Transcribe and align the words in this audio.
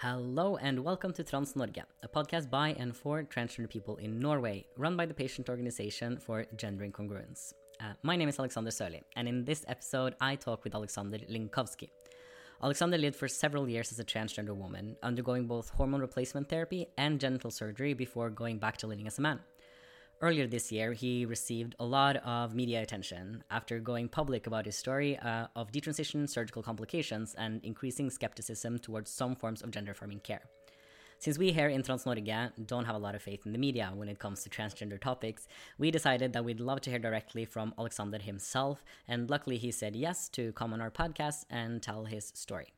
Hello 0.00 0.58
and 0.58 0.84
welcome 0.84 1.10
to 1.14 1.24
Trans 1.24 1.54
Norge, 1.54 1.82
a 2.02 2.08
podcast 2.08 2.50
by 2.50 2.76
and 2.78 2.94
for 2.94 3.22
transgender 3.22 3.70
people 3.70 3.96
in 3.96 4.18
Norway, 4.18 4.66
run 4.76 4.94
by 4.94 5.06
the 5.06 5.14
patient 5.14 5.48
organization 5.48 6.18
for 6.18 6.44
gender 6.54 6.86
incongruence. 6.86 7.54
Uh, 7.80 7.94
my 8.02 8.14
name 8.14 8.28
is 8.28 8.36
Aleksander 8.36 8.70
Sørli, 8.70 9.00
and 9.16 9.26
in 9.26 9.46
this 9.46 9.64
episode, 9.68 10.14
I 10.20 10.36
talk 10.36 10.64
with 10.64 10.74
Aleksander 10.74 11.20
Linkowski. 11.30 11.88
Aleksander 12.62 12.98
lived 12.98 13.16
for 13.16 13.26
several 13.26 13.66
years 13.70 13.90
as 13.90 13.98
a 13.98 14.04
transgender 14.04 14.54
woman, 14.54 14.96
undergoing 15.02 15.46
both 15.46 15.70
hormone 15.70 16.02
replacement 16.02 16.50
therapy 16.50 16.88
and 16.98 17.18
genital 17.18 17.50
surgery 17.50 17.94
before 17.94 18.28
going 18.28 18.58
back 18.58 18.76
to 18.76 18.86
living 18.86 19.06
as 19.06 19.18
a 19.18 19.22
man. 19.22 19.40
Earlier 20.22 20.46
this 20.46 20.72
year, 20.72 20.94
he 20.94 21.26
received 21.26 21.74
a 21.78 21.84
lot 21.84 22.16
of 22.16 22.54
media 22.54 22.80
attention 22.80 23.44
after 23.50 23.78
going 23.78 24.08
public 24.08 24.46
about 24.46 24.64
his 24.64 24.74
story 24.74 25.18
uh, 25.18 25.48
of 25.54 25.70
detransition, 25.70 26.26
surgical 26.26 26.62
complications, 26.62 27.34
and 27.36 27.62
increasing 27.62 28.08
skepticism 28.08 28.78
towards 28.78 29.10
some 29.10 29.36
forms 29.36 29.60
of 29.60 29.70
gender 29.70 29.92
affirming 29.92 30.20
care. 30.20 30.40
Since 31.18 31.36
we 31.36 31.52
here 31.52 31.68
in 31.68 31.82
Trans 31.82 32.06
Norge 32.06 32.50
don't 32.66 32.86
have 32.86 32.94
a 32.94 32.98
lot 32.98 33.14
of 33.14 33.20
faith 33.20 33.44
in 33.44 33.52
the 33.52 33.58
media 33.58 33.92
when 33.94 34.08
it 34.08 34.18
comes 34.18 34.42
to 34.42 34.48
transgender 34.48 34.98
topics, 34.98 35.48
we 35.76 35.90
decided 35.90 36.32
that 36.32 36.44
we'd 36.46 36.60
love 36.60 36.80
to 36.82 36.90
hear 36.90 36.98
directly 36.98 37.44
from 37.44 37.74
Aleksander 37.78 38.18
himself, 38.18 38.84
and 39.06 39.28
luckily 39.28 39.58
he 39.58 39.70
said 39.70 39.94
yes 39.94 40.30
to 40.30 40.52
come 40.52 40.72
on 40.72 40.80
our 40.80 40.90
podcast 40.90 41.44
and 41.50 41.82
tell 41.82 42.06
his 42.06 42.32
story. 42.34 42.72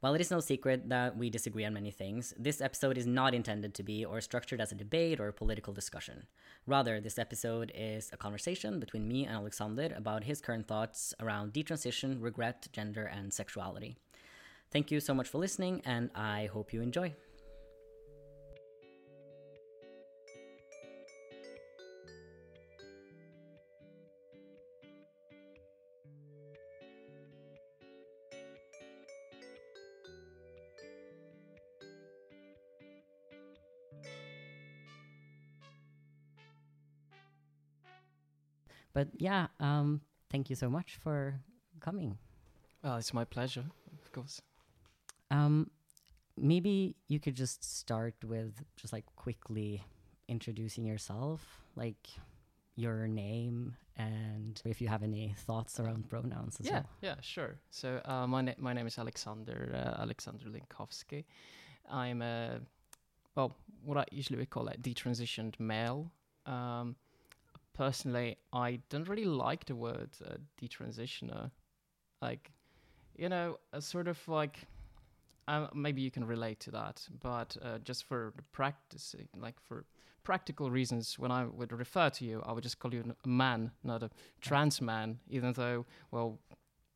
While 0.00 0.14
it 0.14 0.20
is 0.22 0.30
no 0.30 0.40
secret 0.40 0.88
that 0.88 1.18
we 1.18 1.28
disagree 1.28 1.66
on 1.66 1.74
many 1.74 1.90
things, 1.90 2.32
this 2.38 2.62
episode 2.62 2.96
is 2.96 3.06
not 3.06 3.34
intended 3.34 3.74
to 3.74 3.82
be 3.82 4.02
or 4.02 4.22
structured 4.22 4.58
as 4.58 4.72
a 4.72 4.74
debate 4.74 5.20
or 5.20 5.28
a 5.28 5.32
political 5.32 5.74
discussion. 5.74 6.26
Rather, 6.66 7.02
this 7.02 7.18
episode 7.18 7.70
is 7.74 8.08
a 8.10 8.16
conversation 8.16 8.80
between 8.80 9.06
me 9.06 9.26
and 9.26 9.36
Aleksander 9.36 9.92
about 9.94 10.24
his 10.24 10.40
current 10.40 10.66
thoughts 10.66 11.12
around 11.20 11.52
detransition, 11.52 12.16
regret, 12.18 12.66
gender, 12.72 13.04
and 13.04 13.30
sexuality. 13.30 13.98
Thank 14.70 14.90
you 14.90 15.00
so 15.00 15.12
much 15.12 15.28
for 15.28 15.36
listening, 15.36 15.82
and 15.84 16.08
I 16.14 16.48
hope 16.50 16.72
you 16.72 16.80
enjoy. 16.80 17.14
But 39.00 39.08
yeah, 39.16 39.46
um, 39.60 40.02
thank 40.30 40.50
you 40.50 40.56
so 40.56 40.68
much 40.68 40.98
for 41.02 41.40
coming. 41.80 42.18
Well, 42.84 42.98
it's 42.98 43.14
my 43.14 43.24
pleasure, 43.24 43.64
of 44.02 44.12
course. 44.12 44.42
Um, 45.30 45.70
maybe 46.36 46.96
you 47.08 47.18
could 47.18 47.34
just 47.34 47.64
start 47.64 48.14
with 48.22 48.62
just 48.76 48.92
like 48.92 49.06
quickly 49.16 49.82
introducing 50.28 50.84
yourself, 50.84 51.40
like 51.76 52.10
your 52.76 53.08
name, 53.08 53.74
and 53.96 54.60
if 54.66 54.82
you 54.82 54.88
have 54.88 55.02
any 55.02 55.34
thoughts 55.46 55.80
around 55.80 56.10
pronouns 56.10 56.60
as 56.60 56.66
yeah, 56.66 56.72
well. 56.72 56.90
yeah, 57.00 57.14
sure. 57.22 57.56
So 57.70 58.02
uh, 58.04 58.26
my 58.26 58.42
na- 58.42 58.58
my 58.58 58.74
name 58.74 58.86
is 58.86 58.98
Aleksander 58.98 59.72
uh, 59.74 60.02
Aleksander 60.02 60.50
Linkowski. 60.50 61.24
I'm 61.90 62.20
a 62.20 62.60
well, 63.34 63.56
what 63.82 63.96
I 63.96 64.04
usually 64.10 64.38
would 64.38 64.50
call 64.50 64.68
a 64.68 64.74
detransitioned 64.76 65.58
male. 65.58 66.12
Um, 66.44 66.96
personally, 67.80 68.36
I 68.52 68.80
don't 68.90 69.08
really 69.08 69.24
like 69.24 69.64
the 69.64 69.74
word 69.74 70.10
uh, 70.22 70.34
detransitioner. 70.60 71.50
Like, 72.20 72.50
you 73.16 73.30
know, 73.30 73.56
a 73.72 73.80
sort 73.80 74.06
of 74.06 74.18
like, 74.28 74.66
uh, 75.48 75.68
maybe 75.72 76.02
you 76.02 76.10
can 76.10 76.26
relate 76.26 76.60
to 76.60 76.70
that, 76.72 77.08
but 77.22 77.56
uh, 77.62 77.78
just 77.78 78.04
for 78.04 78.34
the 78.36 78.42
practicing, 78.52 79.28
like 79.34 79.54
for 79.66 79.86
practical 80.24 80.70
reasons, 80.70 81.18
when 81.18 81.30
I 81.30 81.46
would 81.46 81.72
refer 81.72 82.10
to 82.10 82.24
you, 82.26 82.42
I 82.44 82.52
would 82.52 82.64
just 82.64 82.78
call 82.78 82.92
you 82.92 83.02
a 83.24 83.28
man, 83.28 83.70
not 83.82 84.02
a 84.02 84.10
trans 84.42 84.82
man, 84.82 85.18
even 85.30 85.54
though, 85.54 85.86
well, 86.10 86.38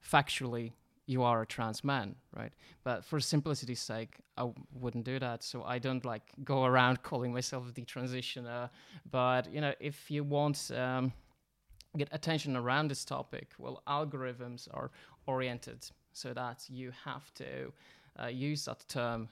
factually, 0.06 0.72
you 1.06 1.22
are 1.22 1.42
a 1.42 1.46
trans 1.46 1.84
man, 1.84 2.16
right? 2.34 2.52
But 2.82 3.04
for 3.04 3.20
simplicity's 3.20 3.80
sake, 3.80 4.16
I 4.36 4.42
w- 4.42 4.54
wouldn't 4.72 5.04
do 5.04 5.18
that. 5.18 5.42
So 5.42 5.62
I 5.62 5.78
don't 5.78 6.04
like 6.04 6.22
go 6.44 6.64
around 6.64 7.02
calling 7.02 7.32
myself 7.32 7.72
detransitioner. 7.74 8.70
But 9.10 9.52
you 9.52 9.60
know, 9.60 9.74
if 9.80 10.10
you 10.10 10.24
want 10.24 10.70
um, 10.74 11.12
get 11.96 12.08
attention 12.12 12.56
around 12.56 12.88
this 12.88 13.04
topic, 13.04 13.52
well, 13.58 13.82
algorithms 13.86 14.68
are 14.72 14.90
oriented 15.26 15.86
so 16.12 16.32
that 16.32 16.64
you 16.68 16.92
have 17.04 17.32
to 17.34 17.72
uh, 18.22 18.26
use 18.26 18.64
that 18.64 18.84
term 18.88 19.28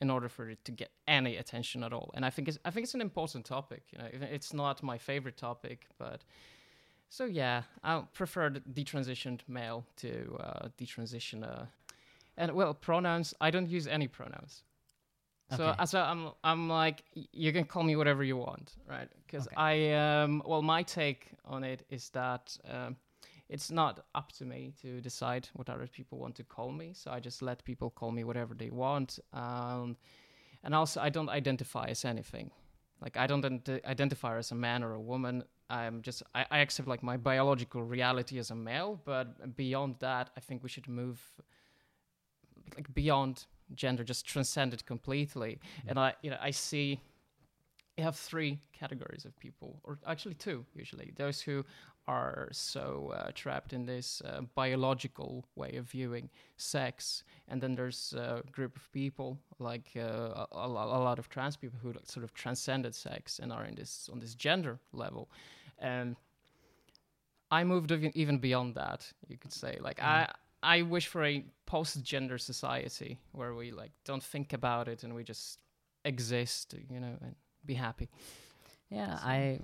in 0.00 0.10
order 0.10 0.28
for 0.28 0.50
it 0.50 0.64
to 0.64 0.72
get 0.72 0.90
any 1.06 1.36
attention 1.36 1.82
at 1.84 1.92
all. 1.92 2.10
And 2.14 2.24
I 2.24 2.30
think 2.30 2.48
it's 2.48 2.58
I 2.64 2.70
think 2.70 2.84
it's 2.84 2.94
an 2.94 3.00
important 3.00 3.44
topic. 3.44 3.82
You 3.92 3.98
know, 3.98 4.08
it's 4.10 4.52
not 4.52 4.82
my 4.82 4.98
favorite 4.98 5.36
topic, 5.36 5.86
but 5.98 6.24
so 7.14 7.26
yeah, 7.26 7.62
I 7.84 8.02
prefer 8.12 8.50
the 8.50 8.60
detransitioned 8.60 9.40
male 9.46 9.86
to 9.98 10.36
uh, 10.40 10.68
detransitioner. 10.76 11.68
And 12.36 12.52
well, 12.52 12.74
pronouns. 12.74 13.34
I 13.40 13.50
don't 13.52 13.68
use 13.68 13.86
any 13.86 14.08
pronouns. 14.08 14.64
So 15.48 15.68
Okay. 15.68 15.76
as 15.78 15.94
a, 15.94 16.00
I'm, 16.00 16.30
I'm 16.42 16.68
like, 16.68 17.04
you 17.32 17.52
can 17.52 17.64
call 17.66 17.84
me 17.84 17.94
whatever 17.94 18.24
you 18.24 18.36
want, 18.36 18.72
right? 18.88 19.08
Because 19.24 19.46
Okay. 19.46 19.56
I, 19.56 19.92
um, 19.92 20.42
well, 20.44 20.62
my 20.62 20.82
take 20.82 21.28
on 21.44 21.62
it 21.62 21.86
is 21.88 22.10
that 22.10 22.58
um, 22.68 22.96
it's 23.48 23.70
not 23.70 24.06
up 24.16 24.32
to 24.32 24.44
me 24.44 24.72
to 24.82 25.00
decide 25.00 25.48
what 25.52 25.70
other 25.70 25.86
people 25.86 26.18
want 26.18 26.34
to 26.36 26.44
call 26.44 26.72
me. 26.72 26.94
So 26.94 27.12
I 27.12 27.20
just 27.20 27.42
let 27.42 27.62
people 27.64 27.90
call 27.90 28.10
me 28.10 28.24
whatever 28.24 28.54
they 28.54 28.70
want. 28.70 29.20
Um, 29.32 29.96
and 30.64 30.74
also, 30.74 31.00
I 31.00 31.10
don't 31.10 31.28
identify 31.28 31.86
as 31.90 32.04
anything. 32.04 32.50
Like 33.00 33.16
I 33.16 33.26
don't 33.28 33.44
ident- 33.44 33.84
identify 33.84 34.38
as 34.38 34.50
a 34.50 34.54
man 34.56 34.82
or 34.82 34.94
a 34.94 35.00
woman. 35.00 35.44
I'm 35.70 36.02
just 36.02 36.22
I, 36.34 36.46
I 36.50 36.58
accept 36.58 36.88
like 36.88 37.02
my 37.02 37.16
biological 37.16 37.82
reality 37.82 38.38
as 38.38 38.50
a 38.50 38.54
male, 38.54 39.00
but 39.04 39.56
beyond 39.56 39.96
that, 40.00 40.30
I 40.36 40.40
think 40.40 40.62
we 40.62 40.68
should 40.68 40.88
move 40.88 41.20
like 42.76 42.92
beyond 42.94 43.46
gender, 43.74 44.04
just 44.04 44.26
transcend 44.26 44.74
it 44.74 44.84
completely. 44.84 45.58
Mm-hmm. 45.78 45.88
And 45.88 45.98
I 45.98 46.14
you 46.22 46.30
know 46.30 46.38
I 46.40 46.50
see 46.50 47.00
you 47.96 48.04
have 48.04 48.16
three 48.16 48.58
categories 48.72 49.24
of 49.24 49.38
people, 49.38 49.80
or 49.84 49.98
actually 50.06 50.34
two 50.34 50.64
usually. 50.74 51.12
Those 51.16 51.40
who 51.40 51.64
are 52.06 52.48
so 52.52 53.12
uh, 53.16 53.30
trapped 53.34 53.72
in 53.72 53.86
this 53.86 54.22
uh, 54.24 54.42
biological 54.54 55.44
way 55.56 55.76
of 55.76 55.86
viewing 55.90 56.28
sex, 56.56 57.24
and 57.48 57.60
then 57.60 57.74
there's 57.74 58.12
a 58.12 58.42
group 58.52 58.76
of 58.76 58.92
people 58.92 59.38
like 59.58 59.90
uh, 59.96 60.00
a, 60.52 60.66
a, 60.66 60.68
lot 60.68 61.18
of 61.18 61.28
trans 61.28 61.56
people 61.56 61.78
who 61.82 61.92
like, 61.92 62.06
sort 62.06 62.24
of 62.24 62.34
transcended 62.34 62.94
sex 62.94 63.38
and 63.38 63.52
are 63.52 63.64
in 63.64 63.74
this 63.74 64.08
on 64.12 64.20
this 64.20 64.34
gender 64.34 64.78
level, 64.92 65.28
and 65.78 66.16
I 67.50 67.64
moved 67.64 67.92
even, 67.92 68.12
even 68.14 68.38
beyond 68.38 68.74
that. 68.74 69.10
You 69.28 69.38
could 69.38 69.52
say 69.52 69.78
like 69.80 70.02
I. 70.02 70.28
I 70.66 70.80
wish 70.80 71.08
for 71.08 71.22
a 71.22 71.44
post-gender 71.66 72.38
society 72.38 73.18
where 73.32 73.52
we 73.52 73.70
like 73.70 73.92
don't 74.06 74.22
think 74.22 74.54
about 74.54 74.88
it 74.88 75.04
and 75.04 75.14
we 75.14 75.22
just 75.22 75.58
exist, 76.06 76.74
you 76.90 77.00
know, 77.00 77.18
and 77.20 77.34
be 77.66 77.74
happy. 77.74 78.08
Yeah, 78.90 79.18
So- 79.18 79.26
I, 79.26 79.60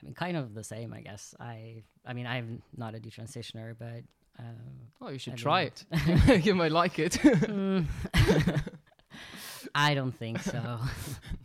I 0.00 0.04
mean, 0.04 0.14
kind 0.14 0.36
of 0.36 0.54
the 0.54 0.62
same, 0.64 0.92
I 0.92 1.00
guess. 1.00 1.34
I, 1.40 1.82
I 2.06 2.12
mean, 2.12 2.26
I'm 2.26 2.62
not 2.76 2.94
a 2.94 2.98
detransitioner, 2.98 3.74
but. 3.78 4.04
Um, 4.38 4.90
Oh, 5.00 5.08
you 5.08 5.18
should 5.18 5.32
I 5.32 5.36
try 5.36 5.62
it. 5.62 5.84
you 6.46 6.54
might 6.54 6.70
like 6.70 6.98
it. 7.00 7.12
mm, 7.14 7.84
I 9.74 9.94
don't 9.94 10.12
think 10.12 10.40
so. 10.42 10.78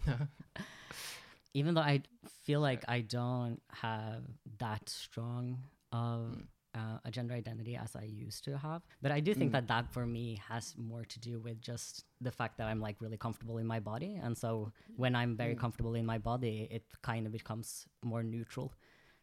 Even 1.56 1.74
though 1.74 1.82
I 1.82 2.02
feel 2.44 2.60
like 2.62 2.84
I 2.88 3.02
don't 3.02 3.60
have 3.72 4.24
that 4.60 4.88
strong 4.90 5.60
of 5.92 6.38
Mm. 6.38 6.46
Uh, 6.76 6.98
a 7.06 7.12
gender 7.12 7.34
identity 7.36 7.76
as 7.76 7.96
I 7.96 8.04
used 8.04 8.44
to 8.46 8.58
have, 8.58 8.82
but 9.02 9.12
I 9.12 9.20
do 9.20 9.34
think 9.34 9.50
Mm. 9.50 9.54
that 9.54 9.68
that 9.68 9.94
for 9.94 10.06
me 10.06 10.40
has 10.50 10.76
more 10.78 11.06
to 11.06 11.20
do 11.20 11.40
with 11.40 11.62
just 11.62 12.06
the 12.22 12.32
fact 12.32 12.58
that 12.58 12.68
I'm 12.68 12.80
like 12.82 12.98
really 13.02 13.18
comfortable 13.18 13.58
in 13.60 13.68
my 13.68 13.80
body, 13.80 14.16
and 14.22 14.38
so 14.38 14.72
when 14.96 15.16
I'm 15.16 15.36
very 15.36 15.56
Mm. 15.56 15.60
comfortable 15.60 15.96
in 15.96 16.06
my 16.06 16.18
body, 16.18 16.68
it 16.72 16.84
kind 17.02 17.26
of 17.28 17.32
becomes 17.32 17.86
more 18.04 18.24
neutral, 18.24 18.74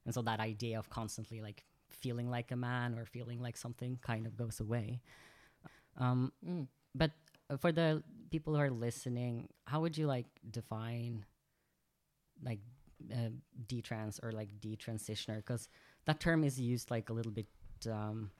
and 0.04 0.14
so 0.14 0.22
that 0.22 0.40
idea 0.40 0.78
of 0.78 0.88
constantly 0.90 1.40
like 1.40 1.64
feeling 1.90 2.30
like 2.30 2.50
a 2.52 2.56
man 2.56 2.98
or 2.98 3.04
feeling 3.04 3.40
like 3.42 3.56
something 3.56 3.98
kind 4.02 4.26
of 4.26 4.36
goes 4.36 4.60
away. 4.60 5.00
Um, 5.96 6.32
Mm. 6.44 6.68
but 6.94 7.10
uh, 7.50 7.56
for 7.56 7.72
the 7.72 8.02
people 8.30 8.54
who 8.54 8.60
are 8.60 8.70
listening, 8.70 9.48
how 9.66 9.80
would 9.80 9.98
you 9.98 10.06
like 10.06 10.26
define 10.50 11.24
like 12.42 12.60
uh, 13.12 13.30
detrans 13.66 14.22
or 14.22 14.32
like 14.32 14.48
detransitioner? 14.60 15.36
Because 15.36 15.68
that 16.06 16.20
term 16.20 16.44
is 16.44 16.58
used 16.60 16.90
like 16.90 17.10
a 17.10 17.12
little 17.12 17.32
bit. 17.32 17.46
Um, 17.90 18.30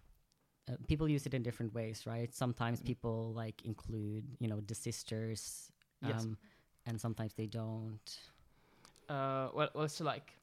uh, 0.70 0.74
people 0.88 1.08
use 1.08 1.26
it 1.26 1.34
in 1.34 1.42
different 1.42 1.74
ways, 1.74 2.04
right? 2.06 2.32
Sometimes 2.34 2.80
Mm. 2.80 2.86
people 2.86 3.32
like 3.34 3.64
include, 3.64 4.24
you 4.38 4.48
know, 4.48 4.60
desisters, 4.60 5.70
um, 6.02 6.08
Yes. 6.08 6.26
and 6.86 7.00
sometimes 7.00 7.34
they 7.34 7.46
don't. 7.46 8.18
Uh, 9.08 9.48
well, 9.54 9.68
well, 9.74 9.84
it's 9.84 10.00
like 10.00 10.36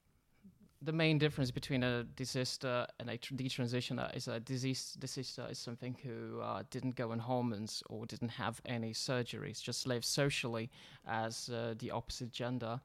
the 0.82 0.92
main 0.92 1.18
difference 1.18 1.50
between 1.50 1.82
a 1.82 2.04
desister 2.04 2.86
and 3.00 3.10
a 3.10 3.16
tr- 3.16 3.34
detransitioner 3.34 4.14
is 4.14 4.28
a 4.28 4.38
disease 4.40 4.94
desister 4.98 5.46
is 5.50 5.58
something 5.58 5.96
who 6.04 6.40
uh, 6.40 6.62
didn't 6.70 6.94
go 6.94 7.10
on 7.10 7.18
hormones 7.18 7.82
or 7.88 8.06
didn't 8.06 8.28
have 8.30 8.60
any 8.66 8.92
surgeries, 8.92 9.60
just 9.62 9.86
live 9.86 10.04
socially 10.04 10.70
as 11.06 11.48
uh, 11.48 11.74
the 11.78 11.90
opposite 11.90 12.30
gender 12.32 12.80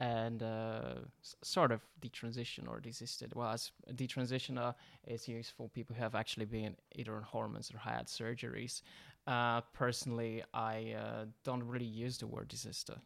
and 0.00 0.42
uh, 0.42 0.94
s- 1.22 1.36
sort 1.42 1.72
of 1.72 1.80
detransition 2.00 2.68
or 2.68 2.80
desisted. 2.80 3.30
Whereas 3.34 3.70
a 3.88 3.92
detransitioner 3.92 4.74
is 5.06 5.26
used 5.28 5.52
for 5.56 5.68
people 5.68 5.96
who 5.96 6.02
have 6.02 6.14
actually 6.14 6.46
been 6.46 6.76
either 6.94 7.14
on 7.16 7.22
hormones 7.22 7.70
or 7.74 7.78
had 7.78 8.06
surgeries. 8.06 8.82
Uh, 9.26 9.60
personally, 9.72 10.42
I 10.54 10.94
uh, 10.98 11.24
don't 11.44 11.62
really 11.64 11.86
use 11.86 12.18
the 12.18 12.26
word 12.26 12.48
desister. 12.48 12.96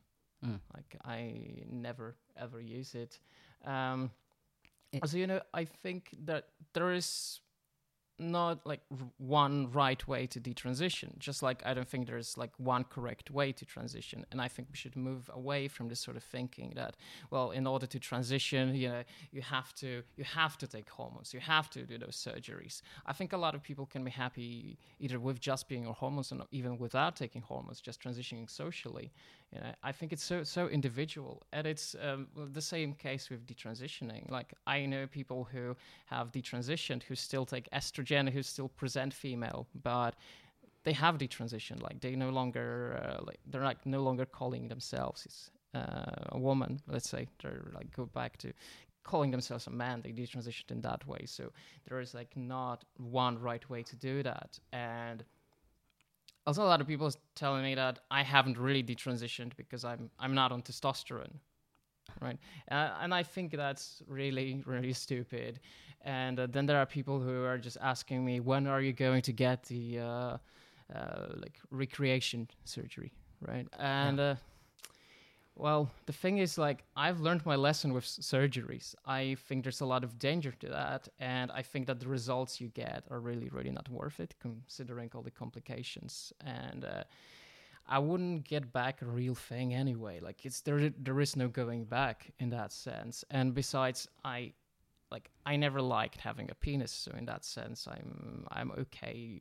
Mm. 0.44 0.60
Like 0.74 0.96
I 1.04 1.62
never 1.70 2.14
ever 2.36 2.60
use 2.60 2.94
it. 2.94 3.18
Um, 3.64 4.10
It- 4.92 5.06
so 5.08 5.16
you 5.16 5.26
know, 5.26 5.40
I 5.54 5.64
think 5.66 6.10
that 6.26 6.48
there 6.72 6.92
is 6.92 7.40
not 8.20 8.66
like 8.66 8.80
one 9.18 9.70
right 9.70 10.06
way 10.06 10.26
to 10.26 10.40
detransition. 10.40 11.18
Just 11.18 11.42
like 11.42 11.62
I 11.64 11.74
don't 11.74 11.88
think 11.88 12.06
there's 12.06 12.36
like 12.36 12.52
one 12.58 12.84
correct 12.84 13.30
way 13.30 13.52
to 13.52 13.64
transition. 13.64 14.24
And 14.30 14.40
I 14.40 14.48
think 14.48 14.68
we 14.70 14.76
should 14.76 14.96
move 14.96 15.30
away 15.32 15.68
from 15.68 15.88
this 15.88 16.00
sort 16.00 16.16
of 16.16 16.22
thinking 16.22 16.72
that 16.76 16.96
well, 17.30 17.50
in 17.50 17.66
order 17.66 17.86
to 17.86 17.98
transition, 17.98 18.74
you 18.74 18.88
know, 18.88 19.02
you 19.32 19.42
have 19.42 19.74
to 19.76 20.02
you 20.16 20.24
have 20.24 20.58
to 20.58 20.66
take 20.66 20.88
hormones, 20.88 21.32
you 21.32 21.40
have 21.40 21.70
to 21.70 21.84
do 21.84 21.98
those 21.98 22.16
surgeries. 22.16 22.82
I 23.06 23.12
think 23.12 23.32
a 23.32 23.38
lot 23.38 23.54
of 23.54 23.62
people 23.62 23.86
can 23.86 24.04
be 24.04 24.10
happy 24.10 24.78
either 24.98 25.18
with 25.18 25.40
just 25.40 25.68
being 25.68 25.86
on 25.86 25.94
hormones 25.94 26.32
and 26.32 26.42
even 26.50 26.78
without 26.78 27.16
taking 27.16 27.42
hormones, 27.42 27.80
just 27.80 28.02
transitioning 28.02 28.48
socially. 28.50 29.12
You 29.52 29.60
know, 29.60 29.72
I 29.82 29.90
think 29.92 30.12
it's 30.12 30.22
so 30.22 30.44
so 30.44 30.68
individual, 30.68 31.42
and 31.52 31.66
it's 31.66 31.96
um, 32.00 32.28
the 32.52 32.62
same 32.62 32.94
case 32.94 33.30
with 33.30 33.46
detransitioning. 33.46 34.30
Like 34.30 34.54
I 34.66 34.86
know 34.86 35.08
people 35.08 35.48
who 35.50 35.76
have 36.06 36.30
detransitioned 36.30 37.02
who 37.02 37.16
still 37.16 37.44
take 37.44 37.68
estrogen, 37.70 38.09
who 38.10 38.42
still 38.42 38.68
present 38.68 39.14
female, 39.14 39.66
but 39.82 40.14
they 40.84 40.92
have 40.92 41.18
detransitioned. 41.18 41.82
Like 41.82 42.00
they 42.00 42.16
no 42.16 42.30
longer 42.30 43.00
uh, 43.02 43.24
like 43.24 43.40
they're 43.46 43.64
like 43.64 43.84
no 43.86 44.02
longer 44.02 44.26
calling 44.26 44.68
themselves 44.68 45.50
uh, 45.74 46.28
a 46.30 46.38
woman. 46.38 46.80
Let's 46.86 47.08
say 47.08 47.28
they're 47.42 47.70
like 47.74 47.94
go 47.94 48.06
back 48.06 48.36
to 48.38 48.52
calling 49.02 49.30
themselves 49.30 49.66
a 49.66 49.70
man. 49.70 50.02
They 50.02 50.12
detransitioned 50.12 50.70
in 50.70 50.80
that 50.82 51.06
way. 51.06 51.24
So 51.26 51.52
there 51.88 52.00
is 52.00 52.14
like 52.14 52.36
not 52.36 52.84
one 52.96 53.38
right 53.38 53.68
way 53.68 53.82
to 53.82 53.96
do 53.96 54.22
that, 54.22 54.58
and 54.72 55.24
also 56.46 56.62
a 56.62 56.64
lot 56.64 56.80
of 56.80 56.86
people 56.86 57.10
telling 57.34 57.62
me 57.62 57.74
that 57.74 58.00
I 58.10 58.22
haven't 58.22 58.58
really 58.58 58.82
detransitioned 58.82 59.52
because 59.56 59.84
I'm 59.84 60.10
I'm 60.18 60.34
not 60.34 60.52
on 60.52 60.62
testosterone, 60.62 61.34
right? 62.20 62.38
Uh, 62.70 62.90
and 63.00 63.14
I 63.14 63.22
think 63.22 63.52
that's 63.52 64.02
really 64.06 64.62
really 64.66 64.92
stupid. 64.92 65.60
And 66.02 66.38
uh, 66.40 66.46
then 66.50 66.66
there 66.66 66.78
are 66.78 66.86
people 66.86 67.20
who 67.20 67.44
are 67.44 67.58
just 67.58 67.76
asking 67.80 68.24
me, 68.24 68.40
when 68.40 68.66
are 68.66 68.80
you 68.80 68.92
going 68.92 69.22
to 69.22 69.32
get 69.32 69.64
the 69.64 69.98
uh, 69.98 70.04
uh, 70.04 70.38
like 71.36 71.58
recreation 71.70 72.48
surgery, 72.64 73.12
right? 73.46 73.66
And 73.78 74.18
uh, 74.18 74.34
well, 75.56 75.90
the 76.06 76.12
thing 76.12 76.38
is, 76.38 76.56
like, 76.56 76.84
I've 76.96 77.20
learned 77.20 77.44
my 77.44 77.56
lesson 77.56 77.92
with 77.92 78.04
surgeries. 78.04 78.94
I 79.04 79.36
think 79.46 79.62
there's 79.62 79.82
a 79.82 79.86
lot 79.86 80.04
of 80.04 80.18
danger 80.18 80.52
to 80.52 80.68
that, 80.68 81.08
and 81.18 81.50
I 81.52 81.60
think 81.60 81.86
that 81.86 82.00
the 82.00 82.08
results 82.08 82.60
you 82.60 82.68
get 82.68 83.04
are 83.10 83.20
really, 83.20 83.50
really 83.50 83.70
not 83.70 83.88
worth 83.90 84.20
it, 84.20 84.34
considering 84.40 85.10
all 85.14 85.22
the 85.22 85.30
complications. 85.30 86.32
And 86.40 86.86
uh, 86.86 87.04
I 87.86 87.98
wouldn't 87.98 88.44
get 88.44 88.72
back 88.72 89.02
a 89.02 89.06
real 89.06 89.34
thing 89.34 89.74
anyway. 89.74 90.20
Like, 90.20 90.46
it's 90.46 90.62
there, 90.62 90.90
there 90.98 91.20
is 91.20 91.36
no 91.36 91.48
going 91.48 91.84
back 91.84 92.32
in 92.38 92.48
that 92.50 92.72
sense. 92.72 93.22
And 93.30 93.52
besides, 93.52 94.08
I, 94.24 94.52
like, 95.10 95.30
I 95.44 95.56
never 95.56 95.80
liked 95.82 96.20
having 96.20 96.50
a 96.50 96.54
penis, 96.54 96.92
so 96.92 97.10
in 97.16 97.24
that 97.26 97.44
sense, 97.44 97.86
I'm, 97.88 98.46
I'm 98.50 98.70
okay 98.72 99.40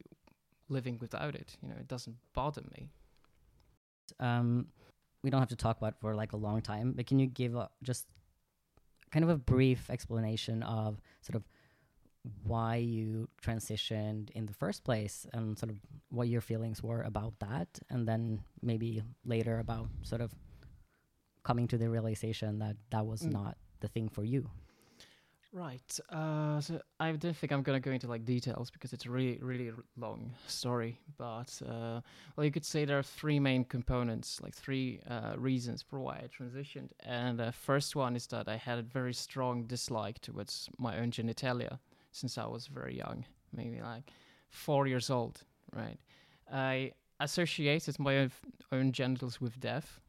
living 0.67 0.97
without 0.99 1.35
it. 1.35 1.55
You 1.61 1.69
know, 1.69 1.75
it 1.79 1.87
doesn't 1.87 2.17
bother 2.33 2.63
me. 2.75 2.89
um, 4.19 4.67
we 5.23 5.29
don't 5.29 5.41
have 5.41 5.49
to 5.49 5.55
talk 5.55 5.77
about 5.77 5.93
it 5.93 5.99
for 5.99 6.15
like 6.15 6.31
a 6.33 6.37
long 6.37 6.61
time, 6.61 6.93
but 6.93 7.05
can 7.05 7.19
you 7.19 7.27
give 7.27 7.55
a, 7.55 7.69
just 7.83 8.07
kind 9.11 9.23
of 9.23 9.29
a 9.29 9.37
brief 9.37 9.89
explanation 9.89 10.63
of 10.63 11.01
sort 11.21 11.35
of 11.35 11.43
why 12.43 12.75
you 12.77 13.27
transitioned 13.41 14.29
in 14.31 14.45
the 14.45 14.53
first 14.53 14.83
place 14.83 15.25
and 15.33 15.57
sort 15.57 15.69
of 15.71 15.77
what 16.09 16.27
your 16.27 16.41
feelings 16.41 16.81
were 16.81 17.01
about 17.01 17.33
that, 17.39 17.67
and 17.89 18.07
then 18.07 18.41
maybe 18.61 19.03
later 19.25 19.59
about 19.59 19.89
sort 20.03 20.21
of 20.21 20.33
coming 21.43 21.67
to 21.67 21.77
the 21.77 21.89
realization 21.89 22.59
that 22.59 22.77
that 22.91 23.05
was 23.05 23.21
Mm. 23.23 23.31
not 23.33 23.57
the 23.81 23.87
thing 23.87 24.09
for 24.09 24.23
you. 24.23 24.49
Right. 25.51 25.99
Uh, 26.11 26.61
so 26.61 26.79
I 26.99 27.11
don't 27.11 27.35
think 27.35 27.51
I'm 27.51 27.63
gonna 27.63 27.79
go 27.79 27.89
into 27.89 28.07
like 28.07 28.23
details 28.23 28.69
because 28.69 28.93
it's 28.93 29.05
a 29.07 29.09
really, 29.09 29.39
really 29.41 29.71
long 29.97 30.31
story. 30.45 30.99
But 31.17 31.59
uh, 31.67 32.01
well, 32.35 32.45
you 32.45 32.51
could 32.51 32.65
say 32.65 32.85
there 32.85 32.99
are 32.99 33.03
three 33.03 33.39
main 33.39 33.63
components, 33.65 34.39
like 34.43 34.53
three 34.53 34.99
uh, 35.09 35.33
reasons 35.37 35.81
for 35.81 35.99
why 35.99 36.17
I 36.17 36.27
transitioned. 36.27 36.91
And 36.99 37.39
the 37.39 37.51
first 37.51 37.95
one 37.95 38.15
is 38.15 38.27
that 38.27 38.47
I 38.47 38.57
had 38.57 38.77
a 38.77 38.83
very 38.83 39.13
strong 39.13 39.63
dislike 39.63 40.19
towards 40.21 40.69
my 40.77 40.99
own 40.99 41.09
genitalia 41.09 41.79
since 42.11 42.37
I 42.37 42.45
was 42.45 42.67
very 42.67 42.95
young, 42.95 43.25
maybe 43.51 43.81
like 43.81 44.11
four 44.49 44.85
years 44.85 45.09
old. 45.09 45.41
Right. 45.75 45.97
I 46.51 46.91
associated 47.19 47.97
my 47.97 48.17
own, 48.19 48.31
own 48.71 48.91
genitals 48.91 49.41
with 49.41 49.59
death 49.59 49.99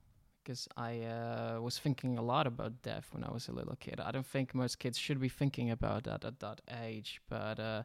because 0.43 0.69
I 0.77 1.03
uh, 1.03 1.61
was 1.61 1.79
thinking 1.79 2.19
a 2.19 2.23
lot 2.23 2.47
about 2.47 2.83
death 2.83 3.09
when 3.13 3.25
I 3.25 3.31
was 3.31 3.49
a 3.49 3.53
little 3.53 3.77
kid. 3.77 4.01
I 4.01 4.11
don't 4.11 4.27
think 4.27 4.55
most 4.55 4.79
kids 4.79 4.99
should 4.99 5.21
be 5.21 5.29
thinking 5.29 5.71
about 5.71 6.05
that 6.05 6.25
at 6.25 6.41
that 6.41 6.61
age, 6.83 7.21
but 7.29 7.59
uh, 7.59 7.83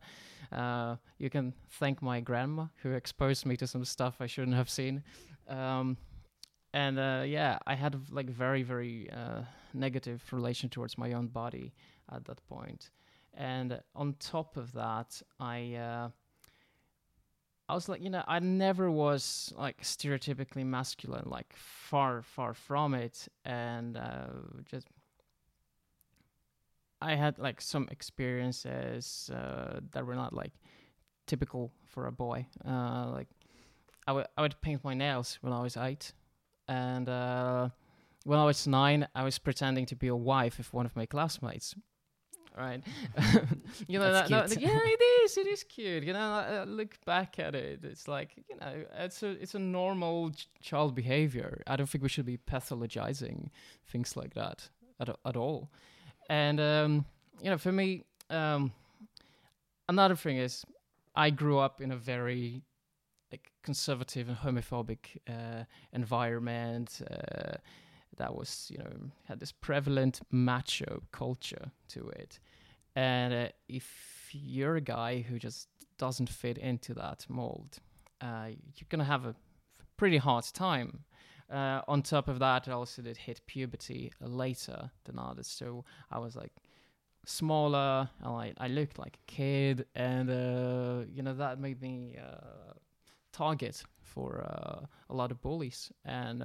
uh, 0.51 0.95
you 1.17 1.29
can 1.29 1.53
thank 1.71 2.01
my 2.01 2.19
grandma 2.19 2.67
who 2.81 2.91
exposed 2.91 3.45
me 3.45 3.57
to 3.57 3.67
some 3.67 3.85
stuff 3.85 4.15
I 4.19 4.27
shouldn't 4.27 4.55
have 4.55 4.69
seen. 4.69 5.03
Um, 5.47 5.97
and 6.73 6.99
uh, 6.99 7.23
yeah, 7.25 7.59
I 7.67 7.75
had 7.75 8.11
like 8.11 8.29
very 8.29 8.63
very 8.63 9.09
uh, 9.11 9.41
negative 9.73 10.23
relation 10.31 10.69
towards 10.69 10.97
my 10.97 11.13
own 11.13 11.27
body 11.27 11.73
at 12.11 12.25
that 12.25 12.45
point. 12.47 12.89
And 13.33 13.79
on 13.95 14.15
top 14.19 14.57
of 14.57 14.71
that, 14.73 15.21
I. 15.39 16.11
I 17.67 17.73
was 17.73 17.89
like, 17.89 18.01
you 18.01 18.09
know, 18.11 18.23
I 18.27 18.39
never 18.39 18.91
was 18.91 19.51
like 19.57 19.81
stereotypically 19.81 20.65
masculine, 20.65 21.23
like 21.25 21.51
far, 21.53 22.21
far 22.21 22.53
from 22.53 22.93
it, 22.93 23.27
and 23.43 23.97
uh, 23.97 24.27
just 24.65 24.87
I 27.01 27.15
had 27.15 27.39
like 27.39 27.61
some 27.61 27.87
experiences 27.91 29.29
uh, 29.33 29.79
that 29.91 30.05
were 30.05 30.15
not 30.15 30.33
like 30.33 30.53
typical 31.25 31.71
for 31.85 32.05
a 32.05 32.11
boy. 32.11 32.45
Uh, 32.67 33.09
like 33.11 33.27
I 34.07 34.11
would 34.11 34.27
I 34.37 34.41
would 34.41 34.61
paint 34.61 34.83
my 34.83 34.93
nails 34.93 35.39
when 35.41 35.51
I 35.51 35.61
was 35.61 35.75
eight, 35.75 36.13
and 36.67 37.09
uh, 37.09 37.69
when 38.25 38.37
I 38.37 38.45
was 38.45 38.67
nine, 38.67 39.07
I 39.15 39.23
was 39.23 39.39
pretending 39.39 39.87
to 39.87 39.95
be 39.95 40.07
a 40.07 40.15
wife 40.15 40.59
of 40.59 40.71
one 40.71 40.85
of 40.85 40.95
my 40.95 41.05
classmates. 41.07 41.75
Right, 42.57 42.81
you 43.87 43.99
know 43.99 44.11
that, 44.13 44.29
that- 44.29 44.61
yeah, 44.61 44.79
it 44.81 45.01
is. 45.23 45.37
It 45.37 45.45
is 45.47 45.63
cute. 45.63 46.03
You 46.03 46.13
know, 46.13 46.19
I, 46.19 46.55
I 46.61 46.63
look 46.63 46.97
back 47.05 47.37
at 47.37 47.53
it. 47.53 47.83
It's 47.83 48.07
like 48.07 48.29
you 48.49 48.55
know, 48.61 48.85
it's 48.97 49.21
a 49.23 49.31
it's 49.31 49.55
a 49.55 49.59
normal 49.59 50.31
ch- 50.31 50.47
child 50.61 50.95
behavior. 50.95 51.61
I 51.67 51.75
don't 51.75 51.89
think 51.89 52.01
we 52.01 52.07
should 52.09 52.25
be 52.25 52.37
pathologizing 52.37 53.49
things 53.87 54.15
like 54.15 54.33
that 54.35 54.69
at 55.01 55.09
at 55.25 55.35
all. 55.35 55.69
And 56.29 56.59
um, 56.61 57.05
you 57.41 57.49
know, 57.49 57.57
for 57.57 57.73
me, 57.73 58.03
um, 58.29 58.71
another 59.89 60.15
thing 60.15 60.37
is, 60.37 60.63
I 61.15 61.29
grew 61.31 61.59
up 61.59 61.81
in 61.81 61.91
a 61.91 61.97
very 61.97 62.61
like 63.31 63.51
conservative 63.63 64.29
and 64.29 64.37
homophobic 64.37 65.17
uh, 65.29 65.63
environment. 65.93 67.01
Uh, 67.11 67.57
that 68.17 68.35
was, 68.35 68.69
you 68.71 68.77
know, 68.77 68.91
had 69.23 69.39
this 69.39 69.51
prevalent 69.51 70.21
macho 70.31 71.03
culture 71.11 71.71
to 71.89 72.07
it. 72.09 72.39
And 72.95 73.33
uh, 73.33 73.47
if 73.67 74.29
you're 74.31 74.75
a 74.75 74.81
guy 74.81 75.21
who 75.21 75.37
just 75.39 75.67
doesn't 75.97 76.29
fit 76.29 76.57
into 76.57 76.93
that 76.93 77.25
mold, 77.29 77.79
uh, 78.21 78.47
you're 78.47 78.87
gonna 78.89 79.03
have 79.03 79.25
a 79.25 79.35
pretty 79.97 80.17
hard 80.17 80.45
time. 80.53 81.03
Uh, 81.51 81.81
on 81.87 82.01
top 82.01 82.27
of 82.27 82.39
that, 82.39 82.67
I 82.67 82.71
also 82.71 83.01
did 83.01 83.17
hit 83.17 83.41
puberty 83.45 84.11
later 84.19 84.89
than 85.03 85.19
others, 85.19 85.47
so 85.47 85.85
I 86.09 86.17
was 86.17 86.35
like 86.35 86.53
smaller, 87.25 88.09
and 88.21 88.33
I, 88.35 88.53
I 88.57 88.67
looked 88.67 88.97
like 88.97 89.17
a 89.21 89.31
kid, 89.31 89.85
and 89.95 90.29
uh, 90.29 91.05
you 91.07 91.21
know 91.21 91.35
that 91.35 91.59
made 91.59 91.81
me 91.81 92.17
uh, 92.19 92.73
target 93.31 93.83
for 94.01 94.43
uh, 94.43 94.85
a 95.09 95.13
lot 95.13 95.31
of 95.31 95.41
bullies, 95.41 95.91
and 96.03 96.43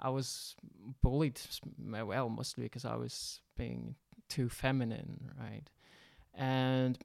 I 0.00 0.10
was 0.10 0.54
bullied 1.02 1.40
well 1.78 2.28
mostly 2.28 2.64
because 2.64 2.84
I 2.84 2.96
was 2.96 3.40
being 3.56 3.94
too 4.28 4.48
feminine, 4.48 5.30
right? 5.40 5.70
And 6.34 6.98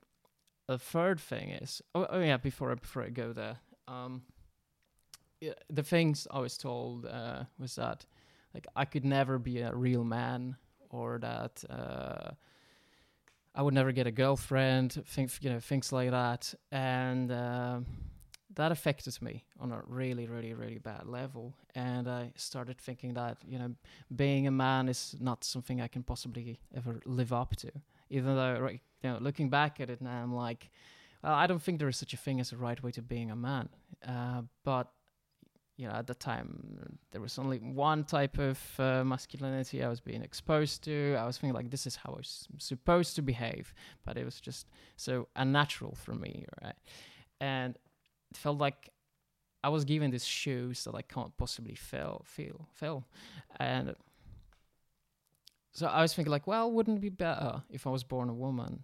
the 0.68 0.78
third 0.78 1.20
thing 1.20 1.50
is, 1.50 1.82
oh, 1.96 2.08
oh 2.10 2.20
yeah, 2.20 2.38
before 2.38 2.72
I, 2.72 2.76
before 2.76 3.04
I 3.04 3.10
go 3.10 3.34
there, 3.34 3.58
um, 3.88 4.24
yeah, 5.42 5.54
the 5.70 5.84
things 5.84 6.28
I 6.32 6.40
was 6.40 6.58
told 6.58 7.06
uh, 7.06 7.44
was 7.58 7.76
that 7.76 8.06
like 8.54 8.68
I 8.76 8.86
could 8.86 9.06
never 9.06 9.40
be 9.40 9.60
a 9.60 9.74
real 9.74 10.04
man, 10.04 10.58
or 10.90 11.20
that 11.20 11.64
uh, 11.70 12.32
I 13.56 13.62
would 13.62 13.74
never 13.74 13.92
get 13.92 14.08
a 14.08 14.12
girlfriend, 14.12 14.94
things 15.06 15.40
you 15.42 15.50
know 15.50 15.60
things 15.60 15.92
like 15.92 16.12
that, 16.12 16.54
and 16.72 17.32
um 17.32 17.86
that 18.60 18.74
affected 18.74 19.22
me 19.22 19.46
on 19.60 19.72
a 19.72 19.82
really, 19.88 20.28
really, 20.28 20.54
really 20.54 20.80
bad 20.80 21.06
level. 21.06 21.54
And 21.76 22.10
I 22.10 22.32
started 22.36 22.78
thinking 22.78 23.14
that 23.14 23.38
you 23.48 23.58
know 23.58 23.72
being 24.16 24.48
a 24.48 24.52
man 24.52 24.90
is 24.90 25.16
not 25.20 25.44
something 25.44 25.82
I 25.82 25.88
can 25.88 26.04
possibly 26.04 26.60
ever 26.76 27.00
live 27.06 27.32
up 27.32 27.56
to. 27.58 27.72
Even 28.10 28.36
though, 28.36 28.60
right, 28.60 28.82
you 29.02 29.10
know, 29.10 29.18
looking 29.22 29.50
back 29.50 29.80
at 29.80 29.90
it 29.90 30.02
now, 30.02 30.22
I'm 30.24 30.36
like, 30.36 30.70
well, 31.24 31.34
I 31.34 31.48
don't 31.48 31.62
think 31.62 31.80
there 31.80 31.88
is 31.88 31.98
such 31.98 32.14
a 32.14 32.18
thing 32.18 32.40
as 32.40 32.52
a 32.52 32.58
right 32.58 32.82
way 32.84 32.92
to 32.92 33.02
being 33.02 33.32
a 33.32 33.36
man. 33.36 33.70
Uh, 34.06 34.42
but 34.66 34.88
you 35.78 35.88
know, 35.88 35.94
at 35.94 36.08
the 36.08 36.16
time, 36.16 36.98
there 37.12 37.22
was 37.22 37.40
only 37.40 37.60
one 37.60 38.04
type 38.04 38.38
of 38.40 38.60
uh, 38.78 39.06
masculinity 39.06 39.82
I 39.82 39.88
was 39.88 40.02
being 40.02 40.22
exposed 40.22 40.84
to. 40.84 41.16
I 41.18 41.26
was 41.26 41.38
thinking 41.38 41.56
like, 41.56 41.72
this 41.72 41.88
is 41.88 41.96
how 41.96 42.12
I 42.12 42.18
was 42.18 42.48
supposed 42.58 43.16
to 43.16 43.22
behave, 43.22 43.74
but 44.06 44.18
it 44.18 44.26
was 44.26 44.42
just 44.42 44.68
so 44.98 45.30
unnatural 45.38 45.96
for 45.96 46.14
me, 46.14 46.46
right? 46.62 46.76
And 47.40 47.78
it 48.32 48.38
felt 48.38 48.58
like 48.58 48.90
I 49.64 49.70
was 49.70 49.86
given 49.86 50.12
these 50.12 50.26
shoes 50.26 50.84
that 50.86 50.96
I 50.96 51.02
can't 51.02 51.36
possibly 51.38 51.76
feel, 51.76 52.24
feel, 52.26 52.68
feel, 52.76 53.06
and 53.60 53.96
so 55.72 55.88
I 55.88 56.02
was 56.02 56.14
thinking 56.14 56.32
like, 56.32 56.48
well, 56.48 56.72
wouldn't 56.72 56.98
it 56.98 57.02
be 57.02 57.10
better 57.10 57.62
if 57.70 57.86
I 57.88 57.90
was 57.90 58.04
born 58.04 58.30
a 58.30 58.34
woman? 58.34 58.84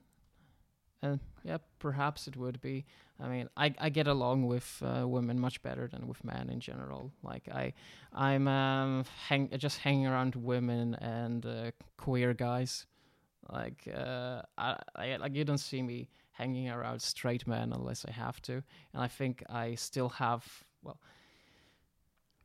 And 1.01 1.19
yeah, 1.43 1.57
perhaps 1.79 2.27
it 2.27 2.35
would 2.35 2.61
be. 2.61 2.85
I 3.19 3.27
mean, 3.27 3.49
I, 3.55 3.73
I 3.79 3.89
get 3.89 4.07
along 4.07 4.47
with 4.47 4.81
uh, 4.83 5.07
women 5.07 5.39
much 5.39 5.61
better 5.61 5.87
than 5.87 6.07
with 6.07 6.23
men 6.23 6.49
in 6.49 6.59
general. 6.59 7.11
Like 7.23 7.47
I, 7.49 7.73
I'm 8.13 8.47
um, 8.47 9.05
hang 9.27 9.49
just 9.57 9.79
hanging 9.79 10.07
around 10.07 10.35
women 10.35 10.95
and 10.95 11.45
uh, 11.45 11.71
queer 11.97 12.33
guys. 12.33 12.85
Like 13.49 13.87
uh, 13.93 14.41
I, 14.57 14.77
I 14.95 15.17
like 15.17 15.35
you 15.35 15.45
don't 15.45 15.59
see 15.59 15.81
me 15.81 16.09
hanging 16.37 16.69
around 16.69 17.01
straight 17.01 17.47
men 17.47 17.71
unless 17.73 18.05
I 18.05 18.11
have 18.11 18.41
to. 18.43 18.53
And 18.93 19.01
I 19.01 19.07
think 19.07 19.43
I 19.49 19.75
still 19.75 20.09
have 20.09 20.45
well. 20.83 20.99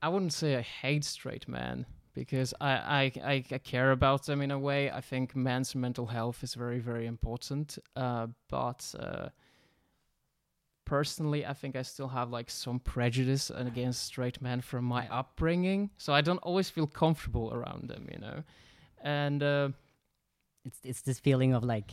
I 0.02 0.08
wouldn't 0.08 0.32
say 0.32 0.56
I 0.56 0.62
hate 0.62 1.04
straight 1.04 1.46
men 1.46 1.84
because 2.14 2.54
I, 2.60 3.12
I, 3.24 3.42
I, 3.52 3.58
care 3.58 3.92
about 3.92 4.24
them 4.26 4.40
in 4.40 4.50
a 4.50 4.58
way. 4.58 4.90
I 4.90 5.00
think 5.00 5.36
men's 5.36 5.74
mental 5.74 6.06
health 6.06 6.42
is 6.42 6.54
very, 6.54 6.78
very 6.78 7.06
important. 7.06 7.78
Uh, 7.94 8.28
but 8.48 8.94
uh, 8.98 9.28
personally, 10.86 11.44
I 11.44 11.52
think 11.52 11.76
I 11.76 11.82
still 11.82 12.08
have 12.08 12.30
like 12.30 12.50
some 12.50 12.80
prejudice 12.80 13.50
against 13.54 14.04
straight 14.04 14.40
men 14.40 14.60
from 14.60 14.84
my 14.84 15.06
upbringing. 15.08 15.90
So 15.98 16.12
I 16.12 16.20
don't 16.20 16.38
always 16.38 16.70
feel 16.70 16.86
comfortable 16.86 17.52
around 17.52 17.88
them, 17.88 18.08
you 18.10 18.18
know. 18.18 18.42
And 19.02 19.42
uh, 19.42 19.68
it's 20.64 20.78
it's 20.82 21.02
this 21.02 21.18
feeling 21.18 21.52
of 21.52 21.62
like, 21.64 21.92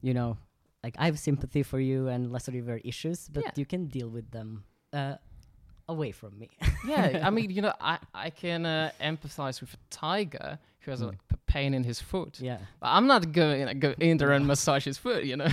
you 0.00 0.14
know, 0.14 0.38
like 0.84 0.94
I 0.98 1.06
have 1.06 1.18
sympathy 1.18 1.62
for 1.62 1.80
you 1.80 2.08
and 2.08 2.30
Lesser 2.32 2.52
River 2.52 2.80
issues, 2.84 3.28
but 3.28 3.42
Yeah. 3.44 3.50
you 3.56 3.66
can 3.66 3.86
deal 3.86 4.08
with 4.08 4.30
them 4.30 4.64
uh, 4.92 5.16
away 5.88 6.12
from 6.12 6.38
me. 6.38 6.48
yeah, 6.86 7.20
I 7.24 7.30
mean, 7.36 7.50
you 7.50 7.62
know, 7.62 7.74
I, 7.80 7.98
I 8.14 8.30
can 8.30 8.64
uh, 8.66 8.90
empathize 9.00 9.60
with 9.60 9.74
a 9.74 9.78
tiger 9.90 10.58
who 10.80 10.90
has 10.90 11.00
a 11.02 11.04
Mm. 11.06 11.08
like, 11.08 11.18
pain 11.46 11.74
in 11.74 11.82
his 11.84 12.00
foot. 12.00 12.40
yeah, 12.40 12.58
But 12.80 12.88
I'm 12.88 13.06
not 13.06 13.32
going 13.32 13.66
to 13.66 13.74
go 13.74 13.94
in 13.98 14.16
there 14.18 14.32
and 14.32 14.46
massage 14.46 14.84
his 14.84 14.98
foot, 14.98 15.24
you 15.24 15.36
know. 15.36 15.48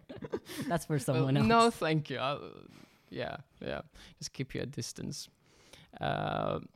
that's 0.68 0.84
for 0.86 0.94
Well, 0.94 1.00
someone 1.08 1.36
else. 1.36 1.46
No, 1.46 1.70
thank 1.70 2.10
you. 2.10 2.18
I'll, 2.18 2.40
yeah, 3.10 3.36
yeah. 3.60 3.80
Just 4.18 4.32
keep 4.32 4.54
you 4.54 4.60
at 4.62 4.70
distance. 4.72 5.28
Um, 6.00 6.68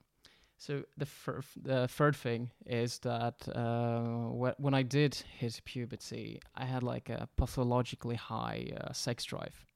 so 0.64 0.82
the 0.96 1.04
fir- 1.04 1.42
the 1.62 1.86
third 1.88 2.16
thing 2.16 2.50
is 2.64 2.98
that 3.00 3.46
uh, 3.54 4.00
wh- 4.40 4.58
when 4.58 4.72
I 4.72 4.82
did 4.82 5.14
hit 5.38 5.60
puberty, 5.64 6.40
I 6.54 6.64
had 6.64 6.82
like 6.82 7.10
a 7.10 7.28
pathologically 7.36 8.16
high 8.16 8.72
uh, 8.80 8.92
sex 8.92 9.24
drive, 9.24 9.66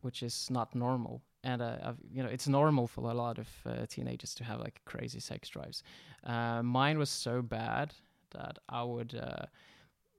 which 0.00 0.22
is 0.22 0.48
not 0.50 0.74
normal. 0.74 1.22
And 1.44 1.62
uh, 1.62 1.92
you 2.10 2.22
know, 2.24 2.28
it's 2.28 2.48
normal 2.48 2.88
for 2.88 3.08
a 3.10 3.14
lot 3.14 3.38
of 3.38 3.48
uh, 3.66 3.86
teenagers 3.88 4.34
to 4.34 4.44
have 4.44 4.58
like 4.58 4.80
crazy 4.84 5.20
sex 5.20 5.48
drives. 5.48 5.84
Uh, 6.24 6.62
mine 6.62 6.98
was 6.98 7.10
so 7.10 7.40
bad 7.40 7.94
that 8.30 8.58
I 8.68 8.82
would 8.82 9.14
uh, 9.14 9.46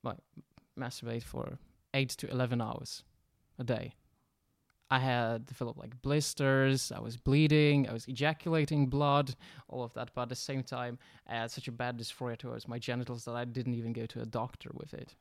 like 0.03 0.20
masturbate 0.79 1.24
for 1.24 1.58
eight 1.94 2.10
to 2.10 2.29
eleven 2.29 2.62
hours 2.62 3.03
a 3.60 3.63
day. 3.63 3.94
I 4.89 5.00
had 5.00 5.46
developed 5.48 5.80
like 5.80 6.00
blisters, 6.01 6.92
I 6.92 7.00
was 7.00 7.18
bleeding, 7.18 7.89
I 7.89 7.94
was 7.94 8.06
ejaculating 8.08 8.88
blood, 8.88 9.36
all 9.68 9.84
of 9.84 9.94
that. 9.96 10.12
But 10.13 10.24
at 10.24 10.30
the 10.30 10.36
same 10.36 10.63
time, 10.63 11.00
I 11.27 11.36
had 11.36 11.51
such 11.51 11.68
a 11.68 11.72
bad 11.72 11.98
dysphoria 11.98 12.38
towards 12.38 12.68
my 12.68 12.77
genitals 12.80 13.25
that 13.25 13.36
I 13.36 13.46
didn't 13.46 13.74
even 13.74 13.94
go 13.94 14.06
to 14.06 14.22
a 14.22 14.25
doctor 14.25 14.70
with 14.74 14.94
it 14.94 15.15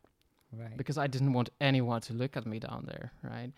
right? 0.52 0.76
because 0.76 0.98
I 0.98 1.06
didn't 1.06 1.32
want 1.32 1.50
anyone 1.60 2.00
to 2.02 2.12
look 2.12 2.36
at 2.36 2.46
me 2.46 2.58
down 2.58 2.84
there, 2.86 3.12
right? 3.22 3.50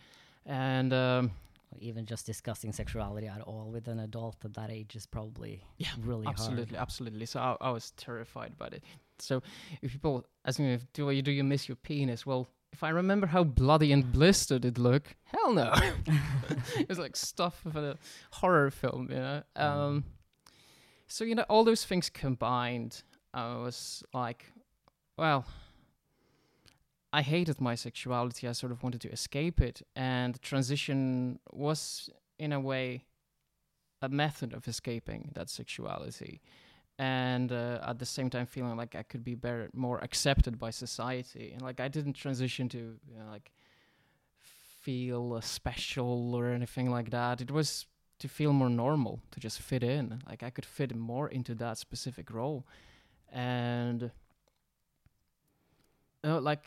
And 0.45 0.93
um, 0.93 1.33
even 1.81 2.07
just 2.07 2.27
discussing 2.27 2.73
sexuality 2.73 3.27
at 3.27 3.41
all 3.43 3.71
with 3.73 3.89
an 3.89 3.99
adult 4.01 4.37
at 4.45 4.55
that 4.55 4.71
age 4.71 4.95
is 4.97 5.07
probably 5.07 5.65
Yeah, 5.79 5.89
really 6.03 6.27
absolutely, 6.27 6.77
hard. 6.77 6.83
absolutely. 6.83 7.27
So 7.27 7.41
I, 7.41 7.57
I 7.61 7.71
was 7.71 7.91
terrified 7.93 8.53
about 8.53 8.73
it. 8.75 8.85
So 9.19 9.43
if 9.83 9.93
people 9.93 10.25
ask 10.45 10.59
me, 10.61 10.75
if, 10.75 10.93
do 10.93 11.11
you 11.11 11.23
do 11.23 11.33
you 11.33 11.43
miss 11.43 11.69
your 11.69 11.77
penis? 11.77 12.27
Well, 12.27 12.47
if 12.77 12.83
I 12.83 12.91
remember 12.91 13.27
how 13.27 13.43
bloody 13.43 13.91
and 13.91 14.13
blistered 14.13 14.67
it 14.67 14.77
looked, 14.77 15.15
hell 15.25 15.55
no. 15.55 15.73
it 16.79 16.87
was 16.87 16.99
like 16.99 17.17
stuff 17.17 17.65
of 17.65 17.75
a 17.75 17.97
horror 18.33 18.71
film, 18.71 19.09
you 19.11 19.17
know. 19.17 19.43
Mm. 19.57 19.63
Um, 19.63 20.05
so 21.07 21.25
you 21.25 21.35
know, 21.35 21.47
all 21.49 21.65
those 21.65 21.87
things 21.87 22.11
combined, 22.11 23.03
I 23.33 23.57
was 23.57 24.05
like, 24.13 24.53
well, 25.17 25.47
I 27.15 27.23
hated 27.23 27.63
my 27.63 27.77
sexuality. 27.77 28.47
I 28.47 28.53
sort 28.53 28.73
of 28.73 28.83
wanted 28.83 29.01
to 29.01 29.11
escape 29.11 29.59
it, 29.59 29.81
and 29.97 30.39
transition 30.43 31.39
was, 31.51 32.11
in 32.39 32.53
a 32.53 32.61
way, 32.61 33.05
a 34.03 34.11
method 34.11 34.53
of 34.53 34.69
escaping 34.69 35.31
that 35.33 35.49
sexuality 35.49 36.43
and 36.99 37.53
uh, 37.53 37.79
at 37.87 37.99
the 37.99 38.07
same 38.07 38.31
time 38.31 38.47
feeling 38.47 38.77
like 38.77 38.95
I 38.95 39.03
could 39.03 39.25
be 39.25 39.35
better, 39.35 39.69
more 39.75 39.99
accepted 40.03 40.59
by 40.59 40.71
society, 40.71 41.53
and 41.53 41.63
like 41.63 41.81
I 41.81 41.89
didn't 41.89 42.15
transition 42.15 42.69
to 42.71 42.79
you 42.79 43.19
know, 43.19 43.31
like 43.31 43.53
feel 44.41 45.41
special 45.41 46.35
or 46.35 46.47
anything 46.47 46.91
like 46.91 47.11
that. 47.11 47.41
It 47.41 47.51
was 47.51 47.87
to 48.19 48.29
feel 48.29 48.53
more 48.53 48.71
normal, 48.71 49.21
to 49.33 49.41
just 49.41 49.61
fit 49.61 49.83
in. 49.83 50.23
Like 50.27 50.43
I 50.43 50.51
could 50.51 50.65
fit 50.65 50.95
more 50.97 51.29
into 51.29 51.55
that 51.57 51.77
specific 51.79 52.31
role, 52.31 52.67
and 53.31 54.11
uh, 56.25 56.41
like 56.41 56.67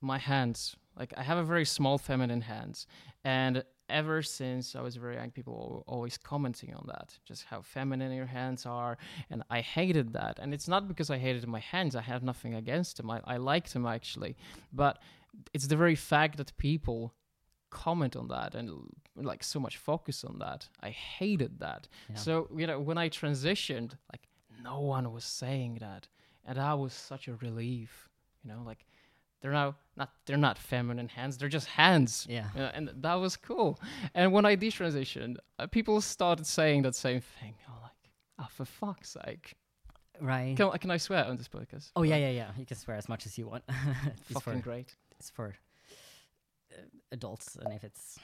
my 0.00 0.18
hands, 0.18 0.74
like 0.98 1.12
I 1.16 1.22
have 1.22 1.38
a 1.38 1.44
very 1.44 1.64
small 1.64 1.98
feminine 1.98 2.42
hands, 2.42 2.86
and 3.24 3.62
ever 3.92 4.22
since 4.22 4.74
I 4.74 4.80
was 4.80 4.96
very 4.96 5.16
young, 5.16 5.30
people 5.30 5.54
were 5.86 5.94
always 5.94 6.16
commenting 6.16 6.74
on 6.74 6.84
that, 6.88 7.18
just 7.24 7.44
how 7.44 7.60
feminine 7.60 8.12
your 8.12 8.26
hands 8.26 8.66
are, 8.66 8.96
and 9.30 9.42
I 9.50 9.60
hated 9.60 10.12
that. 10.14 10.38
And 10.40 10.52
it's 10.54 10.68
not 10.68 10.88
because 10.88 11.10
I 11.10 11.18
hated 11.18 11.46
my 11.46 11.60
hands; 11.60 11.94
I 11.94 12.02
have 12.02 12.22
nothing 12.22 12.54
against 12.54 12.96
them. 12.96 13.10
I, 13.10 13.20
I 13.24 13.36
liked 13.36 13.72
them 13.72 13.86
actually, 13.86 14.36
but 14.72 14.98
it's 15.54 15.66
the 15.66 15.76
very 15.76 15.94
fact 15.94 16.36
that 16.38 16.56
people 16.56 17.14
comment 17.70 18.16
on 18.16 18.28
that 18.28 18.54
and 18.54 18.70
like 19.16 19.42
so 19.42 19.58
much 19.58 19.76
focus 19.78 20.24
on 20.24 20.38
that. 20.38 20.68
I 20.80 20.90
hated 20.90 21.60
that. 21.60 21.88
Yeah. 22.10 22.16
So 22.16 22.48
you 22.56 22.66
know, 22.66 22.80
when 22.80 22.98
I 22.98 23.08
transitioned, 23.08 23.92
like 24.12 24.28
no 24.62 24.80
one 24.80 25.12
was 25.12 25.24
saying 25.24 25.78
that, 25.80 26.08
and 26.44 26.56
that 26.58 26.78
was 26.78 26.92
such 26.92 27.28
a 27.28 27.34
relief. 27.36 28.08
You 28.42 28.50
know, 28.50 28.62
like 28.64 28.84
they're 29.42 29.52
now 29.52 29.74
not 29.96 30.10
they're 30.24 30.38
not 30.38 30.56
feminine 30.56 31.08
hands; 31.08 31.36
they're 31.36 31.50
just 31.50 31.66
hands. 31.66 32.26
yeah, 32.30 32.48
Yeah, 32.56 32.70
and 32.74 32.90
that 33.02 33.14
was 33.16 33.36
cool. 33.36 33.78
And 34.14 34.32
when 34.32 34.46
I 34.46 34.56
detransitioned, 34.56 35.36
uh, 35.58 35.66
people 35.66 36.00
started 36.00 36.46
saying 36.46 36.82
that 36.82 36.94
same 36.94 37.20
thing. 37.20 37.54
I'm 37.68 37.82
like, 37.82 38.02
oh, 38.38 38.46
for 38.50 38.64
fuck's 38.64 39.10
sake. 39.10 39.56
right. 40.20 40.56
Can, 40.56 40.70
can 40.78 40.90
I 40.90 40.96
swear 40.98 41.24
on 41.26 41.36
this 41.36 41.48
podcast? 41.48 41.90
Oh 41.96 42.04
yeah, 42.04 42.16
yeah, 42.16 42.30
yeah. 42.30 42.50
You 42.56 42.64
can 42.64 42.76
swear 42.78 42.96
as 42.96 43.08
much 43.08 43.26
as 43.26 43.36
you 43.36 43.46
want. 43.48 43.64
it's 43.68 44.32
Fucking 44.32 44.60
for 44.60 44.64
great. 44.70 44.94
it's 45.18 45.28
for 45.30 45.54
uh, 46.72 46.76
adults, 47.10 47.56
and 47.60 47.74
if 47.74 47.84
it's 47.84 48.18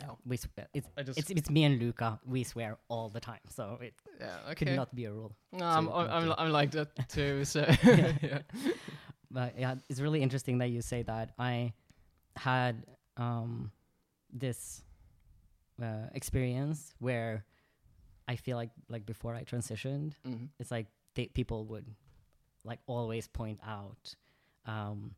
No. 0.00 0.18
we 0.24 0.36
swear. 0.36 0.68
It's 0.74 0.88
I 0.96 1.02
just, 1.02 1.18
it's 1.18 1.30
it's 1.30 1.50
me 1.50 1.64
and 1.64 1.78
Luca. 1.80 2.20
We 2.24 2.44
swear 2.44 2.78
all 2.88 3.08
the 3.10 3.20
time, 3.20 3.40
so 3.48 3.78
it 3.82 3.94
yeah, 4.20 4.54
could 4.54 4.68
not 4.76 4.94
be 4.94 5.04
a 5.06 5.12
rule. 5.12 5.32
No, 5.52 5.64
I'm, 5.66 5.88
I'm, 5.88 6.08
I'm. 6.10 6.32
I'm 6.38 6.52
like 6.52 6.70
that 6.72 7.08
too. 7.08 7.44
So, 7.44 7.60
Yeah. 7.84 8.12
yeah. 8.22 8.38
But 9.32 9.58
yeah, 9.58 9.74
it's 9.88 10.00
really 10.00 10.22
interesting 10.22 10.58
that 10.58 10.68
you 10.68 10.82
say 10.82 11.02
that. 11.02 11.32
I 11.38 11.72
had 12.36 12.84
um, 13.16 13.72
this 14.32 14.82
uh, 15.82 16.08
experience 16.14 16.94
where 16.98 17.44
I 18.28 18.36
feel 18.36 18.56
like 18.56 18.70
like 18.88 19.04
before 19.06 19.34
I 19.34 19.44
transitioned, 19.44 20.12
Mhm. 20.24 20.48
it's 20.60 20.70
like 20.70 20.86
they, 21.14 21.26
people 21.26 21.64
would 21.66 21.86
like 22.64 22.78
always 22.86 23.26
point 23.26 23.58
out 23.66 24.14
um, 24.66 25.14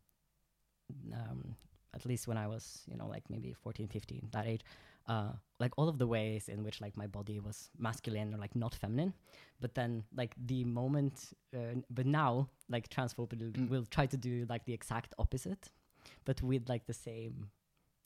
um, 1.12 1.56
at 1.94 2.06
least 2.06 2.26
when 2.28 2.36
I 2.38 2.46
was, 2.46 2.82
you 2.90 2.96
know, 2.96 3.06
like 3.06 3.28
maybe 3.28 3.52
14, 3.52 3.88
15, 3.88 4.28
that 4.32 4.46
age, 4.46 4.62
uh, 5.06 5.32
like 5.60 5.72
all 5.76 5.88
of 5.88 5.98
the 5.98 6.06
ways 6.06 6.48
in 6.48 6.62
which 6.64 6.80
like 6.80 6.96
my 6.96 7.06
body 7.06 7.38
was 7.40 7.70
masculine 7.78 8.34
or 8.34 8.38
like 8.38 8.54
not 8.56 8.74
feminine. 8.74 9.12
But 9.60 9.74
then 9.74 10.04
like 10.16 10.34
the 10.46 10.64
moment, 10.64 11.32
uh, 11.54 11.80
but 11.90 12.06
now 12.06 12.48
like 12.68 12.88
transphobic 12.88 13.38
will, 13.40 13.50
Mm. 13.52 13.68
will 13.68 13.84
try 13.86 14.06
to 14.06 14.16
do 14.16 14.46
like 14.48 14.64
the 14.64 14.72
exact 14.72 15.14
opposite, 15.18 15.70
but 16.24 16.42
with 16.42 16.68
like 16.68 16.86
the 16.86 16.94
same 16.94 17.50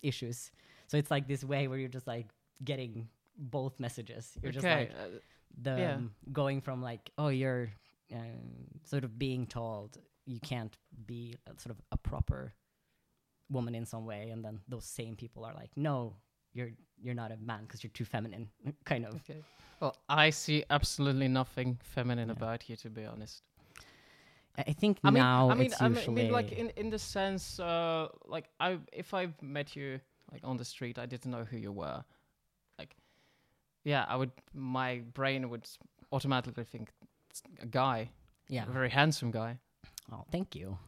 issues. 0.03 0.51
So 0.87 0.97
it's 0.97 1.11
like 1.11 1.27
this 1.29 1.45
way 1.45 1.69
where 1.69 1.79
you're 1.79 1.89
just 1.89 2.07
like 2.07 2.27
getting 2.65 3.09
both 3.37 3.79
messages. 3.81 4.37
You're 4.43 4.53
just 4.53 4.65
like 4.67 4.91
uh, 4.91 5.19
the 5.63 5.71
Yeah. 5.81 5.95
um, 5.95 6.15
going 6.33 6.61
from 6.61 6.83
like 6.83 7.11
oh 7.19 7.29
you're 7.29 7.71
um, 8.13 8.67
sort 8.85 9.05
of 9.05 9.19
being 9.19 9.47
told 9.47 9.99
you 10.27 10.41
can't 10.41 10.77
be 11.07 11.37
a, 11.47 11.51
sort 11.61 11.71
of 11.77 11.81
a 11.93 11.97
proper 11.97 12.53
woman 13.51 13.75
in 13.75 13.87
some 13.87 14.05
way 14.05 14.29
and 14.31 14.45
then 14.45 14.61
those 14.69 14.85
same 14.85 15.17
people 15.17 15.45
are 15.45 15.55
like 15.55 15.71
no 15.77 16.15
you're 16.59 16.73
you're 17.05 17.15
not 17.23 17.31
a 17.33 17.37
man 17.51 17.63
because 17.63 17.83
you're 17.83 17.97
too 18.01 18.05
feminine 18.05 18.49
kind 18.85 19.05
of 19.07 19.15
okay. 19.15 19.41
Well, 19.81 19.95
I 20.09 20.31
see 20.31 20.65
absolutely 20.71 21.29
nothing 21.29 21.79
feminine 21.83 22.29
Yeah. 22.29 22.37
about 22.39 22.69
you, 22.69 22.77
to 22.77 22.91
be 22.91 23.05
honest. 23.13 23.43
i 24.71 24.73
think 24.81 24.99
I 25.05 25.11
mean, 25.11 25.23
now 25.23 25.51
I 25.51 25.55
mean, 25.55 25.67
it's 25.67 25.81
I 25.83 25.89
mean, 25.89 26.05
I 26.09 26.11
mean, 26.11 26.33
like 26.33 26.53
in 26.53 26.71
in 26.77 26.91
the 26.91 26.99
sense, 26.99 27.61
uh, 27.61 28.09
like 28.35 28.47
I 28.61 28.79
if 28.93 29.15
I 29.15 29.29
met 29.41 29.77
you 29.77 30.01
like 30.33 30.43
on 30.45 30.57
the 30.57 30.65
street, 30.65 30.99
I 30.99 31.07
didn't 31.07 31.31
know 31.31 31.45
who 31.51 31.57
you 31.57 31.73
were. 31.73 32.05
Like, 32.79 32.97
yeah, 33.85 34.05
I 34.09 34.17
would. 34.17 34.33
My 34.53 35.03
brain 35.15 35.49
would 35.51 35.67
automatically 36.11 36.65
think 36.65 36.91
it's 37.31 37.43
a 37.63 37.67
guy, 37.67 38.11
yeah 38.49 38.65
a 38.69 38.73
very 38.73 38.91
handsome 38.91 39.31
guy. 39.31 39.59
oh 40.13 40.25
thank 40.31 40.55
you 40.57 40.79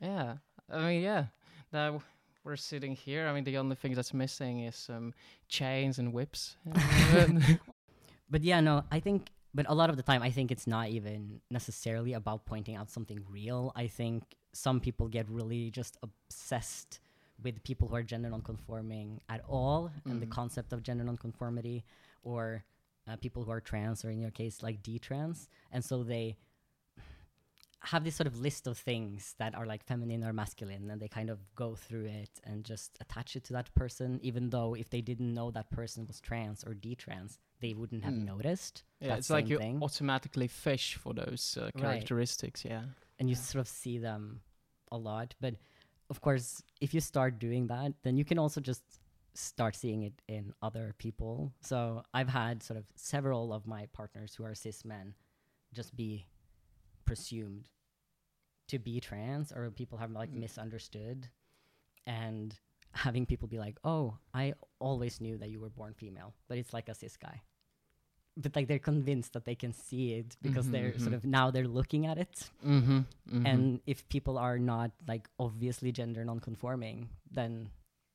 Yeah, 0.00 0.38
I 0.70 0.78
mean, 0.86 1.02
yeah. 1.02 1.24
Now 1.72 2.00
we're 2.48 2.56
sitting 2.56 2.96
here. 2.96 3.28
I 3.28 3.32
mean, 3.34 3.44
the 3.44 3.58
only 3.58 3.76
thing 3.76 3.92
that's 3.92 4.14
missing 4.14 4.60
is 4.64 4.74
some 4.74 5.12
chains 5.48 5.98
and 5.98 6.12
whips. 6.14 6.56
but 8.30 8.42
yeah 8.42 8.60
no 8.60 8.84
i 8.92 9.00
think 9.00 9.30
but 9.54 9.64
a 9.68 9.74
lot 9.74 9.88
of 9.90 9.96
the 9.96 10.02
time 10.02 10.22
i 10.22 10.30
think 10.30 10.50
it's 10.50 10.66
not 10.66 10.88
even 10.88 11.40
necessarily 11.50 12.12
about 12.12 12.44
pointing 12.44 12.74
out 12.76 12.90
something 12.90 13.18
real 13.30 13.72
i 13.74 13.86
think 13.86 14.22
some 14.52 14.80
people 14.80 15.08
get 15.08 15.26
really 15.30 15.70
just 15.70 15.96
obsessed 16.02 17.00
with 17.42 17.62
people 17.64 17.88
who 17.88 17.94
are 17.96 18.02
gender 18.02 18.28
nonconforming 18.28 19.20
at 19.28 19.40
all 19.48 19.90
and 20.04 20.20
the 20.20 20.26
Mhm. 20.26 20.30
concept 20.30 20.72
of 20.74 20.82
gender 20.82 21.04
nonconformity 21.04 21.84
or 22.22 22.64
uh, 23.06 23.16
people 23.16 23.44
who 23.44 23.50
are 23.50 23.60
trans 23.62 24.04
or 24.04 24.10
in 24.10 24.18
your 24.20 24.30
case 24.30 24.62
like 24.62 24.82
d-trans 24.82 25.48
and 25.72 25.82
so 25.84 26.02
they 26.02 26.36
have 27.82 28.02
this 28.04 28.16
sort 28.16 28.26
of 28.26 28.36
list 28.40 28.66
of 28.66 28.76
things 28.76 29.34
that 29.38 29.54
are 29.54 29.64
like 29.64 29.84
feminine 29.84 30.24
or 30.24 30.32
masculine 30.32 30.90
and 30.90 31.00
they 31.00 31.06
kind 31.08 31.30
of 31.30 31.38
go 31.54 31.74
through 31.76 32.06
it 32.06 32.40
and 32.44 32.64
just 32.64 32.98
attach 33.00 33.36
it 33.36 33.44
to 33.44 33.52
that 33.52 33.72
person 33.74 34.18
even 34.22 34.50
though 34.50 34.74
if 34.74 34.90
they 34.90 35.00
didn't 35.00 35.32
know 35.32 35.50
that 35.52 35.70
person 35.70 36.04
was 36.06 36.20
trans 36.20 36.64
or 36.64 36.74
d-trans 36.74 37.38
they 37.60 37.74
wouldn't 37.74 38.02
have 38.04 38.14
Mm. 38.14 38.24
noticed 38.24 38.82
yeah, 39.00 39.14
it's 39.14 39.30
like 39.30 39.48
you 39.48 39.58
thing. 39.58 39.80
automatically 39.82 40.48
fish 40.48 40.94
for 40.96 41.14
those 41.14 41.56
uh, 41.56 41.70
Right. 41.74 41.80
characteristics. 41.82 42.64
Yeah. 42.64 42.84
and 43.20 43.28
you 43.28 43.34
Yeah. 43.36 43.42
sort 43.42 43.60
of 43.60 43.68
see 43.68 43.98
them 43.98 44.42
a 44.92 44.96
lot. 44.98 45.34
But 45.40 45.54
of 46.10 46.20
course, 46.20 46.62
if 46.80 46.94
you 46.94 47.00
start 47.00 47.38
doing 47.38 47.66
that, 47.68 47.92
then 48.02 48.16
you 48.16 48.24
can 48.24 48.38
also 48.38 48.60
just 48.60 48.82
start 49.34 49.74
seeing 49.76 50.02
it 50.02 50.20
in 50.28 50.52
other 50.62 50.94
people. 50.98 51.52
So 51.60 52.02
I've 52.14 52.28
had 52.28 52.62
sort 52.62 52.76
of 52.78 52.86
several 52.96 53.52
of 53.52 53.66
my 53.66 53.86
partners 53.86 54.34
who 54.34 54.44
are 54.44 54.54
cis 54.54 54.84
men 54.84 55.14
just 55.72 55.94
be 55.96 56.26
presumed 57.08 57.70
to 58.68 58.78
be 58.78 59.00
trans, 59.00 59.52
or 59.52 59.70
people 59.70 59.98
have 59.98 60.10
like 60.12 60.30
Mm. 60.30 60.40
misunderstood, 60.40 61.28
and 62.06 62.58
having 62.92 63.26
people 63.26 63.48
be 63.48 63.58
like, 63.58 63.78
"Oh, 63.84 64.18
I 64.34 64.54
always 64.78 65.20
knew 65.20 65.38
that 65.38 65.50
you 65.50 65.60
were 65.60 65.70
born 65.70 65.94
female, 65.94 66.34
but 66.48 66.58
it's 66.58 66.72
like 66.72 66.88
a 66.88 66.94
cis 66.94 67.16
guy." 67.16 67.42
But 68.36 68.54
like 68.56 68.68
they're 68.68 68.78
convinced 68.92 69.32
that 69.34 69.44
they 69.44 69.56
can 69.56 69.72
see 69.72 70.14
it 70.14 70.36
because 70.42 70.68
Mhm, 70.68 70.72
they're 70.72 70.98
sort 70.98 71.14
mhm. 71.14 71.18
of 71.18 71.24
now 71.24 71.50
they're 71.50 71.68
looking 71.68 72.06
at 72.06 72.18
it 72.18 72.50
Mm-hmm. 72.64 72.98
mm-hmm. 73.30 73.44
and 73.44 73.80
if 73.86 74.08
people 74.08 74.38
are 74.38 74.58
not 74.58 74.92
like 75.08 75.28
obviously 75.38 75.92
gender 75.92 76.24
non-conforming 76.24 77.08
then 77.30 77.70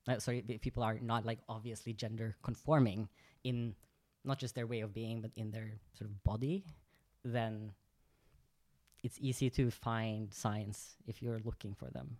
uh, 0.08 0.18
sorry 0.18 0.44
if 0.48 0.60
people 0.60 0.82
are 0.82 0.98
not 1.00 1.24
like 1.26 1.40
obviously 1.48 1.92
gender 1.92 2.34
conforming 2.42 3.08
in 3.44 3.74
not 4.24 4.38
just 4.38 4.54
their 4.54 4.66
way 4.66 4.80
of 4.80 4.92
being 4.94 5.20
but 5.20 5.30
in 5.36 5.50
their 5.50 5.70
sort 5.98 6.10
of 6.10 6.22
body 6.24 6.64
then 7.24 7.72
it's 9.04 9.18
easy 9.20 9.48
to 9.50 9.70
find 9.70 10.32
signs 10.32 10.96
if 11.06 11.22
you're 11.22 11.40
looking 11.44 11.74
for 11.74 11.88
them. 11.90 12.16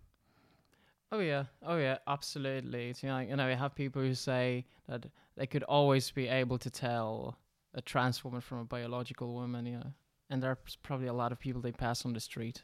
Oh 1.11 1.19
yeah, 1.19 1.45
oh 1.63 1.77
yeah, 1.77 1.97
absolutely. 2.07 2.89
It's, 2.89 3.03
you 3.03 3.09
know, 3.09 3.19
you 3.19 3.35
know, 3.35 3.47
you 3.49 3.55
have 3.55 3.75
people 3.75 4.01
who 4.01 4.13
say 4.13 4.65
that 4.87 5.05
they 5.37 5.45
could 5.47 5.63
always 5.63 6.11
be 6.11 6.27
able 6.27 6.57
to 6.59 6.69
tell 6.69 7.37
a 7.73 7.81
trans 7.81 8.23
woman 8.23 8.41
from 8.41 8.59
a 8.59 8.65
biological 8.65 9.33
woman, 9.33 9.65
you 9.65 9.77
know, 9.77 9.91
and 10.29 10.41
there's 10.41 10.77
probably 10.83 11.07
a 11.07 11.13
lot 11.13 11.31
of 11.31 11.39
people 11.39 11.61
they 11.61 11.71
pass 11.71 12.05
on 12.05 12.13
the 12.13 12.19
street 12.19 12.63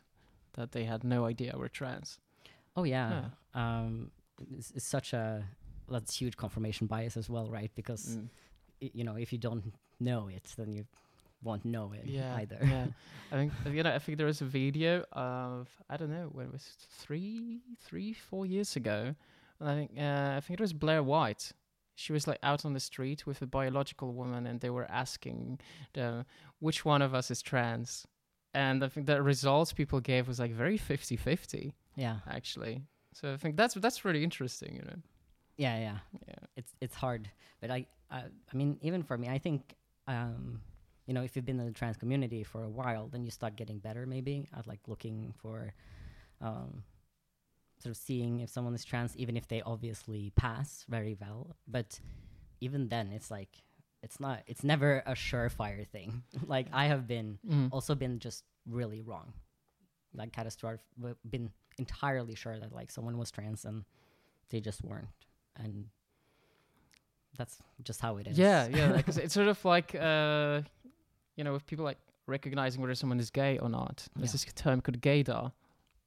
that 0.54 0.72
they 0.72 0.84
had 0.86 1.04
no 1.04 1.26
idea 1.26 1.56
were 1.58 1.70
trans. 1.70 2.20
oh 2.76 2.84
yeah, 2.86 3.26
um 3.54 4.12
it's, 4.58 4.72
it's 4.72 4.86
such 4.98 5.14
a 5.14 5.44
that's 5.90 6.16
huge 6.22 6.36
confirmation 6.38 6.88
bias 6.88 7.16
as 7.18 7.30
well 7.30 7.48
right? 7.50 7.72
Because 7.76 8.04
Mm. 8.18 8.30
y- 8.82 8.92
you 8.94 9.04
know 9.04 9.16
if 9.18 9.32
you 9.34 9.40
don't 9.40 9.74
know 10.00 10.28
it 10.30 10.46
then 10.58 10.72
you 10.74 10.86
won't 11.44 11.66
know 11.66 11.92
it 11.94 12.06
Yeah, 12.06 12.36
either 12.36 12.58
yeah. 12.62 12.88
I 13.32 13.36
think 13.36 13.52
you 13.76 13.84
know. 13.84 13.94
I 13.96 14.00
think 14.00 14.18
there 14.18 14.28
was 14.28 14.42
a 14.42 14.46
video 14.46 15.04
of 15.14 15.68
I 15.90 15.98
don't 15.98 16.12
know 16.12 16.30
when 16.32 16.48
it 16.48 16.52
was 16.52 16.64
three, 16.90 17.62
three, 17.80 18.14
four 18.14 18.46
years 18.46 18.76
ago. 18.76 19.16
And 19.60 19.70
I 19.70 19.76
think 19.76 19.92
uh, 19.98 20.34
I 20.38 20.40
think 20.42 20.60
it 20.60 20.64
was 20.64 20.74
Blair 20.74 21.02
White. 21.04 21.52
She 21.96 22.14
was 22.14 22.28
like 22.28 22.40
out 22.42 22.66
on 22.66 22.74
the 22.74 22.80
street 22.80 23.26
with 23.28 23.42
a 23.42 23.46
biological 23.48 24.14
woman, 24.14 24.48
and 24.48 24.60
they 24.60 24.70
were 24.72 24.90
asking 24.90 25.60
the, 25.94 26.26
which 26.60 26.84
one 26.86 27.02
of 27.02 27.14
us 27.14 27.30
is 27.30 27.42
trans. 27.42 28.08
And 28.54 28.84
I 28.84 28.88
think 28.90 29.06
the 29.08 29.22
results 29.22 29.72
people 29.74 30.00
gave 30.00 30.28
was 30.28 30.40
like 30.40 30.52
very 30.52 30.78
50-50, 30.80 31.74
yeah 31.96 32.18
actually. 32.30 32.82
So 33.14 33.34
I 33.34 33.38
think 33.38 33.56
that's 33.56 33.76
that's 33.76 34.04
really 34.06 34.24
interesting, 34.24 34.76
you 34.76 34.82
know. 34.82 34.98
yeah 35.58 35.78
yeah 35.80 35.98
Yeah. 36.28 36.36
it's 36.56 36.74
it's 36.82 36.96
hard 36.96 37.30
but 37.62 37.70
i 37.72 37.86
i, 38.10 38.24
I 38.52 38.54
mean 38.60 38.78
even 38.82 39.04
for 39.04 39.18
me 39.18 39.28
i 39.30 39.38
think 39.38 39.76
um 40.08 40.62
you 41.08 41.14
know 41.14 41.24
if 41.24 41.36
you've 41.36 41.46
been 41.46 41.60
in 41.60 41.66
the 41.66 41.72
trans 41.72 41.98
community 41.98 42.44
for 42.44 42.64
a 42.64 42.70
while 42.70 43.08
then 43.08 43.24
you 43.24 43.32
start 43.32 43.56
getting 43.56 43.80
better 43.80 44.06
maybe 44.06 44.48
at 44.58 44.68
like 44.68 44.80
looking 44.88 45.34
for 45.42 45.74
um 46.42 46.84
sort 47.80 47.92
of 47.92 47.98
seeing 47.98 48.40
if 48.42 48.50
someone 48.50 48.74
is 48.76 48.86
trans 48.86 49.16
even 49.18 49.36
if 49.36 49.48
they 49.48 49.62
obviously 49.64 50.32
pass 50.36 50.86
very 50.88 51.16
well 51.20 51.56
but 51.68 52.00
even 52.60 52.88
then 52.90 53.12
it's 53.12 53.32
like 53.32 53.50
it's 54.04 54.20
not 54.20 54.42
it's 54.48 54.64
never 54.64 55.02
a 55.06 55.14
surefire 55.14 55.88
thing 55.88 56.24
like 56.48 56.68
i 56.72 56.86
have 56.86 57.08
been 57.08 57.40
Mm. 57.48 57.70
also 57.72 57.96
been 57.96 58.20
just 58.20 58.44
really 58.68 59.02
wrong 59.02 59.34
like 60.14 60.32
catastrophic 60.32 60.82
been 61.30 61.50
entirely 61.78 62.36
sure 62.36 62.60
that 62.60 62.72
like 62.72 62.92
someone 62.92 63.18
was 63.18 63.32
trans 63.32 63.66
and 63.66 63.84
they 64.50 64.60
just 64.60 64.84
weren't 64.84 65.08
and 65.56 65.86
that's 67.38 67.58
just 67.84 68.02
how 68.02 68.18
it 68.18 68.28
is 68.28 68.38
Yeah, 68.38 68.68
yeah. 68.68 68.92
Because 68.98 69.18
it's 69.18 69.34
sort 69.34 69.48
of 69.48 69.64
like, 69.64 69.96
uh, 69.96 70.62
you 71.42 71.46
know, 71.46 71.54
with 71.54 71.66
people 71.66 71.84
like 71.84 71.98
recognizing 72.28 72.80
whether 72.82 72.94
someone 72.94 73.20
is 73.20 73.32
gay 73.32 73.58
or 73.58 73.68
not. 73.68 73.96
There's 74.16 74.30
Yeah. 74.30 74.34
this 74.34 74.46
term 74.64 74.80
called 74.82 75.02
gaydar. 75.02 75.52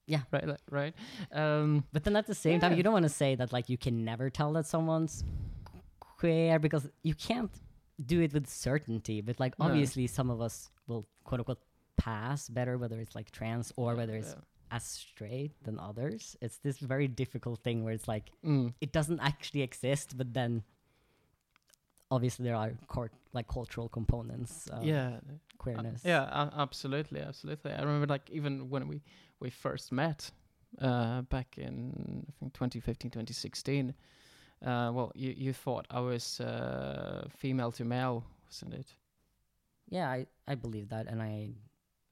Yeah. 0.07 0.21
Right. 0.35 0.47
Like, 0.47 0.61
right. 0.81 0.95
Um, 1.33 1.83
but 1.93 2.05
then 2.05 2.15
at 2.15 2.27
the 2.29 2.37
same 2.47 2.61
time 2.61 2.77
you 2.77 2.85
don't 2.85 2.93
want 2.93 3.09
to 3.13 3.17
say 3.25 3.35
that 3.41 3.53
like 3.57 3.69
you 3.69 3.77
can 3.87 4.05
never 4.05 4.31
tell 4.31 4.53
that 4.53 4.67
someone's 4.75 5.25
queer 6.19 6.61
because 6.61 6.85
you 7.03 7.15
can't 7.29 7.51
do 8.13 8.21
it 8.27 8.33
with 8.33 8.47
certainty 8.49 9.21
but 9.29 9.41
like 9.45 9.59
No. 9.59 9.65
obviously 9.67 10.07
some 10.07 10.31
of 10.35 10.41
us 10.41 10.71
will 10.87 11.05
quote 11.25 11.41
unquote 11.41 11.63
pass 11.97 12.49
better 12.49 12.79
whether 12.79 12.99
it's 13.01 13.15
like 13.19 13.29
trans 13.39 13.73
or 13.81 13.95
whether 13.97 14.15
it's 14.21 14.35
yeah. 14.37 14.77
as 14.77 14.85
straight 14.85 15.53
than 15.67 15.79
others 15.89 16.37
it's 16.45 16.59
this 16.67 16.79
very 16.95 17.09
difficult 17.23 17.59
thing 17.67 17.83
where 17.85 17.95
it's 17.99 18.09
like 18.15 18.27
Mm. 18.45 18.73
it 18.81 18.93
doesn't 18.93 19.21
actually 19.31 19.63
exist, 19.63 20.17
but 20.21 20.29
then 20.39 20.63
obviously 22.11 22.45
there 22.45 22.57
are 22.63 22.73
cor- 22.89 23.11
like 23.35 23.49
cultural 23.49 23.89
components. 23.89 24.69
Of 24.69 24.85
yeah. 24.85 25.19
Uh, 25.29 25.33
queerness. 25.59 26.03
yeah. 26.05 26.25
a- 26.25 26.61
absolutely. 26.61 27.21
Absolutely. 27.21 27.73
I 27.73 27.81
remember 27.81 28.07
like 28.07 28.31
even 28.31 28.71
when 28.71 28.89
we 28.89 29.03
we 29.41 29.51
first 29.51 29.93
met 29.93 30.31
uh, 30.81 31.23
back 31.23 31.59
in 31.59 32.27
I 32.29 32.33
think 32.39 32.53
2015, 32.55 33.11
2016. 33.11 33.95
Uh, 34.63 34.91
well, 34.95 35.13
you 35.15 35.35
you 35.37 35.53
thought 35.53 35.87
I 35.91 36.01
was 36.01 36.41
uh, 36.41 37.27
female 37.37 37.73
to 37.73 37.85
male, 37.85 38.25
wasn't 38.47 38.75
it? 38.75 38.95
yeah, 39.89 40.09
I 40.11 40.27
I 40.49 40.55
believe 40.55 40.89
that, 40.89 41.07
and 41.07 41.21
I 41.23 41.55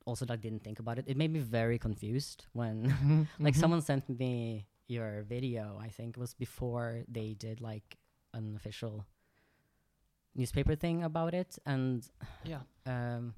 also 0.04 0.26
like 0.28 0.40
didn't 0.40 0.62
think 0.64 0.78
about 0.80 0.98
it. 0.98 1.04
It 1.08 1.16
made 1.16 1.30
me 1.32 1.40
very 1.40 1.78
confused 1.78 2.46
when 2.52 2.84
like 3.40 3.54
Mhm. 3.54 3.60
someone 3.60 3.80
sent 3.82 4.08
me 4.08 4.66
your 4.88 5.22
video. 5.22 5.78
I 5.80 5.88
think 5.88 6.16
it 6.16 6.20
was 6.20 6.34
before 6.34 7.04
they 7.08 7.34
did 7.34 7.60
like 7.60 7.96
an 8.34 8.56
official 8.56 9.06
newspaper 10.34 10.74
thing 10.74 11.02
about 11.04 11.34
it, 11.34 11.58
and 11.66 12.06
Yeah. 12.44 12.60
um, 12.86 13.34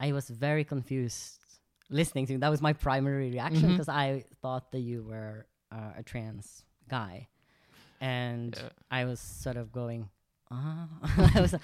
I 0.00 0.12
was 0.12 0.28
very 0.28 0.64
confused 0.64 1.38
listening 1.90 2.26
to. 2.26 2.38
That 2.38 2.50
was 2.50 2.60
my 2.62 2.72
primary 2.72 3.30
reaction 3.30 3.70
because 3.72 3.88
I 3.88 4.24
thought 4.42 4.72
that 4.72 4.80
you 4.80 5.02
were 5.02 5.46
uh, 5.70 5.92
a 5.98 6.02
trans 6.02 6.64
guy. 6.88 7.28
and 8.00 8.54
Yeah. 8.56 8.68
I 8.90 9.04
was 9.06 9.20
sort 9.20 9.56
of 9.56 9.72
going, 9.72 10.08
ah, 10.50 10.86
I 11.34 11.40
was, 11.40 11.54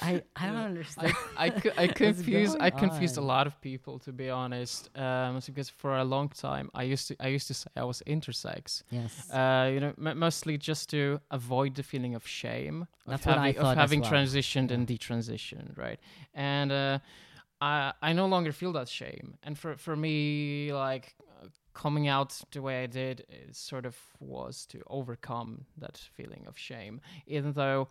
I, 0.00 0.22
I 0.36 0.46
don't 0.46 0.56
understand. 0.56 1.16
I, 1.36 1.46
I, 1.46 1.52
I 1.78 1.86
What's 1.88 1.98
confused 2.00 2.56
I 2.60 2.70
confused 2.70 3.16
a 3.16 3.20
lot 3.20 3.46
of 3.46 3.60
people 3.60 3.98
to 4.00 4.12
be 4.12 4.30
honest 4.30 4.90
um 4.96 5.40
because 5.46 5.68
for 5.70 5.96
a 5.98 6.04
long 6.04 6.28
time 6.28 6.70
I 6.74 6.82
used 6.84 7.08
to 7.08 7.16
I 7.20 7.28
used 7.28 7.46
to 7.48 7.54
say 7.54 7.68
I 7.76 7.84
was 7.84 8.02
intersex. 8.06 8.82
Yes, 8.90 9.30
uh 9.30 9.70
you 9.72 9.80
know 9.80 9.92
m- 9.98 10.18
mostly 10.18 10.58
just 10.58 10.88
to 10.90 11.20
avoid 11.30 11.74
the 11.74 11.82
feeling 11.82 12.14
of 12.14 12.26
shame 12.26 12.86
of 13.06 13.10
That's 13.10 13.26
I 13.26 13.32
having, 13.34 13.54
thought 13.54 13.72
of 13.72 13.78
having 13.78 14.00
well. 14.00 14.10
transitioned 14.12 14.70
and 14.70 14.86
Yeah. 14.88 14.96
detransitioned 14.96 15.76
right? 15.78 15.98
And 16.34 16.72
uh 16.72 16.98
I 17.60 17.92
I 18.02 18.12
no 18.12 18.26
longer 18.26 18.52
feel 18.52 18.72
that 18.72 18.88
shame. 18.88 19.38
And 19.42 19.58
for 19.58 19.76
for 19.76 19.96
me 19.96 20.72
like 20.72 21.14
uh, 21.42 21.48
coming 21.74 22.06
out 22.08 22.38
the 22.52 22.60
way 22.60 22.82
I 22.84 22.86
did 22.86 23.20
it 23.28 23.54
sort 23.56 23.86
of 23.86 23.96
was 24.20 24.66
to 24.66 24.78
overcome 24.88 25.64
that 25.78 25.96
feeling 26.16 26.44
of 26.46 26.56
shame. 26.58 27.00
Even 27.26 27.52
though 27.52 27.88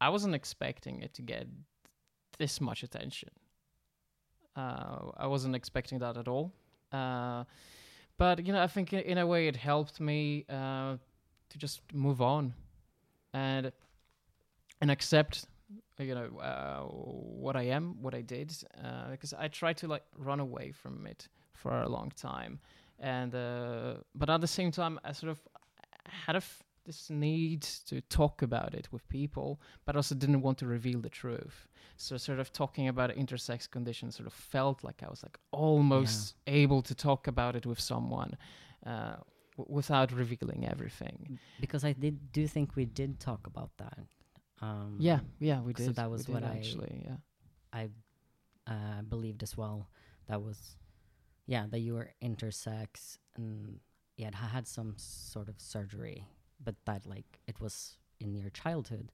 I 0.00 0.08
wasn't 0.08 0.34
expecting 0.34 1.02
it 1.02 1.14
to 1.14 1.22
get 1.22 1.46
this 2.38 2.60
much 2.60 2.82
attention. 2.82 3.30
Uh, 4.56 5.10
I 5.16 5.26
wasn't 5.26 5.54
expecting 5.54 5.98
that 6.00 6.16
at 6.16 6.28
all. 6.28 6.52
Uh, 6.92 7.44
but 8.16 8.44
you 8.46 8.52
know, 8.52 8.62
I 8.62 8.66
think 8.66 8.92
in 8.92 9.18
a 9.18 9.26
way 9.26 9.48
it 9.48 9.56
helped 9.56 10.00
me 10.00 10.44
uh, 10.48 10.96
to 11.50 11.58
just 11.58 11.80
move 11.92 12.20
on 12.20 12.54
and 13.32 13.72
and 14.80 14.90
accept, 14.90 15.46
you 15.98 16.14
know, 16.14 16.38
uh, 16.38 16.82
what 16.82 17.56
I 17.56 17.62
am, 17.64 18.00
what 18.00 18.14
I 18.14 18.22
did, 18.22 18.52
uh, 18.82 19.10
because 19.10 19.32
I 19.34 19.48
tried 19.48 19.76
to 19.78 19.88
like 19.88 20.04
run 20.16 20.40
away 20.40 20.72
from 20.72 21.06
it 21.06 21.28
for 21.52 21.82
a 21.82 21.88
long 21.88 22.12
time, 22.16 22.60
and 23.00 23.34
uh, 23.34 23.94
but 24.14 24.30
at 24.30 24.40
the 24.40 24.46
same 24.46 24.70
time, 24.70 24.98
I 25.04 25.12
sort 25.12 25.30
of 25.30 25.40
had 26.06 26.36
a 26.36 26.38
f- 26.38 26.62
this 26.88 27.10
need 27.10 27.62
to 27.90 27.96
talk 28.20 28.36
about 28.48 28.72
it 28.80 28.86
with 28.92 29.04
people, 29.08 29.48
but 29.84 29.94
also 29.96 30.14
didn't 30.14 30.42
want 30.46 30.56
to 30.58 30.66
reveal 30.66 31.00
the 31.06 31.14
truth. 31.22 31.68
So 31.96 32.16
sort 32.16 32.40
of 32.40 32.48
talking 32.52 32.86
about 32.88 33.08
intersex 33.24 33.60
conditions 33.76 34.16
sort 34.16 34.26
of 34.26 34.32
felt 34.32 34.78
like 34.88 34.98
I 35.06 35.08
was 35.14 35.22
like 35.26 35.38
almost 35.52 36.34
able 36.46 36.80
to 36.90 36.94
talk 36.94 37.26
about 37.34 37.54
it 37.58 37.64
with 37.66 37.80
someone 37.92 38.32
uh, 38.92 39.16
w- 39.56 39.74
without 39.78 40.08
revealing 40.12 40.60
everything. 40.74 41.38
because 41.60 41.84
I 41.84 41.92
did 41.92 42.16
do 42.32 42.46
think 42.54 42.66
we 42.76 42.84
did 43.00 43.10
talk 43.20 43.42
about 43.52 43.70
that. 43.82 43.98
Um, 44.60 44.96
Yeah, 45.08 45.20
yeah, 45.40 45.60
we 45.60 45.72
did. 45.72 45.86
so 45.86 45.92
that 45.92 46.06
we 46.08 46.12
was 46.16 46.24
did 46.26 46.34
what 46.34 46.44
I- 46.44 46.56
actually. 46.56 46.94
Yeah, 47.08 47.16
I 47.80 47.82
uh, 48.72 49.02
believed 49.14 49.42
as 49.42 49.56
well. 49.56 49.78
That 50.28 50.40
was, 50.42 50.58
yeah, 51.46 51.66
that 51.70 51.80
you 51.80 51.94
were 51.94 52.10
intersex 52.22 53.18
and 53.36 53.80
you 54.16 54.24
had 54.24 54.34
had 54.34 54.66
some 54.66 54.94
sort 54.96 55.48
of 55.48 55.54
surgery, 55.60 56.24
but 56.62 56.74
that 56.84 57.06
like 57.06 57.40
it 57.46 57.60
was 57.60 57.96
in 58.20 58.34
your 58.34 58.50
childhood, 58.50 59.12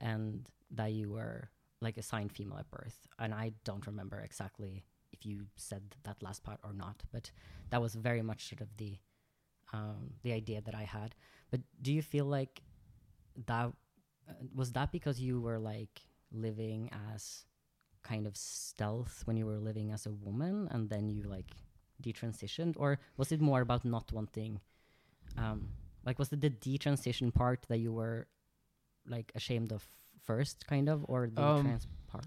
and 0.00 0.48
that 0.70 0.92
you 0.92 1.10
were 1.10 1.50
like 1.80 1.98
assigned 1.98 2.32
female 2.32 2.58
at 2.58 2.70
birth. 2.70 3.06
And 3.18 3.34
I 3.34 3.52
don't 3.64 3.86
remember 3.86 4.20
exactly 4.20 4.84
if 5.12 5.24
you 5.26 5.46
said 5.56 5.82
that 6.04 6.22
last 6.22 6.42
part 6.42 6.58
or 6.64 6.72
not, 6.72 7.02
but 7.12 7.30
that 7.70 7.80
was 7.80 7.94
very 7.94 8.22
much 8.22 8.48
sort 8.48 8.60
of 8.60 8.76
the 8.76 8.98
um, 9.72 10.14
the 10.22 10.32
idea 10.32 10.60
that 10.60 10.74
I 10.74 10.84
had. 10.84 11.14
But 11.50 11.60
do 11.82 11.92
you 11.92 12.02
feel 12.02 12.26
like 12.26 12.62
that 13.46 13.72
uh, 14.28 14.32
was 14.54 14.72
that 14.72 14.92
because 14.92 15.20
you 15.20 15.40
were 15.40 15.58
like 15.58 16.00
living 16.32 16.90
as 17.12 17.44
kind 18.02 18.26
of 18.26 18.36
stealth 18.36 19.22
when 19.24 19.36
you 19.36 19.46
were 19.46 19.58
living 19.58 19.90
as 19.90 20.06
a 20.06 20.12
woman 20.12 20.68
and 20.70 20.90
then 20.90 21.08
you 21.08 21.22
like 21.22 21.52
detransitioned 22.02 22.74
or 22.76 22.98
was 23.16 23.32
it 23.32 23.40
more 23.40 23.62
about 23.62 23.84
not 23.84 24.12
wanting 24.12 24.60
um 25.38 25.68
like 26.04 26.18
was 26.18 26.32
it 26.32 26.40
the 26.40 26.50
detransition 26.50 27.32
part 27.32 27.60
that 27.68 27.78
you 27.78 27.92
were 27.92 28.26
like 29.06 29.32
ashamed 29.34 29.72
of 29.72 29.86
first 30.22 30.66
kind 30.66 30.88
of 30.88 31.04
or 31.08 31.28
the 31.28 31.42
Um, 31.42 31.62
trans 31.66 31.86
part 32.06 32.26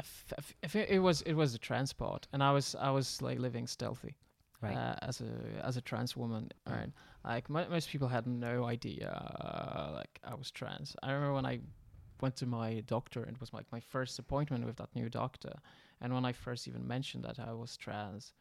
f- 0.00 0.54
f- 0.62 0.76
it 0.76 0.98
was 0.98 1.22
it 1.22 1.34
was 1.34 1.54
a 1.54 1.58
transport, 1.58 2.26
and 2.32 2.42
I 2.42 2.52
was 2.52 2.74
I 2.74 2.90
was 2.90 3.22
like 3.22 3.38
living 3.38 3.66
stealthy. 3.66 4.14
right 4.60 4.76
uh, 4.76 4.96
as 5.02 5.20
a 5.20 5.30
as 5.68 5.76
a 5.76 5.80
trans 5.82 6.16
woman, 6.16 6.44
Mm. 6.66 6.72
right? 6.76 6.92
Like 7.24 7.48
mo- 7.50 7.68
most 7.68 7.88
people 7.90 8.08
had 8.08 8.26
no 8.26 8.64
idea, 8.74 9.10
uh, 9.10 9.92
like 10.00 10.20
I 10.24 10.34
was 10.34 10.50
trans. 10.50 10.96
I 11.02 11.12
remember 11.12 11.34
when 11.34 11.46
I 11.46 11.60
went 12.20 12.36
to 12.36 12.46
my 12.46 12.80
doctor, 12.86 13.22
and 13.26 13.36
it 13.36 13.40
was 13.40 13.52
like 13.52 13.66
my 13.72 13.80
first 13.80 14.18
appointment 14.18 14.64
with 14.66 14.76
that 14.76 14.94
new 14.94 15.08
doctor, 15.10 15.54
and 16.00 16.12
when 16.14 16.24
I 16.24 16.32
first 16.32 16.68
even 16.68 16.86
mentioned 16.86 17.24
that 17.24 17.38
I 17.38 17.52
was 17.52 17.76
trans, 17.76 18.32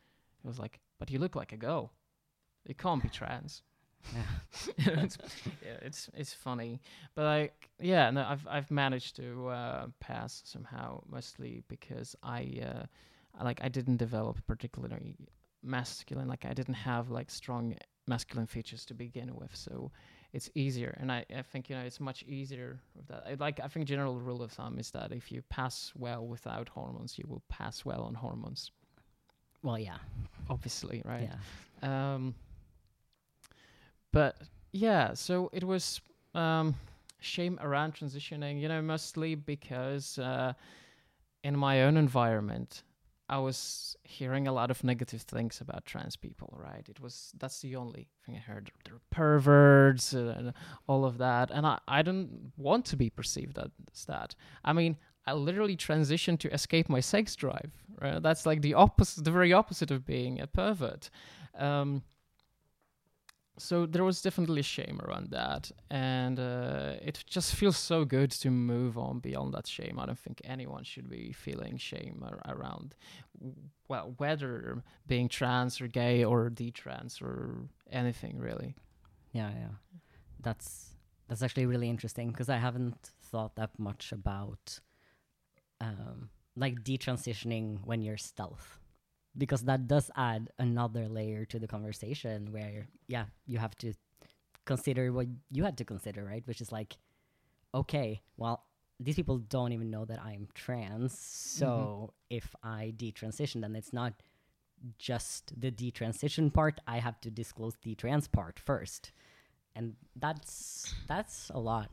it 0.43 0.47
was 0.47 0.59
like, 0.59 0.79
"But 0.99 1.09
you 1.11 1.19
look 1.19 1.35
like 1.35 1.51
a 1.55 1.57
girl. 1.67 1.91
You 2.67 2.75
can't 2.75 3.03
be 3.03 3.09
trans." 3.09 3.63
yeah. 4.15 5.01
it's, 5.03 5.17
yeah, 5.65 5.77
it's 5.81 6.09
it's 6.13 6.33
funny, 6.33 6.79
but 7.15 7.23
like 7.23 7.69
yeah, 7.79 8.09
no, 8.11 8.25
I've 8.27 8.47
I've 8.49 8.71
managed 8.71 9.15
to 9.17 9.47
uh, 9.47 9.87
pass 9.99 10.41
somehow, 10.45 11.01
mostly 11.09 11.63
because 11.67 12.15
I 12.23 12.59
uh, 12.63 12.83
I, 13.39 13.43
like 13.43 13.59
I 13.63 13.69
didn't 13.69 13.97
develop 13.97 14.37
particularly 14.47 15.15
masculine, 15.63 16.27
like 16.27 16.45
I 16.45 16.53
didn't 16.53 16.75
have 16.75 17.09
like 17.09 17.31
strong 17.31 17.75
masculine 18.07 18.47
features 18.47 18.85
to 18.85 18.93
begin 18.93 19.33
with, 19.35 19.55
so 19.55 19.91
it's 20.33 20.49
easier, 20.55 20.95
and 20.99 21.11
I 21.11 21.25
I 21.35 21.41
think 21.41 21.69
you 21.69 21.75
know 21.75 21.83
it's 21.83 21.99
much 21.99 22.23
easier 22.23 22.79
with 22.95 23.07
that. 23.07 23.23
I, 23.27 23.33
like 23.35 23.59
I 23.63 23.67
think 23.67 23.87
general 23.87 24.19
rule 24.19 24.41
of 24.43 24.51
thumb 24.51 24.77
is 24.77 24.91
that 24.91 25.11
if 25.11 25.31
you 25.31 25.41
pass 25.49 25.91
well 25.95 26.25
without 26.27 26.69
hormones, 26.69 27.17
you 27.17 27.25
will 27.27 27.43
pass 27.49 27.85
well 27.85 28.03
on 28.03 28.13
hormones, 28.13 28.71
well 29.63 29.79
yeah 29.79 29.97
obviously, 30.49 31.01
right? 31.05 31.29
yeah 31.81 32.13
Um, 32.13 32.35
but 34.13 34.37
yeah, 34.71 35.13
so 35.13 35.49
it 35.51 35.65
was 35.65 35.99
um, 36.33 36.75
shame 37.19 37.59
around 37.61 37.95
transitioning, 37.95 38.61
you 38.61 38.69
know, 38.69 38.81
mostly 38.81 39.35
because 39.35 40.17
uh, 40.19 40.53
in 41.43 41.57
my 41.57 41.83
own 41.83 41.97
environment, 41.97 42.83
I 43.27 43.39
was 43.39 43.97
hearing 44.03 44.47
a 44.47 44.53
lot 44.53 44.69
of 44.69 44.83
negative 44.83 45.23
things 45.23 45.59
about 45.59 45.85
trans 45.85 46.15
people, 46.15 46.53
right? 46.57 46.87
It 46.87 46.99
was 46.99 47.33
that's 47.39 47.61
the 47.61 47.75
only 47.75 48.07
thing 48.25 48.35
I 48.35 48.39
heard. 48.39 48.71
They're 48.85 49.01
perverts 49.09 50.13
and 50.13 50.53
all 50.87 51.03
of 51.03 51.17
that, 51.17 51.49
and 51.49 51.65
I 51.65 51.79
I 51.87 52.03
don't 52.03 52.51
want 52.57 52.85
to 52.85 52.95
be 52.95 53.09
perceived 53.09 53.57
as 53.57 54.05
that. 54.05 54.35
I 54.63 54.73
mean, 54.73 54.97
I 55.25 55.33
literally 55.33 55.75
transitioned 55.75 56.39
to 56.39 56.53
escape 56.53 56.89
my 56.89 56.99
sex 56.99 57.35
drive. 57.35 57.71
Right? 57.99 58.21
That's 58.21 58.45
like 58.45 58.61
the 58.61 58.73
opposite, 58.73 59.23
the 59.23 59.31
very 59.31 59.53
opposite 59.53 59.89
of 59.89 60.05
being 60.05 60.41
a 60.41 60.47
pervert. 60.47 61.09
Um, 61.57 62.03
so 63.57 63.85
there 63.85 64.03
was 64.03 64.21
definitely 64.21 64.61
shame 64.63 64.99
around 65.03 65.29
that, 65.31 65.71
and 65.89 66.39
uh, 66.39 66.93
it 67.01 67.23
just 67.27 67.53
feels 67.55 67.77
so 67.77 68.03
good 68.03 68.31
to 68.31 68.49
move 68.49 68.97
on 68.97 69.19
beyond 69.19 69.53
that 69.53 69.67
shame. 69.67 69.99
I 69.99 70.05
don't 70.05 70.17
think 70.17 70.41
anyone 70.43 70.83
should 70.83 71.09
be 71.09 71.31
feeling 71.33 71.77
shame 71.77 72.23
ar- 72.25 72.55
around, 72.55 72.95
well, 73.87 74.13
whether 74.17 74.83
being 75.07 75.29
trans 75.29 75.79
or 75.81 75.87
gay 75.87 76.23
or 76.23 76.49
detrans 76.49 77.21
or 77.21 77.67
anything 77.91 78.39
really. 78.39 78.75
Yeah, 79.33 79.49
yeah. 79.49 79.75
That's 80.41 80.89
that's 81.27 81.41
actually 81.41 81.65
really 81.65 81.89
interesting 81.89 82.29
because 82.29 82.49
I 82.49 82.57
haven't 82.57 83.11
thought 83.21 83.55
that 83.55 83.77
much 83.77 84.11
about 84.11 84.79
um 85.81 86.29
like 86.55 86.83
detransitioning 86.83 87.79
when 87.85 88.01
you're 88.01 88.17
stealth. 88.17 88.79
Because 89.37 89.63
that 89.63 89.87
does 89.87 90.11
add 90.15 90.49
another 90.59 91.07
layer 91.07 91.45
to 91.45 91.57
the 91.57 91.67
conversation 91.67 92.51
where 92.51 92.87
yeah, 93.07 93.25
you 93.47 93.57
have 93.57 93.75
to 93.77 93.93
consider 94.65 95.11
what 95.11 95.27
you 95.51 95.63
had 95.63 95.77
to 95.77 95.85
consider, 95.85 96.23
right? 96.23 96.45
Which 96.45 96.61
is 96.61 96.71
like 96.71 96.97
okay, 97.73 98.21
well, 98.37 98.65
these 98.99 99.15
people 99.15 99.39
don't 99.39 99.73
even 99.73 99.89
know 99.89 100.05
that 100.05 100.21
I'm 100.21 100.47
trans. 100.53 101.17
So 101.17 101.65
mm-hmm. 101.67 102.35
if 102.35 102.55
I 102.63 102.93
detransition, 102.95 103.61
then 103.61 103.75
it's 103.75 103.93
not 103.93 104.13
just 104.97 105.59
the 105.59 105.71
detransition 105.71 106.53
part. 106.53 106.79
I 106.87 106.99
have 106.99 107.19
to 107.21 107.31
disclose 107.31 107.75
the 107.81 107.95
trans 107.95 108.27
part 108.27 108.59
first, 108.59 109.11
and 109.75 109.95
that's 110.15 110.93
that's 111.07 111.49
a 111.53 111.59
lot. 111.59 111.89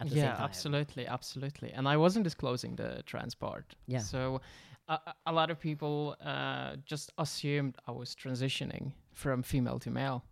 At 0.00 0.10
the 0.10 0.16
yeah, 0.16 0.22
same 0.22 0.32
time. 0.32 0.44
absolutely, 0.44 1.06
absolutely. 1.08 1.72
And 1.72 1.88
I 1.88 1.96
wasn't 1.96 2.22
disclosing 2.22 2.76
the 2.76 3.02
trans 3.04 3.34
part. 3.34 3.74
Yeah. 3.88 3.98
So 3.98 4.40
a 4.88 5.14
a- 5.26 5.32
lot 5.32 5.50
of 5.50 5.58
people 5.60 6.16
uh, 6.24 6.76
just 6.84 7.12
assumed 7.18 7.76
I 7.86 7.92
was 7.92 8.14
transitioning 8.14 8.92
from 9.14 9.42
female 9.42 9.78
to 9.80 9.90
male. 9.90 10.24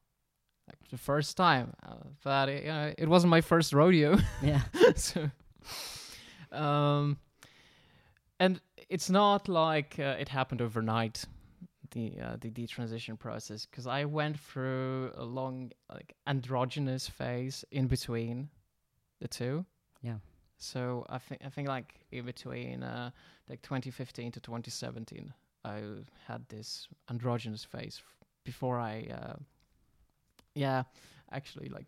Like 0.68 0.88
the 0.90 0.98
first 0.98 1.36
time, 1.36 1.74
uh, 1.86 1.94
but 2.24 2.48
it, 2.48 2.64
you 2.64 2.72
know, 2.72 2.92
it 2.98 3.08
wasn't 3.08 3.30
my 3.30 3.40
first 3.40 3.72
rodeo. 3.72 4.18
Yeah, 4.42 4.62
so, 4.96 5.30
um, 6.50 7.18
and 8.40 8.60
it's 8.88 9.08
not 9.10 9.48
like 9.48 9.96
uh, 9.98 10.16
it 10.18 10.28
happened 10.28 10.60
overnight. 10.62 11.24
The 11.92 12.14
uh, 12.20 12.36
the 12.40 12.50
detransition 12.50 13.16
process, 13.16 13.64
because 13.64 13.86
I 13.86 14.04
went 14.06 14.40
through 14.40 15.12
a 15.16 15.24
long 15.24 15.70
like 15.88 16.14
androgynous 16.26 17.08
phase 17.08 17.64
in 17.70 17.86
between 17.86 18.48
the 19.20 19.28
two. 19.28 19.64
Yeah. 20.02 20.16
So 20.58 21.06
I 21.08 21.18
think 21.18 21.42
I 21.44 21.48
think 21.48 21.68
like 21.68 21.94
in 22.10 22.24
between 22.24 22.82
uh, 22.82 23.10
like 23.48 23.62
2015 23.62 24.32
to 24.32 24.40
2017, 24.40 25.32
I 25.64 25.80
had 26.26 26.48
this 26.48 26.88
androgynous 27.10 27.64
phase 27.64 28.02
before 28.44 28.78
I, 28.78 29.08
uh, 29.12 29.36
yeah, 30.54 30.84
actually 31.32 31.68
like 31.68 31.86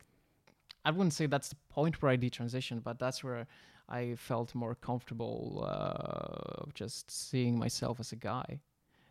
I 0.85 0.91
wouldn't 0.91 1.13
say 1.13 1.27
that's 1.27 1.51
the 1.51 1.57
point 1.69 2.01
where 2.01 2.11
I 2.11 2.17
detransitioned, 2.17 2.83
but 2.83 2.99
that's 2.99 3.23
where 3.23 3.47
I 3.89 4.15
felt 4.17 4.55
more 4.55 4.75
comfortable 4.75 5.67
uh, 5.69 6.65
just 6.75 7.11
seeing 7.11 7.59
myself 7.59 8.01
as 8.01 8.13
a 8.13 8.17
guy. 8.17 8.61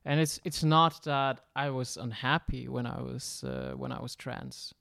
And 0.06 0.20
it's 0.20 0.40
it's 0.44 0.64
not 0.64 1.04
that 1.04 1.42
I 1.56 1.70
was 1.70 1.98
unhappy 1.98 2.68
when 2.68 2.86
I 2.86 3.02
was 3.02 3.44
uh, 3.44 3.74
when 3.76 3.92
I 3.92 4.02
was 4.02 4.16
trans. 4.16 4.74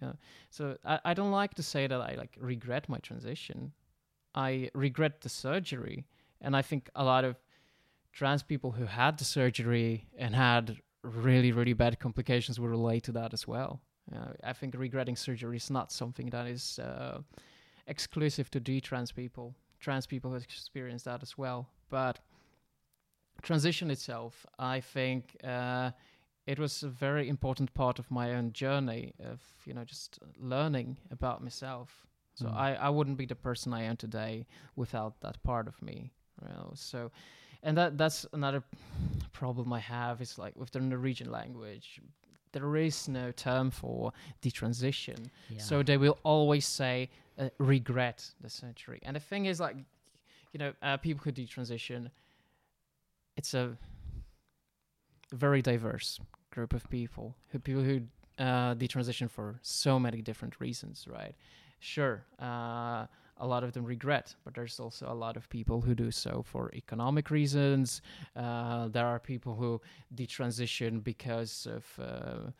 Yeah. 0.00 0.12
So 0.50 0.76
I, 0.84 0.98
I 1.04 1.14
don't 1.14 1.30
like 1.30 1.54
to 1.54 1.62
say 1.62 1.86
that 1.86 2.00
I 2.00 2.14
like 2.16 2.36
regret 2.40 2.88
my 2.88 2.98
transition. 2.98 3.72
I 4.34 4.70
regret 4.74 5.20
the 5.20 5.28
surgery, 5.28 6.04
and 6.44 6.56
I 6.56 6.62
think 6.62 6.88
a 6.94 7.04
lot 7.04 7.24
of 7.24 7.36
trans 8.12 8.42
people 8.42 8.70
who 8.70 8.86
had 8.86 9.18
the 9.18 9.24
surgery 9.24 10.06
and 10.16 10.34
had 10.34 10.76
really 11.02 11.52
really 11.52 11.72
bad 11.74 11.98
complications 11.98 12.58
will 12.60 12.68
relate 12.68 13.02
to 13.04 13.12
that 13.12 13.32
as 13.32 13.48
well. 13.48 13.80
Uh, 14.14 14.32
I 14.42 14.52
think 14.52 14.74
regretting 14.76 15.16
surgery 15.16 15.56
is 15.56 15.70
not 15.70 15.90
something 15.90 16.30
that 16.30 16.46
is 16.46 16.78
uh, 16.78 17.18
exclusive 17.86 18.50
to 18.50 18.60
D-trans 18.60 19.12
people. 19.12 19.54
Trans 19.80 20.06
people 20.06 20.32
have 20.32 20.42
experienced 20.42 21.06
that 21.06 21.22
as 21.22 21.38
well. 21.38 21.68
But 21.90 22.18
transition 23.42 23.90
itself, 23.90 24.46
I 24.58 24.80
think 24.80 25.36
uh, 25.44 25.90
it 26.46 26.58
was 26.58 26.82
a 26.82 26.88
very 26.88 27.28
important 27.28 27.72
part 27.74 27.98
of 27.98 28.10
my 28.10 28.34
own 28.34 28.52
journey 28.52 29.14
of 29.24 29.40
you 29.66 29.74
know 29.74 29.84
just 29.84 30.18
learning 30.38 30.98
about 31.10 31.42
myself. 31.42 32.06
So 32.34 32.46
Mm. 32.46 32.56
I, 32.56 32.74
I 32.74 32.88
wouldn't 32.90 33.16
be 33.16 33.26
the 33.26 33.36
person 33.36 33.72
I 33.72 33.82
am 33.82 33.96
today 33.96 34.46
without 34.76 35.20
that 35.20 35.42
part 35.42 35.68
of 35.68 35.80
me. 35.80 36.12
Know? 36.42 36.72
So, 36.74 37.10
and 37.62 37.76
that 37.78 37.96
that's 37.98 38.26
another 38.32 38.62
problem 39.32 39.72
I 39.72 39.80
have 39.80 40.20
is 40.20 40.38
like 40.38 40.54
with 40.56 40.70
the 40.70 40.80
Norwegian 40.80 41.30
language, 41.30 42.00
there 42.52 42.76
is 42.76 43.08
no 43.08 43.32
term 43.32 43.70
for 43.70 44.12
detransition. 44.42 45.30
Yeah. 45.50 45.58
So 45.60 45.82
they 45.82 45.96
will 45.96 46.18
always 46.22 46.66
say 46.66 47.10
uh, 47.38 47.48
regret 47.58 48.24
the 48.40 48.48
surgery. 48.48 49.00
And 49.02 49.16
the 49.16 49.20
thing 49.20 49.46
is, 49.46 49.60
like, 49.60 49.76
you 50.52 50.58
know, 50.58 50.72
uh, 50.82 50.96
people 50.98 51.22
who 51.24 51.32
detransition, 51.32 52.10
it's 53.36 53.54
a 53.54 53.76
very 55.32 55.62
diverse 55.62 56.20
group 56.50 56.72
of 56.72 56.88
people. 56.90 57.34
Who 57.50 57.58
people 57.58 57.82
who 57.82 58.02
uh, 58.38 58.74
detransition 58.74 59.28
for 59.30 59.58
so 59.62 59.98
many 59.98 60.22
different 60.22 60.60
reasons, 60.60 61.06
right? 61.10 61.34
Sure, 61.80 62.24
uh, 62.38 63.06
a 63.44 63.46
lot 63.46 63.62
of 63.62 63.72
them 63.72 63.84
regret, 63.84 64.34
but 64.44 64.54
there's 64.54 64.80
also 64.80 65.06
a 65.06 65.14
lot 65.24 65.36
of 65.36 65.48
people 65.50 65.82
who 65.82 65.94
do 65.94 66.10
so 66.10 66.42
for 66.42 66.70
economic 66.74 67.30
reasons. 67.30 68.00
Uh, 68.34 68.88
there 68.88 69.06
are 69.06 69.20
people 69.20 69.54
who 69.54 69.80
detransition 70.14 71.04
because 71.04 71.66
of 71.66 71.84
uh, 72.02 72.50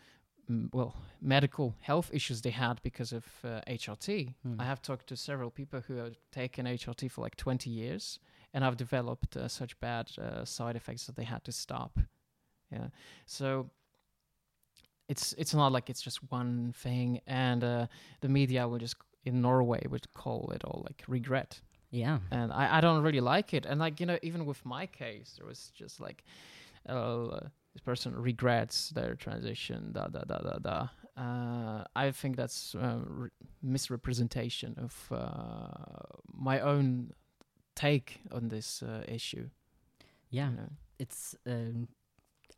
m- 0.49 0.69
well 0.75 0.95
medical 1.23 1.75
health 1.81 2.11
issues 2.13 2.43
they 2.43 2.51
had 2.51 2.83
because 2.83 3.13
of 3.13 3.25
uh, 3.45 3.61
HRT. 3.67 4.35
Hmm. 4.43 4.61
I 4.61 4.65
have 4.65 4.83
talked 4.83 5.07
to 5.09 5.17
several 5.17 5.51
people 5.51 5.81
who 5.87 5.95
have 5.97 6.17
taken 6.31 6.67
HRT 6.67 7.11
for 7.11 7.23
like 7.23 7.37
20 7.37 7.71
years 7.71 8.19
and 8.53 8.63
have 8.63 8.77
developed 8.77 9.37
uh, 9.37 9.49
such 9.49 9.81
bad 9.81 10.11
uh, 10.19 10.45
side 10.45 10.77
effects 10.77 11.07
that 11.07 11.17
they 11.17 11.25
had 11.25 11.43
to 11.45 11.53
stop. 11.53 11.99
Yeah, 12.71 12.89
so 13.25 13.71
it's 15.09 15.33
it's 15.39 15.55
not 15.55 15.73
like 15.73 15.89
it's 15.89 16.03
just 16.03 16.19
one 16.31 16.75
thing, 16.77 17.21
and 17.27 17.65
uh, 17.65 17.87
the 18.21 18.29
media 18.29 18.69
will 18.69 18.79
just 18.79 18.97
in 19.25 19.41
Norway 19.41 19.87
would 19.89 20.13
call 20.15 20.51
it 20.55 20.65
all 20.65 20.83
like 20.85 21.03
regret 21.09 21.61
yeah. 21.95 22.19
and 22.33 22.53
I, 22.53 22.79
I 22.79 22.81
don't 22.81 23.03
really 23.03 23.21
like 23.21 23.55
it. 23.55 23.67
And 23.67 23.79
like 23.79 24.01
you 24.01 24.07
know, 24.07 24.19
even 24.23 24.47
with 24.47 24.65
my 24.67 24.87
case, 24.87 25.37
there 25.39 25.47
was 25.47 25.71
just 25.75 26.01
like, 26.01 26.25
uh, 26.89 27.39
this 27.73 27.83
person 27.85 28.17
regrets 28.17 28.91
their 28.91 29.15
transition. 29.15 29.93
Da 29.93 30.09
da 30.09 30.23
da 30.25 30.39
da 30.39 30.59
da. 30.59 30.89
Uh, 31.17 31.85
I 31.95 32.11
think 32.11 32.37
that's 32.37 32.75
uh, 32.75 32.99
re- 33.07 33.31
misrepresentation 33.63 34.75
of 34.77 35.09
uh, 35.13 36.19
my 36.33 36.59
own 36.59 37.13
take 37.77 38.19
on 38.33 38.49
this 38.49 38.83
uh, 38.83 39.05
issue. 39.07 39.49
Yeah. 40.31 40.51
You 40.51 40.57
know? 40.57 40.71
It's. 40.99 41.37
Um, 41.47 41.89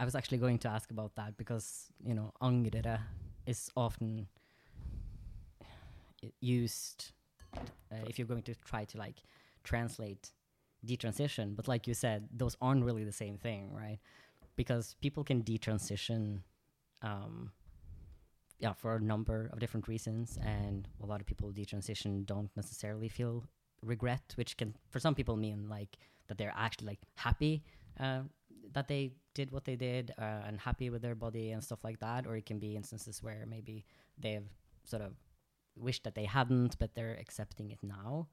I 0.01 0.05
was 0.05 0.15
actually 0.15 0.39
going 0.39 0.59
to 0.61 0.69
ask 0.69 0.91
about 0.91 1.15
that 1.17 1.37
because 1.37 1.93
you 2.03 2.15
know 2.15 2.33
angrere 2.41 3.01
is 3.47 3.71
often 3.77 4.29
used 6.41 7.13
uh, 7.57 8.05
if 8.07 8.19
you're 8.19 8.27
going 8.27 8.43
to 8.43 8.55
try 8.55 8.85
to 8.85 8.99
like 8.99 9.17
translate 9.65 10.33
detransition, 10.85 11.57
but 11.57 11.69
like 11.69 11.87
you 11.87 11.95
said, 11.95 12.29
those 12.35 12.57
aren't 12.61 12.85
really 12.85 13.05
the 13.05 13.13
same 13.13 13.37
thing, 13.37 13.73
right? 13.73 13.99
Because 14.57 14.97
people 15.01 15.25
can 15.25 15.43
detransition, 15.43 16.41
um, 17.03 17.51
yeah, 18.59 18.73
for 18.73 18.97
a 18.97 19.01
number 19.01 19.51
of 19.53 19.59
different 19.59 19.89
reasons, 19.89 20.39
and 20.43 20.89
a 21.03 21.07
lot 21.07 21.21
of 21.21 21.27
people 21.27 21.51
detransition 21.53 22.25
don't 22.25 22.51
necessarily 22.57 23.09
feel 23.09 23.45
regret, 23.83 24.33
which 24.37 24.57
can 24.57 24.75
for 24.91 25.01
some 25.01 25.15
people 25.15 25.37
mean 25.37 25.69
like 25.69 25.99
that 26.29 26.39
they're 26.39 26.55
actually 26.57 26.87
like 26.87 27.01
happy 27.17 27.63
uh, 28.01 28.21
that 28.73 28.89
they 28.89 29.13
did 29.35 29.51
what 29.53 29.65
they 29.65 29.77
did 29.77 30.13
uh, 30.19 30.43
and 30.47 30.59
happy 30.59 30.91
with 30.91 31.03
their 31.03 31.15
body 31.15 31.53
and 31.53 31.63
stuff 31.63 31.85
like 31.85 31.99
that, 32.01 32.27
or 32.27 32.37
it 32.37 32.47
can 32.47 32.59
be 32.59 32.77
instances 32.77 33.23
where 33.23 33.45
maybe 33.49 33.85
they've 34.19 34.49
sort 34.85 35.03
of 35.03 35.13
wished 35.77 36.05
that 36.05 36.15
they 36.15 36.25
hadn't, 36.25 36.79
but 36.79 36.95
they're 36.95 37.19
accepting 37.21 37.71
it 37.71 37.79
now. 37.83 38.29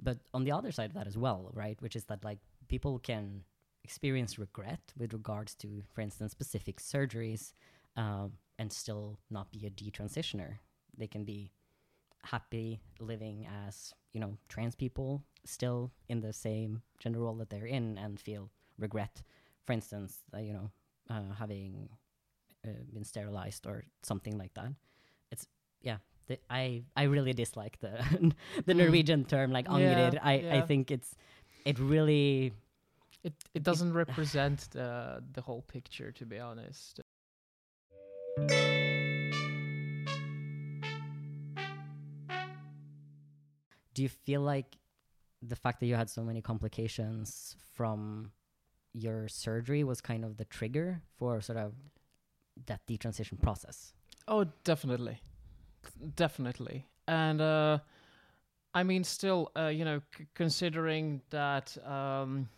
But 0.00 0.18
on 0.32 0.44
the 0.44 0.52
other 0.52 0.70
side 0.70 0.90
of 0.90 0.94
that 0.94 1.06
as 1.06 1.18
well, 1.18 1.50
right, 1.52 1.80
which 1.80 1.96
is 1.96 2.04
that 2.04 2.24
like 2.24 2.38
people 2.68 2.98
can 2.98 3.42
experience 3.84 4.38
regret 4.38 4.92
with 4.96 5.12
regards 5.12 5.54
to, 5.56 5.82
for 5.92 6.00
instance, 6.00 6.32
specific 6.32 6.80
surgeries, 6.80 7.52
um, 7.96 8.32
and 8.58 8.72
still 8.72 9.18
not 9.30 9.50
be 9.50 9.66
a 9.66 9.70
detransitioner. 9.70 10.58
They 10.96 11.06
can 11.06 11.24
be 11.24 11.52
happy 12.24 12.80
living 13.00 13.46
as 13.66 13.92
you 14.12 14.20
know 14.20 14.36
trans 14.48 14.74
people 14.74 15.22
still 15.44 15.92
in 16.08 16.20
the 16.20 16.32
same 16.32 16.82
gender 16.98 17.20
role 17.20 17.34
that 17.36 17.48
they're 17.48 17.66
in 17.66 17.96
and 17.96 18.18
feel 18.18 18.50
regret 18.78 19.22
for 19.64 19.72
instance 19.72 20.18
uh, 20.34 20.38
you 20.38 20.52
know 20.52 20.70
uh, 21.10 21.32
having 21.38 21.88
uh, 22.66 22.70
been 22.92 23.04
sterilized 23.04 23.66
or 23.66 23.84
something 24.02 24.36
like 24.36 24.52
that 24.54 24.72
it's 25.30 25.46
yeah 25.80 25.98
the, 26.28 26.38
i 26.50 26.82
i 26.96 27.04
really 27.04 27.32
dislike 27.32 27.78
the 27.80 27.92
the 28.66 28.74
Mm. 28.74 28.78
norwegian 28.78 29.24
term 29.24 29.50
like 29.52 29.66
Yeah, 29.68 29.76
angring 29.76 30.18
i 30.22 30.32
i 30.32 30.36
yeah. 30.60 30.62
think 30.62 30.90
it's 30.90 31.16
it 31.64 31.78
really 31.78 32.52
It 33.24 33.34
it 33.54 33.62
doesn't 33.64 33.92
represent 34.04 34.70
the 34.70 35.22
the 35.34 35.40
whole 35.42 35.62
picture, 35.62 36.12
to 36.12 36.24
be 36.26 36.38
honest. 36.38 37.00
do 43.94 44.02
you 44.02 44.08
feel 44.08 44.40
like 44.40 44.78
the 45.42 45.56
fact 45.56 45.80
that 45.80 45.86
you 45.86 45.94
had 45.94 46.10
so 46.10 46.22
many 46.22 46.40
complications 46.42 47.56
from 47.74 48.32
your 48.92 49.28
surgery 49.28 49.84
was 49.84 50.00
kind 50.00 50.24
of 50.24 50.36
the 50.36 50.44
trigger 50.44 51.02
for 51.18 51.40
sort 51.40 51.58
of 51.58 51.74
that 52.66 52.80
detransition 52.86 53.40
process 53.40 53.92
Oh, 54.30 54.44
definitely, 54.62 55.20
definitely, 56.14 56.86
and 57.06 57.40
uh, 57.40 57.78
I 58.74 58.82
mean, 58.82 59.04
still, 59.04 59.50
uh, 59.56 59.66
you 59.68 59.84
know, 59.84 60.00
c- 60.16 60.26
considering 60.34 61.22
that 61.30 61.76
um, 61.86 62.48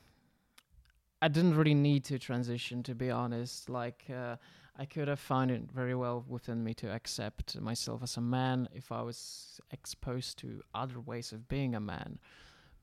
I 1.23 1.29
didn't 1.29 1.57
really 1.57 1.75
need 1.75 2.05
to 2.05 2.19
transition, 2.19 2.83
to 2.85 2.95
be 2.95 3.11
honest. 3.11 3.69
Like, 3.69 4.05
uh, 4.15 4.37
I 4.77 4.87
could 4.87 5.09
have 5.09 5.21
found 5.21 5.51
it 5.51 5.71
very 5.73 5.95
well 5.95 6.25
within 6.27 6.65
me 6.65 6.75
to 6.75 6.91
accept 6.91 7.61
myself 7.61 8.03
as 8.03 8.17
a 8.17 8.21
man 8.21 8.69
if 8.75 8.91
I 8.91 9.03
was 9.03 9.61
exposed 9.71 10.39
to 10.39 10.63
other 10.75 11.01
ways 11.01 11.33
of 11.33 11.49
being 11.49 11.75
a 11.75 11.81
man. 11.81 12.19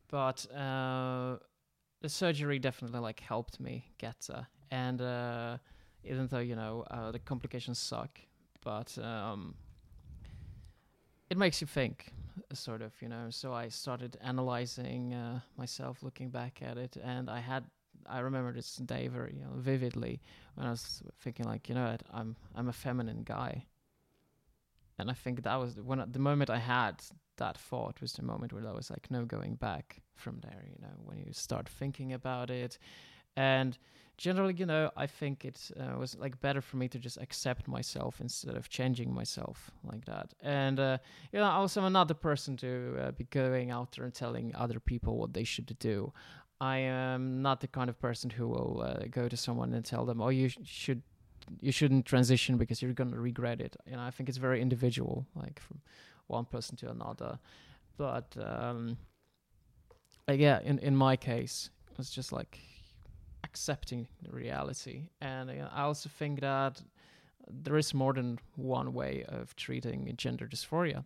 But 0.09 0.45
uh, 0.53 1.37
the 2.01 2.09
surgery 2.09 2.59
definitely 2.59 2.99
like 2.99 3.19
helped 3.19 3.59
me 3.59 3.91
get 3.97 4.15
there, 4.27 4.47
and 4.71 5.01
uh, 5.01 5.57
even 6.03 6.27
though 6.27 6.39
you 6.39 6.55
know 6.55 6.85
uh, 6.89 7.11
the 7.11 7.19
complications 7.19 7.79
suck 7.79 8.19
but 8.63 8.97
um, 8.97 9.55
it 11.29 11.37
makes 11.37 11.61
you 11.61 11.67
think, 11.67 12.11
sort 12.53 12.81
of, 12.81 12.93
you 13.01 13.09
know. 13.09 13.27
So 13.29 13.53
I 13.53 13.69
started 13.69 14.17
analyzing 14.21 15.13
uh, 15.13 15.39
myself, 15.57 16.03
looking 16.03 16.29
back 16.29 16.61
at 16.61 16.77
it, 16.77 16.97
and 17.03 17.29
I 17.29 17.39
had, 17.39 17.65
I 18.05 18.19
remember 18.19 18.53
this 18.53 18.75
day 18.77 19.07
very 19.07 19.33
you 19.35 19.41
know, 19.41 19.51
vividly 19.55 20.21
when 20.55 20.67
I 20.67 20.71
was 20.71 21.01
thinking, 21.19 21.45
like, 21.45 21.69
you 21.69 21.75
know, 21.75 21.91
what, 21.91 22.03
I'm 22.13 22.35
I'm 22.55 22.69
a 22.69 22.73
feminine 22.73 23.23
guy, 23.23 23.65
and 24.97 25.09
I 25.11 25.13
think 25.13 25.43
that 25.43 25.55
was 25.55 25.75
when 25.75 26.03
the 26.11 26.19
moment 26.19 26.49
I 26.49 26.59
had 26.59 27.03
that 27.37 27.57
thought 27.57 28.01
was 28.01 28.13
the 28.13 28.23
moment 28.23 28.51
where 28.53 28.63
there 28.63 28.73
was 28.73 28.89
like 28.89 29.11
no 29.11 29.25
going 29.25 29.55
back 29.55 30.01
from 30.15 30.39
there. 30.41 30.65
You 30.67 30.81
know, 30.81 30.93
when 31.03 31.17
you 31.19 31.27
start 31.31 31.69
thinking 31.69 32.13
about 32.13 32.49
it, 32.49 32.77
and 33.37 33.77
generally, 34.17 34.55
you 34.55 34.65
know, 34.65 34.89
I 34.97 35.05
think 35.05 35.45
it 35.45 35.71
uh, 35.79 35.97
was 35.97 36.17
like 36.17 36.41
better 36.41 36.59
for 36.59 36.77
me 36.77 36.87
to 36.89 36.99
just 36.99 37.17
accept 37.17 37.67
myself 37.67 38.19
instead 38.19 38.55
of 38.55 38.67
changing 38.67 39.13
myself 39.13 39.71
like 39.83 40.05
that. 40.05 40.33
And 40.41 40.79
uh, 40.79 40.97
you 41.31 41.39
know, 41.39 41.45
also 41.45 41.83
I'm 41.83 41.93
not 41.93 42.07
the 42.07 42.15
person 42.15 42.57
to 42.57 42.97
uh, 42.99 43.11
be 43.11 43.25
going 43.25 43.69
out 43.71 43.91
there 43.93 44.05
and 44.05 44.13
telling 44.13 44.53
other 44.55 44.79
people 44.79 45.17
what 45.17 45.33
they 45.33 45.43
should 45.43 45.77
do. 45.79 46.11
I 46.59 46.77
am 46.77 47.43
not 47.43 47.61
the 47.61 47.67
kind 47.67 47.89
of 47.89 47.99
person 47.99 48.31
who 48.31 48.47
will 48.47 48.81
uh, 48.83 49.05
go 49.11 49.29
to 49.29 49.37
someone 49.37 49.71
and 49.73 49.85
tell 49.85 50.05
them, 50.05 50.19
"Oh, 50.19 50.29
you 50.29 50.49
sh- 50.49 50.57
should." 50.65 51.01
You 51.61 51.71
shouldn't 51.71 52.05
transition 52.05 52.57
because 52.57 52.81
you're 52.81 52.91
gonna 52.91 53.17
regret 53.17 53.61
it. 53.61 53.77
You 53.85 53.95
know, 53.95 54.01
I 54.01 54.11
think 54.11 54.27
it's 54.27 54.37
very 54.37 54.61
individual, 54.61 55.25
like 55.33 55.61
from 55.61 55.79
one 56.27 56.43
person 56.43 56.75
to 56.77 56.89
another. 56.89 57.39
But 57.95 58.35
um, 58.37 58.97
yeah, 60.27 60.59
in 60.61 60.79
in 60.79 60.93
my 60.93 61.15
case, 61.15 61.69
it 61.89 61.97
was 61.97 62.09
just 62.09 62.33
like 62.33 62.59
accepting 63.57 64.07
reality, 64.29 65.09
and 65.19 65.49
uh, 65.49 65.69
I 65.73 65.81
also 65.81 66.09
think 66.09 66.41
that 66.41 66.81
there 67.49 67.77
is 67.77 67.93
more 67.93 68.13
than 68.13 68.39
one 68.55 68.93
way 68.93 69.25
of 69.27 69.55
treating 69.55 70.13
gender 70.15 70.47
dysphoria. 70.47 71.03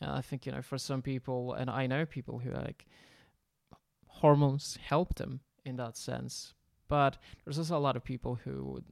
And 0.00 0.10
I 0.10 0.22
think 0.22 0.46
you 0.46 0.52
know, 0.52 0.62
for 0.62 0.78
some 0.78 1.02
people, 1.02 1.52
and 1.52 1.68
I 1.68 1.86
know 1.86 2.06
people 2.06 2.38
who 2.38 2.52
like 2.52 2.86
hormones 4.06 4.78
help 4.82 5.14
them 5.16 5.40
in 5.64 5.76
that 5.76 5.96
sense, 5.96 6.54
but 6.88 7.18
there's 7.44 7.58
also 7.58 7.76
a 7.76 7.86
lot 7.86 7.96
of 7.96 8.04
people 8.04 8.38
who 8.44 8.82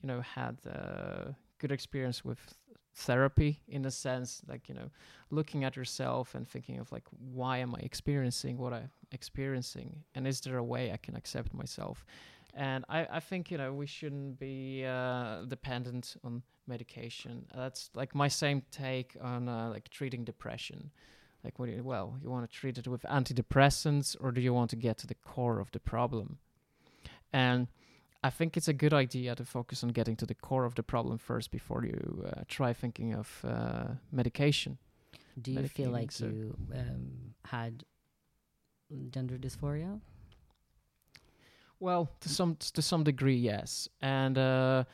you 0.00 0.06
know 0.06 0.20
had 0.20 0.58
uh, 0.66 1.32
good 1.58 1.72
experience 1.72 2.24
with 2.24 2.54
therapy 2.94 3.62
in 3.68 3.86
a 3.86 3.90
sense 3.90 4.42
like 4.46 4.68
you 4.68 4.74
know 4.74 4.90
looking 5.30 5.64
at 5.64 5.76
yourself 5.76 6.34
and 6.34 6.46
thinking 6.46 6.78
of 6.78 6.92
like 6.92 7.04
why 7.32 7.56
am 7.56 7.74
i 7.74 7.78
experiencing 7.78 8.58
what 8.58 8.74
i'm 8.74 8.90
experiencing? 9.12 10.04
And 10.14 10.26
is 10.26 10.40
there 10.40 10.58
a 10.58 10.64
way 10.64 10.92
i 10.92 10.98
can 10.98 11.16
accept 11.16 11.54
myself 11.54 12.04
and 12.54 12.84
i 12.88 13.06
i 13.12 13.20
think 13.20 13.50
you 13.50 13.58
know 13.58 13.72
we 13.72 13.86
shouldn't 13.86 14.38
be 14.38 14.84
uh, 14.84 15.42
dependent 15.48 16.16
on 16.24 16.42
medication 16.66 17.44
that's 17.54 17.90
like 17.94 18.14
my 18.14 18.28
same 18.28 18.62
take 18.70 19.16
on 19.20 19.48
uh, 19.48 19.68
like 19.68 19.88
treating 19.88 20.24
depression 20.24 20.90
like 21.44 21.58
what 21.58 21.66
do 21.66 21.72
you, 21.72 21.82
well 21.82 22.16
you 22.22 22.30
want 22.30 22.48
to 22.48 22.56
treat 22.56 22.78
it 22.78 22.86
with 22.86 23.02
antidepressants 23.02 24.16
or 24.20 24.30
do 24.30 24.40
you 24.40 24.54
want 24.54 24.70
to 24.70 24.76
get 24.76 24.96
to 24.96 25.06
the 25.06 25.14
core 25.14 25.58
of 25.58 25.70
the 25.72 25.80
problem 25.80 26.38
and 27.32 27.68
I 28.24 28.30
think 28.30 28.56
it's 28.56 28.68
a 28.68 28.72
good 28.72 28.94
idea 28.94 29.34
to 29.34 29.44
focus 29.44 29.82
on 29.82 29.90
getting 29.90 30.14
to 30.16 30.26
the 30.26 30.34
core 30.34 30.64
of 30.64 30.76
the 30.76 30.82
problem 30.82 31.18
first 31.18 31.50
before 31.50 31.84
you 31.84 32.24
uh, 32.24 32.42
try 32.46 32.72
thinking 32.72 33.14
of 33.14 33.44
uh, 33.44 33.94
medication. 34.12 34.78
Do 35.40 35.50
you 35.50 35.66
feel 35.66 35.90
like 35.90 36.12
so 36.12 36.26
you 36.26 36.56
um, 36.72 37.34
had 37.46 37.84
gender 39.10 39.38
dysphoria? 39.38 40.00
Well, 41.82 42.08
to 42.20 42.28
some 42.28 42.54
to 42.74 42.80
some 42.80 43.02
degree, 43.02 43.34
yes, 43.34 43.88
and 44.00 44.38
uh, 44.38 44.84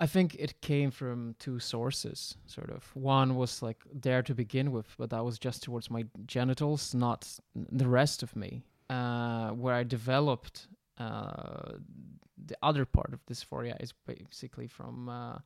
I 0.00 0.06
think 0.06 0.34
it 0.34 0.60
came 0.60 0.90
from 0.90 1.36
two 1.38 1.60
sources. 1.60 2.36
Sort 2.46 2.70
of 2.70 2.90
one 2.96 3.36
was 3.36 3.62
like 3.62 3.84
there 3.94 4.20
to 4.22 4.34
begin 4.34 4.72
with, 4.72 4.88
but 4.98 5.10
that 5.10 5.24
was 5.24 5.38
just 5.38 5.62
towards 5.62 5.88
my 5.88 6.04
genitals, 6.26 6.92
not 6.92 7.38
the 7.54 7.86
rest 7.86 8.24
of 8.24 8.34
me, 8.34 8.64
uh, 8.90 9.50
where 9.50 9.76
I 9.76 9.84
developed 9.84 10.66
uh, 10.98 11.74
the 12.36 12.56
other 12.64 12.84
part 12.84 13.12
of 13.12 13.24
dysphoria 13.26 13.80
is 13.80 13.92
basically 14.06 14.66
from 14.66 15.08
uh, 15.08 15.38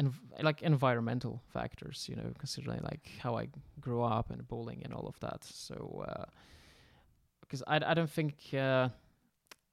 env- 0.00 0.42
like 0.42 0.62
environmental 0.62 1.42
factors, 1.52 2.06
you 2.08 2.16
know, 2.16 2.32
considering 2.38 2.80
like 2.82 3.10
how 3.22 3.36
I 3.36 3.48
grew 3.82 4.02
up 4.02 4.30
and 4.30 4.48
bullying 4.48 4.80
and 4.84 4.94
all 4.94 5.06
of 5.06 5.20
that. 5.20 5.44
So, 5.44 6.06
because 7.42 7.60
uh, 7.60 7.72
I 7.72 7.90
I 7.90 7.92
don't 7.92 8.10
think 8.10 8.36
uh, 8.54 8.88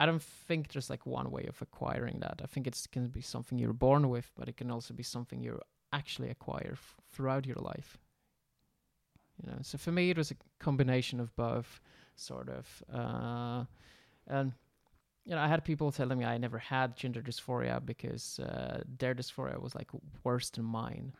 I 0.03 0.05
don't 0.05 0.21
think 0.21 0.67
there's 0.67 0.89
like 0.89 1.05
one 1.05 1.31
way 1.31 1.45
of 1.45 1.61
acquiring 1.61 2.19
that. 2.19 2.41
I 2.43 2.45
think 2.45 2.67
it's 2.67 2.87
can 2.87 3.07
be 3.07 3.21
something 3.21 3.57
you're 3.57 3.71
born 3.71 4.09
with, 4.09 4.29
but 4.35 4.49
it 4.49 4.57
can 4.57 4.69
also 4.69 4.93
be 4.93 5.01
something 5.01 5.39
you 5.41 5.61
actually 5.93 6.29
acquire 6.29 6.71
f- 6.73 6.97
throughout 7.09 7.45
your 7.45 7.61
life. 7.61 7.97
You 9.41 9.49
know, 9.49 9.59
so 9.61 9.77
for 9.77 9.93
me 9.93 10.09
it 10.09 10.17
was 10.17 10.29
a 10.29 10.35
combination 10.59 11.21
of 11.21 11.33
both, 11.37 11.79
sort 12.17 12.49
of, 12.49 12.83
uh, 12.93 13.63
and 14.27 14.51
you 15.23 15.33
know, 15.35 15.41
I 15.41 15.47
had 15.47 15.63
people 15.63 15.89
telling 15.89 16.17
me 16.19 16.25
I 16.25 16.37
never 16.37 16.57
had 16.57 16.97
gender 16.97 17.21
dysphoria 17.21 17.79
because 17.85 18.39
uh, 18.39 18.83
their 18.99 19.15
dysphoria 19.15 19.57
was 19.61 19.73
like 19.73 19.91
worse 20.25 20.49
than 20.49 20.65
mine. 20.65 21.13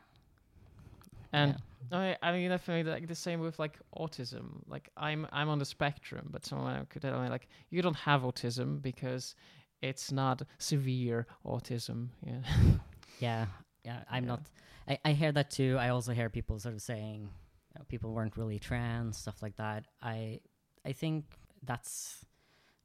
And 1.33 1.55
yeah. 1.91 2.15
I, 2.21 2.29
I 2.29 2.31
mean, 2.31 2.49
definitely 2.49 2.89
like 2.89 3.07
the 3.07 3.15
same 3.15 3.39
with 3.39 3.59
like 3.59 3.79
autism. 3.97 4.61
Like 4.67 4.89
I'm, 4.95 5.27
I'm 5.31 5.49
on 5.49 5.59
the 5.59 5.65
spectrum, 5.65 6.29
but 6.31 6.45
someone 6.45 6.85
could 6.89 7.01
tell 7.01 7.19
me 7.21 7.29
like, 7.29 7.47
you 7.69 7.81
don't 7.81 7.95
have 7.95 8.21
autism 8.21 8.81
because 8.81 9.35
it's 9.81 10.11
not 10.11 10.43
severe 10.59 11.27
autism. 11.45 12.09
Yeah. 12.25 12.41
yeah. 13.19 13.45
Yeah. 13.83 13.99
I'm 14.09 14.23
yeah. 14.23 14.29
not. 14.29 14.41
I, 14.87 14.99
I 15.03 15.11
hear 15.13 15.31
that 15.31 15.51
too. 15.51 15.77
I 15.79 15.89
also 15.89 16.13
hear 16.13 16.29
people 16.29 16.59
sort 16.59 16.75
of 16.75 16.81
saying, 16.81 17.21
you 17.21 17.79
know, 17.79 17.85
people 17.89 18.13
weren't 18.13 18.37
really 18.37 18.59
trans, 18.59 19.17
stuff 19.17 19.41
like 19.41 19.55
that. 19.57 19.85
I, 20.01 20.39
I 20.85 20.91
think 20.91 21.25
that's 21.63 22.25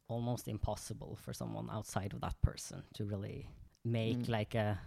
almost 0.09 0.49
impossible 0.49 1.19
for 1.23 1.33
someone 1.33 1.69
outside 1.71 2.15
of 2.15 2.21
that 2.23 2.41
person 2.43 2.83
to 2.95 3.05
really 3.05 3.49
make 3.85 4.19
mm. 4.19 4.29
like 4.29 4.55
a 4.55 4.79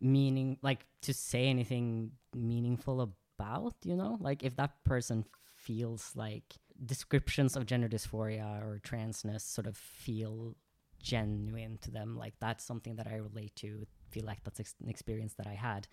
meaning 0.00 0.58
like 0.62 0.86
to 1.02 1.14
say 1.14 1.46
anything 1.46 2.12
meaningful 2.34 3.00
about 3.00 3.74
you 3.84 3.96
know? 3.96 4.18
Like 4.20 4.42
if 4.42 4.56
that 4.56 4.84
person 4.84 5.24
feels 5.56 6.12
like 6.14 6.54
descriptions 6.84 7.56
of 7.56 7.66
gender 7.66 7.88
dysphoria 7.88 8.62
or 8.62 8.80
transness 8.84 9.40
sort 9.40 9.66
of 9.66 9.76
feel 9.76 10.54
genuine 11.02 11.78
to 11.80 11.90
them 11.90 12.16
like 12.16 12.34
that's 12.40 12.64
something 12.64 12.96
that 12.96 13.06
i 13.06 13.16
relate 13.16 13.54
to 13.56 13.86
feel 14.10 14.24
like 14.24 14.42
that's 14.44 14.60
ex- 14.60 14.74
an 14.82 14.88
experience 14.88 15.34
that 15.34 15.46
i 15.46 15.54
had. 15.54 15.86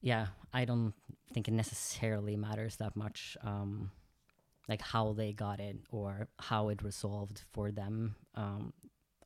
Yeah 0.00 0.28
i 0.52 0.64
don't 0.64 0.94
think 1.32 1.48
it 1.48 1.52
necessarily 1.52 2.36
matters 2.36 2.76
that 2.76 2.94
much 2.96 3.36
um 3.42 3.90
like 4.68 4.82
how 4.82 5.12
they 5.12 5.32
got 5.32 5.60
it 5.60 5.76
or 5.90 6.28
how 6.38 6.68
it 6.68 6.82
resolved 6.82 7.42
for 7.52 7.70
them 7.70 8.14
um, 8.34 8.72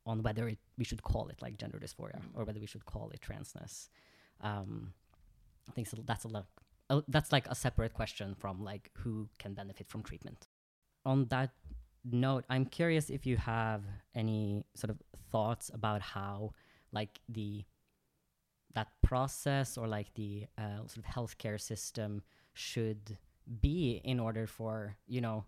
on 0.07 0.23
whether 0.23 0.49
it, 0.49 0.59
we 0.79 0.85
should 0.85 1.03
call 1.03 1.29
it 1.29 1.41
like 1.41 1.57
gender 1.59 1.79
dysphoria 1.79 2.21
mm. 2.21 2.35
or 2.35 2.45
whether 2.45 2.61
we 2.61 2.67
should 2.67 2.85
call 2.87 3.11
it 3.11 3.21
transness. 3.21 3.89
Um, 4.41 4.93
I 5.69 5.73
think 5.73 5.87
so 5.87 5.99
that's 6.05 6.25
a 6.25 6.29
lo- 6.29 6.47
uh, 6.91 7.03
that's 7.09 7.33
like 7.33 7.47
a 7.49 7.55
separate 7.55 7.95
question 7.95 8.35
from 8.35 8.65
like 8.65 8.91
who 8.99 9.29
can 9.39 9.55
benefit 9.55 9.89
from 9.89 10.03
treatment. 10.03 10.49
On 11.05 11.27
that 11.27 11.51
note, 12.05 12.45
I'm 12.51 12.67
curious 12.67 13.11
if 13.11 13.27
you 13.27 13.37
have 13.37 13.83
any 14.15 14.65
sort 14.75 14.91
of 14.91 14.99
thoughts 15.31 15.71
about 15.73 16.03
how 16.03 16.53
like 16.93 17.21
the 17.29 17.65
that 18.75 18.89
process 19.03 19.77
or 19.77 19.87
like 19.87 20.13
the 20.15 20.47
uh, 20.59 20.79
sort 20.87 20.99
of 20.99 21.05
healthcare 21.05 21.61
system 21.61 22.23
should 22.55 23.19
be 23.61 24.01
in 24.05 24.21
order 24.21 24.47
for 24.47 24.97
you 25.07 25.21
know 25.21 25.45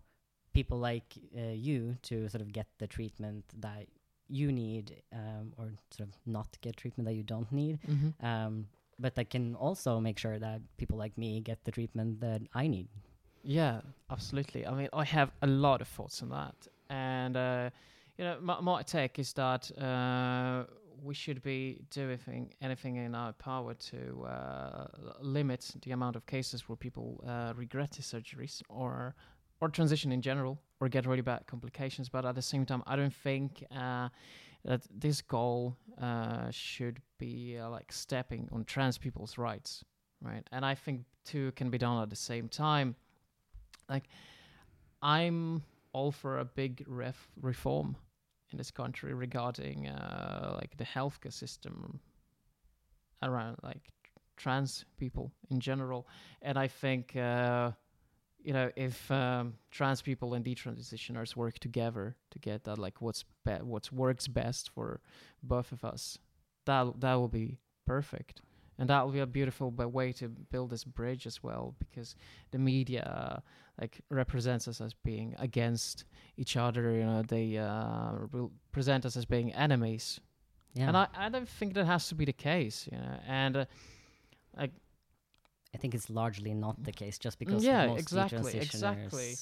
people 0.53 0.77
like 0.79 1.13
uh, 1.37 1.51
you 1.51 1.97
to 2.01 2.29
sort 2.29 2.41
of 2.41 2.51
get 2.51 2.67
the 2.79 2.87
treatment 2.87 3.43
that 3.59 3.87
you 4.27 4.51
need 4.51 5.01
um, 5.13 5.53
or 5.57 5.71
sort 5.91 6.09
of 6.09 6.15
not 6.25 6.57
get 6.61 6.77
treatment 6.77 7.07
that 7.07 7.13
you 7.13 7.23
don't 7.23 7.51
need 7.51 7.79
mm-hmm. 7.87 8.25
um, 8.25 8.67
but 8.99 9.15
that 9.15 9.29
can 9.29 9.55
also 9.55 9.99
make 9.99 10.17
sure 10.17 10.39
that 10.39 10.61
people 10.77 10.97
like 10.97 11.17
me 11.17 11.41
get 11.41 11.63
the 11.65 11.71
treatment 11.71 12.19
that 12.21 12.41
i 12.53 12.67
need. 12.67 12.87
Yeah 13.43 13.81
absolutely. 14.09 14.65
I 14.65 14.73
mean 14.73 14.89
i 14.93 15.03
have 15.03 15.31
a 15.41 15.47
lot 15.47 15.81
of 15.81 15.87
thoughts 15.87 16.21
on 16.21 16.29
that. 16.29 16.55
And 16.89 17.35
uh, 17.37 17.69
you 18.17 18.25
know 18.25 18.37
my, 18.41 18.59
my 18.61 18.81
take 18.83 19.19
is 19.19 19.33
that 19.33 19.71
uh, 19.77 20.63
we 21.03 21.13
should 21.13 21.41
be 21.43 21.81
doing 21.91 22.53
anything 22.61 22.95
in 22.95 23.13
our 23.15 23.33
power 23.33 23.73
to 23.73 24.25
uh, 24.25 24.87
limit 25.21 25.71
the 25.83 25.91
amount 25.91 26.15
of 26.15 26.25
cases 26.25 26.67
where 26.67 26.75
people 26.75 27.23
uh, 27.27 27.53
regret 27.55 27.91
the 27.91 28.01
surgeries 28.01 28.61
or 28.69 29.15
or 29.61 29.69
transition 29.69 30.11
in 30.11 30.21
general 30.21 30.59
or 30.79 30.89
get 30.89 31.05
really 31.05 31.21
bad 31.21 31.45
complications. 31.47 32.09
But 32.09 32.25
at 32.25 32.35
the 32.35 32.41
same 32.41 32.65
time, 32.65 32.83
I 32.85 32.95
don't 32.95 33.13
think 33.13 33.63
uh, 33.75 34.09
that 34.63 34.81
this 34.93 35.21
goal 35.21 35.77
uh, 36.01 36.49
should 36.51 36.99
be 37.17 37.57
uh, 37.57 37.69
like 37.69 37.91
stepping 37.91 38.49
on 38.51 38.65
trans 38.65 38.97
people's 38.97 39.37
rights, 39.37 39.83
right? 40.21 40.47
And 40.51 40.65
I 40.65 40.75
think 40.75 41.01
two 41.23 41.51
can 41.53 41.69
be 41.69 41.77
done 41.77 42.01
at 42.01 42.09
the 42.09 42.15
same 42.15 42.49
time. 42.49 42.95
Like 43.89 44.05
I'm 45.01 45.63
all 45.93 46.11
for 46.11 46.39
a 46.39 46.45
big 46.45 46.83
ref 46.87 47.27
reform 47.41 47.95
in 48.51 48.57
this 48.57 48.71
country 48.71 49.13
regarding 49.13 49.87
uh, 49.87 50.57
like 50.59 50.75
the 50.77 50.83
healthcare 50.83 51.33
system 51.33 51.99
around 53.23 53.57
like 53.63 53.89
trans 54.37 54.85
people 54.97 55.31
in 55.49 55.59
general 55.59 56.07
and 56.41 56.59
i 56.59 56.67
think 56.67 57.15
uh, 57.15 57.71
you 58.45 58.53
know 58.53 58.69
if 58.75 59.09
um, 59.11 59.55
trans 59.71 60.01
people 60.01 60.35
and 60.35 60.45
detransitioners 60.45 61.35
work 61.35 61.57
together 61.59 62.15
to 62.29 62.39
get 62.39 62.63
that 62.63 62.77
like 62.77 63.01
what's 63.01 63.25
be- 63.43 63.53
what 63.63 63.91
works 63.91 64.27
best 64.27 64.69
for 64.69 65.01
both 65.41 65.71
of 65.71 65.83
us 65.83 66.19
that 66.65 66.99
that 66.99 67.15
will 67.15 67.27
be 67.27 67.57
perfect 67.85 68.41
and 68.77 68.89
that 68.89 69.03
will 69.03 69.11
be 69.11 69.19
a 69.19 69.25
beautiful 69.25 69.71
way 69.71 70.11
to 70.11 70.27
build 70.27 70.69
this 70.69 70.83
bridge 70.83 71.25
as 71.25 71.41
well 71.41 71.75
because 71.79 72.15
the 72.51 72.59
media 72.59 73.03
uh, 73.03 73.39
like 73.81 74.01
represents 74.09 74.67
us 74.67 74.79
as 74.79 74.93
being 74.93 75.35
against 75.39 76.05
each 76.37 76.55
other 76.55 76.91
you 76.91 77.05
know 77.05 77.23
they 77.23 77.57
uh, 77.57 78.11
present 78.71 79.05
us 79.05 79.17
as 79.17 79.25
being 79.25 79.51
enemies 79.53 80.19
yeah. 80.75 80.87
and 80.87 80.97
I, 80.97 81.07
I 81.17 81.29
don't 81.29 81.49
think 81.49 81.73
that 81.73 81.85
has 81.85 82.09
to 82.09 82.15
be 82.15 82.25
the 82.25 82.33
case 82.33 82.87
you 82.91 82.97
know 82.97 83.17
and 83.27 83.57
uh, 83.57 83.65
like 84.55 84.71
I 85.75 85.77
think 85.77 85.93
it's 85.93 86.09
largely 86.09 86.53
not 86.53 86.81
the 86.81 86.93
case 86.93 87.19
just 87.19 87.37
because 87.37 87.65
yeah, 87.65 87.87
most 87.87 87.99
exactly, 87.99 88.57
exactly. 88.57 89.35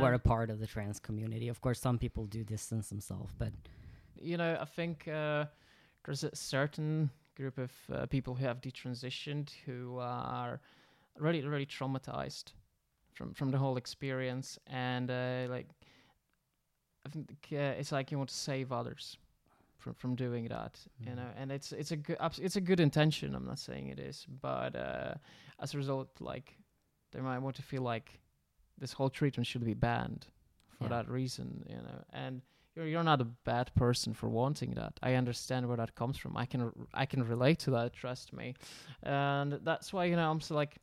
were 0.00 0.12
a 0.12 0.18
part 0.18 0.50
of 0.50 0.60
the 0.60 0.66
trans 0.66 1.00
community. 1.00 1.48
Of 1.48 1.62
course, 1.62 1.80
some 1.80 1.98
people 1.98 2.26
do 2.26 2.44
distance 2.44 2.90
themselves, 2.90 3.32
but 3.38 3.52
you 4.20 4.36
know, 4.36 4.58
I 4.60 4.66
think 4.66 5.08
uh, 5.08 5.46
there's 6.04 6.24
a 6.24 6.36
certain 6.36 7.10
group 7.34 7.56
of 7.56 7.72
uh, 7.90 8.04
people 8.04 8.34
who 8.34 8.44
have 8.44 8.60
detransitioned 8.60 9.48
who 9.64 9.98
are 9.98 10.60
really 11.18 11.42
really 11.42 11.66
traumatized 11.66 12.52
from 13.14 13.32
from 13.32 13.50
the 13.50 13.58
whole 13.58 13.78
experience 13.78 14.58
and 14.66 15.10
uh, 15.10 15.46
like 15.48 15.68
I 17.06 17.08
think 17.08 17.30
uh, 17.52 17.80
it's 17.80 17.92
like 17.92 18.10
you 18.10 18.18
want 18.18 18.28
to 18.28 18.36
save 18.36 18.72
others 18.72 19.16
from 19.82 19.94
from 19.94 20.14
doing 20.14 20.48
that 20.48 20.74
you 21.06 21.12
Mm. 21.12 21.16
know 21.16 21.30
and 21.40 21.50
it's 21.52 21.72
it's 21.72 21.92
a 21.92 21.96
good 21.96 22.16
it's 22.46 22.56
a 22.56 22.60
good 22.70 22.80
intention 22.80 23.34
i'm 23.34 23.46
not 23.52 23.58
saying 23.58 23.88
it 23.94 23.98
is 24.10 24.26
but 24.48 24.72
uh 24.76 25.14
as 25.60 25.74
a 25.74 25.76
result 25.76 26.08
like 26.20 26.56
they 27.12 27.20
might 27.20 27.40
want 27.44 27.56
to 27.56 27.62
feel 27.62 27.82
like 27.82 28.20
this 28.78 28.92
whole 28.92 29.10
treatment 29.10 29.46
should 29.46 29.64
be 29.64 29.74
banned 29.74 30.26
for 30.78 30.84
Yeah. 30.84 30.96
that 30.96 31.08
reason 31.08 31.64
you 31.68 31.76
know 31.86 31.98
and 32.22 32.42
you're 32.74 32.86
you're 32.92 33.04
not 33.12 33.20
a 33.20 33.28
bad 33.44 33.68
person 33.74 34.14
for 34.14 34.28
wanting 34.28 34.74
that 34.74 34.94
i 35.02 35.14
understand 35.22 35.66
where 35.66 35.76
that 35.76 35.94
comes 35.94 36.16
from 36.16 36.36
i 36.36 36.46
can 36.46 36.60
r- 36.62 36.72
i 37.02 37.06
can 37.06 37.22
relate 37.34 37.58
to 37.64 37.70
that 37.72 37.92
trust 37.92 38.32
me 38.32 38.54
and 39.02 39.52
that's 39.64 39.92
why 39.92 40.04
you 40.10 40.16
know 40.16 40.30
i'm 40.30 40.40
so 40.40 40.54
like 40.54 40.76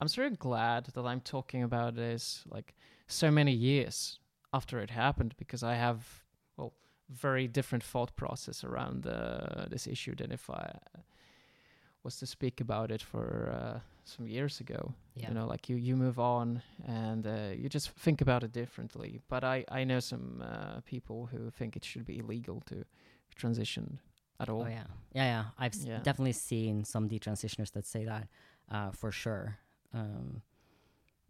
i'm 0.00 0.08
so 0.08 0.28
glad 0.30 0.84
that 0.94 1.04
i'm 1.06 1.20
talking 1.20 1.62
about 1.62 1.94
this 1.94 2.44
like 2.50 2.74
so 3.06 3.30
many 3.30 3.52
years 3.52 4.18
after 4.52 4.78
it 4.80 4.90
happened 4.90 5.34
because 5.38 5.62
i 5.62 5.74
have 5.74 6.21
very 7.12 7.48
different 7.48 7.84
thought 7.84 8.14
process 8.16 8.64
around 8.64 9.06
uh, 9.06 9.66
this 9.70 9.86
issue 9.86 10.14
than 10.14 10.32
if 10.32 10.48
I 10.50 10.78
was 12.04 12.16
to 12.18 12.26
speak 12.26 12.60
about 12.60 12.90
it 12.90 13.02
for 13.02 13.52
uh, 13.52 13.80
some 14.04 14.26
years 14.26 14.60
ago. 14.60 14.92
Yeah. 15.14 15.28
You 15.28 15.34
know, 15.34 15.46
like 15.46 15.68
you 15.68 15.76
you 15.76 15.96
move 15.96 16.18
on 16.18 16.62
and 16.86 17.26
uh, 17.26 17.50
you 17.56 17.68
just 17.68 17.90
think 17.90 18.20
about 18.20 18.42
it 18.42 18.52
differently. 18.52 19.20
But 19.28 19.44
I 19.44 19.64
I 19.68 19.84
know 19.84 20.00
some 20.00 20.42
uh, 20.42 20.80
people 20.84 21.26
who 21.32 21.50
think 21.50 21.76
it 21.76 21.84
should 21.84 22.04
be 22.04 22.18
illegal 22.18 22.62
to 22.66 22.84
transition 23.36 23.98
at 24.40 24.48
all. 24.48 24.62
Oh 24.62 24.68
yeah, 24.68 24.86
yeah, 25.14 25.24
yeah. 25.24 25.44
I've 25.58 25.74
s- 25.74 26.02
definitely 26.02 26.32
seen 26.32 26.84
some 26.84 27.08
detransitioners 27.08 27.70
that 27.72 27.86
say 27.86 28.04
that 28.04 28.26
uh, 28.70 28.90
for 28.90 29.12
sure. 29.12 29.58
Um, 29.94 30.42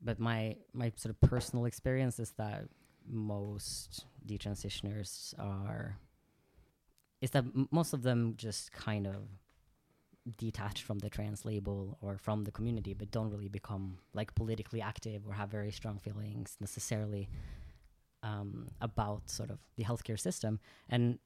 but 0.05 0.19
my 0.19 0.57
my 0.73 0.93
sort 0.97 1.15
of 1.15 1.21
personal 1.31 1.67
experience 1.67 2.19
is 2.19 2.33
that 2.37 2.65
most 3.09 4.07
detransitioners 4.27 5.35
are 5.39 5.99
is 7.21 7.31
that 7.31 7.45
m- 7.45 7.69
most 7.71 7.93
of 7.93 8.03
them 8.03 8.35
just 8.37 8.73
kind 8.73 9.07
of 9.07 9.29
detach 10.39 10.83
from 10.83 10.99
the 11.01 11.11
trans 11.11 11.45
label 11.45 11.99
or 12.01 12.17
from 12.17 12.45
the 12.45 12.51
community, 12.53 12.95
but 12.95 13.11
don't 13.11 13.31
really 13.31 13.49
become 13.49 13.99
like 14.15 14.35
politically 14.35 14.81
active 14.81 15.27
or 15.27 15.33
have 15.35 15.49
very 15.51 15.73
strong 15.73 15.99
feelings 15.99 16.57
necessarily 16.61 17.29
um, 18.23 18.69
about 18.81 19.29
sort 19.29 19.51
of 19.51 19.59
the 19.77 19.85
healthcare 19.85 20.19
system. 20.19 20.61
And 20.89 21.19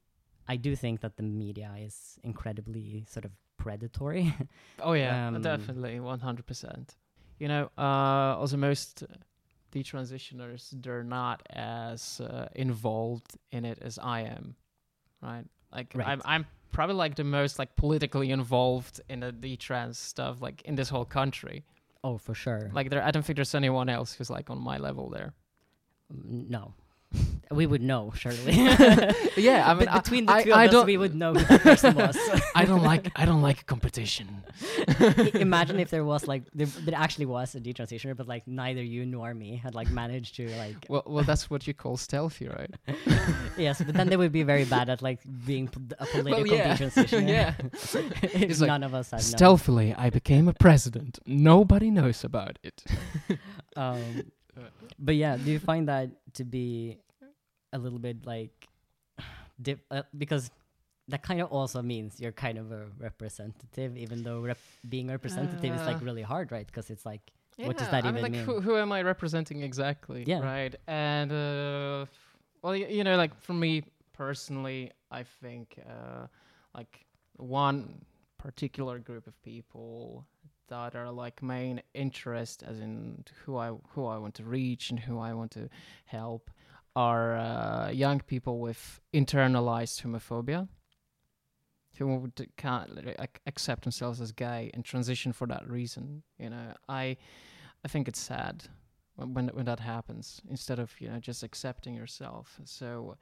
I 0.47 0.55
do 0.55 0.75
think 0.75 1.01
that 1.01 1.17
the 1.17 1.23
media 1.23 1.75
is 1.79 2.17
incredibly 2.23 3.05
sort 3.07 3.25
of 3.25 3.31
predatory. 3.57 4.33
Oh 4.81 4.93
yeah, 4.93 5.27
Um, 5.35 5.41
definitely, 5.41 5.99
one 5.99 6.19
hundred 6.19 6.45
percent. 6.47 6.95
You 7.39 7.47
know, 7.49 7.69
uh, 7.77 8.35
also 8.39 8.57
most 8.57 9.03
detransitioners 9.77 10.61
they're 10.83 11.03
not 11.03 11.41
as 11.49 12.21
uh, 12.21 12.47
involved 12.55 13.31
in 13.51 13.65
it 13.65 13.79
as 13.81 13.99
I 13.99 14.21
am, 14.21 14.55
right? 15.21 15.45
Like 15.73 15.91
Right. 15.95 16.07
I'm, 16.07 16.21
I'm 16.25 16.45
probably 16.71 16.95
like 16.95 17.15
the 17.15 17.23
most 17.23 17.59
like 17.59 17.75
politically 17.75 18.29
involved 18.31 19.01
in 19.09 19.19
the 19.21 19.31
detrans 19.31 19.95
stuff, 19.95 20.41
like 20.41 20.61
in 20.63 20.75
this 20.75 20.89
whole 20.89 21.05
country. 21.05 21.63
oh, 22.03 22.17
for 22.17 22.33
sure. 22.33 22.69
Like 22.73 22.89
there, 22.89 23.03
I 23.03 23.11
don't 23.11 23.25
think 23.25 23.35
there's 23.37 23.55
anyone 23.55 23.89
else 23.89 24.13
who's 24.13 24.29
like 24.29 24.49
on 24.49 24.59
my 24.59 24.77
level 24.77 25.09
there. 25.09 25.33
No. 26.55 26.73
We 27.51 27.65
would 27.65 27.81
know, 27.81 28.11
surely. 28.15 28.53
Yeah, 29.37 29.69
I 29.69 29.73
mean, 29.75 29.87
I- 29.87 29.99
between 29.99 30.25
the 30.25 30.33
I- 30.33 30.43
two 30.43 30.51
of 30.51 30.57
I 30.57 30.65
us, 30.65 30.71
don't- 30.71 30.85
we 30.87 30.97
would 30.97 31.15
know 31.15 31.33
who 31.33 31.43
that 31.45 31.61
person 31.61 31.95
was. 31.95 32.17
I 32.55 32.65
don't 32.65 32.81
like, 32.83 33.11
I 33.15 33.23
don't 33.25 33.41
like 33.41 33.65
competition. 33.67 34.43
Imagine 35.35 35.79
if 35.79 35.89
there 35.91 36.03
was 36.03 36.27
like 36.27 36.43
there, 36.53 36.65
there 36.85 36.95
actually 36.97 37.27
was 37.27 37.55
a 37.55 37.59
detransitioner, 37.61 38.17
but 38.17 38.27
like 38.27 38.47
neither 38.47 38.81
you 38.83 39.05
nor 39.05 39.33
me 39.33 39.55
had 39.55 39.75
like 39.75 39.89
managed 39.91 40.35
to 40.37 40.49
like 40.57 40.85
Well, 40.89 41.03
well, 41.05 41.23
that's 41.23 41.49
what 41.49 41.67
you 41.67 41.73
call 41.73 41.97
stealthy, 41.97 42.47
right? 42.49 42.73
yes, 43.57 43.81
but 43.81 43.93
then 43.95 44.09
they 44.09 44.17
would 44.17 44.31
be 44.31 44.43
very 44.43 44.65
bad 44.65 44.89
at 44.89 45.01
like 45.01 45.19
being 45.45 45.67
p- 45.67 45.79
a 45.99 46.05
political 46.07 46.47
yeah. 46.47 46.75
detransitioner. 46.75 47.29
Yeah. 47.29 47.53
if 48.23 48.35
It's 48.49 48.59
like, 48.59 48.67
none 48.67 48.83
of 48.83 48.93
us 48.93 49.11
had 49.11 49.17
known. 49.17 49.21
Stealthily, 49.37 49.93
I 49.93 50.09
became 50.09 50.47
a 50.47 50.53
president. 50.53 51.19
Nobody 51.25 51.91
knows 51.91 52.23
about 52.23 52.57
it. 52.63 52.83
Um, 53.75 54.23
but 54.99 55.15
yeah, 55.15 55.37
do 55.37 55.51
you 55.51 55.59
find 55.59 55.87
that 55.87 56.09
to 56.35 56.43
be 56.43 56.97
a 57.73 57.77
little 57.77 57.99
bit 57.99 58.25
like 58.25 58.67
dip, 59.61 59.79
uh, 59.91 60.03
because 60.17 60.49
that 61.07 61.23
kind 61.23 61.41
of 61.41 61.51
also 61.51 61.81
means 61.81 62.19
you're 62.19 62.31
kind 62.33 62.57
of 62.57 62.71
a 62.71 62.87
representative, 62.99 63.95
even 63.97 64.23
though 64.23 64.41
rep- 64.41 64.57
being 64.87 65.09
a 65.09 65.13
representative 65.13 65.73
is 65.73 65.81
like 65.85 65.97
Uh, 66.01 66.05
really 66.05 66.21
hard, 66.21 66.51
right? 66.51 66.65
Because 66.67 66.89
it's 66.89 67.05
like 67.05 67.21
What 67.57 67.77
does 67.77 67.89
that 67.89 68.03
I 68.03 68.11
mean, 68.11 68.17
even 68.17 68.21
like, 68.23 68.31
mean? 68.33 68.43
Who, 68.45 68.61
who 68.61 68.77
am 68.77 68.91
I 68.91 69.01
representing 69.03 69.63
exactly? 69.63 70.23
Yeah. 70.25 70.41
Right. 70.41 70.75
And 70.87 71.31
uh, 71.31 72.05
well, 72.61 72.73
y- 72.73 72.87
you 72.89 73.03
know, 73.03 73.15
like 73.17 73.33
for 73.41 73.53
me 73.53 73.83
personally, 74.13 74.91
I 75.11 75.23
think 75.23 75.79
uh, 75.87 76.27
like 76.75 77.05
one 77.37 78.05
particular 78.37 78.99
group 78.99 79.27
of 79.27 79.41
people 79.43 80.25
that 80.67 80.95
are 80.95 81.11
like 81.11 81.41
main 81.41 81.81
interest, 81.93 82.63
as 82.63 82.79
in 82.79 83.23
who 83.43 83.57
I 83.57 83.71
who 83.89 84.05
I 84.05 84.17
want 84.17 84.35
to 84.35 84.43
reach 84.43 84.89
and 84.89 84.99
who 84.99 85.19
I 85.19 85.33
want 85.33 85.51
to 85.51 85.69
help, 86.05 86.51
are 86.95 87.37
uh, 87.37 87.89
young 87.89 88.19
people 88.19 88.59
with 88.59 88.99
internalized 89.13 90.01
homophobia. 90.01 90.67
Who 91.97 92.31
can't 92.57 93.17
like, 93.19 93.41
accept 93.47 93.83
themselves 93.83 94.21
as 94.21 94.31
gay 94.31 94.69
and 94.75 94.85
transition 94.85 95.33
for 95.33 95.47
that 95.47 95.67
reason. 95.67 96.21
You 96.37 96.51
know, 96.51 96.73
I 96.87 97.17
I 97.83 97.87
think 97.87 98.07
it's 98.07 98.19
sad 98.19 98.65
when 99.15 99.47
when, 99.47 99.65
that 99.65 99.79
happens 99.79 100.41
instead 100.49 100.79
of 100.79 100.93
you 100.99 101.09
know 101.09 101.19
just 101.19 101.43
accepting 101.43 101.95
yourself. 101.95 102.59
So, 102.65 103.17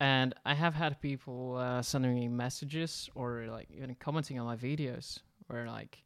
and 0.00 0.34
I 0.44 0.54
have 0.54 0.74
had 0.74 1.00
people 1.00 1.56
uh, 1.56 1.82
sending 1.82 2.14
me 2.14 2.28
messages 2.28 3.10
or 3.14 3.46
like 3.50 3.68
even 3.70 3.94
commenting 3.96 4.38
on 4.38 4.46
my 4.46 4.56
videos 4.56 5.20
where 5.48 5.66
like 5.66 6.02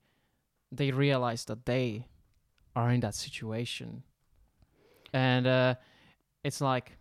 they 0.72 0.90
realize 0.90 1.44
that 1.46 1.66
they 1.66 2.06
are 2.76 2.90
in 2.90 3.00
that 3.00 3.14
situation, 3.14 4.02
and 5.12 5.46
uh, 5.46 5.74
it's 6.44 6.60
like 6.60 6.96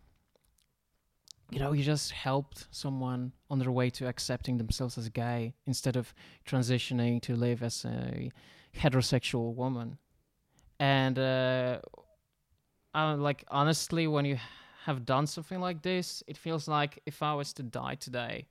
you 1.51 1.59
know 1.59 1.71
you 1.71 1.83
just 1.83 2.11
helped 2.11 2.67
someone 2.71 3.31
on 3.49 3.59
their 3.59 3.71
way 3.71 3.89
to 3.89 4.07
accepting 4.07 4.57
themselves 4.57 4.97
as 4.97 5.09
gay 5.09 5.53
instead 5.65 5.95
of 5.95 6.13
transitioning 6.45 7.21
to 7.21 7.35
live 7.35 7.63
as 7.63 7.85
a 7.85 8.31
heterosexual 8.75 9.53
woman. 9.55 9.97
And 10.79 11.19
uh, 11.19 11.79
uh, 12.93 13.15
like 13.17 13.43
honestly 13.49 14.07
when 14.07 14.25
you 14.25 14.37
have 14.85 15.05
done 15.05 15.27
something 15.27 15.59
like 15.59 15.81
this 15.81 16.23
it 16.27 16.37
feels 16.37 16.67
like 16.67 16.99
if 17.05 17.21
i 17.21 17.33
was 17.33 17.53
to 17.53 17.63
die 17.63 17.95
today 17.95 18.47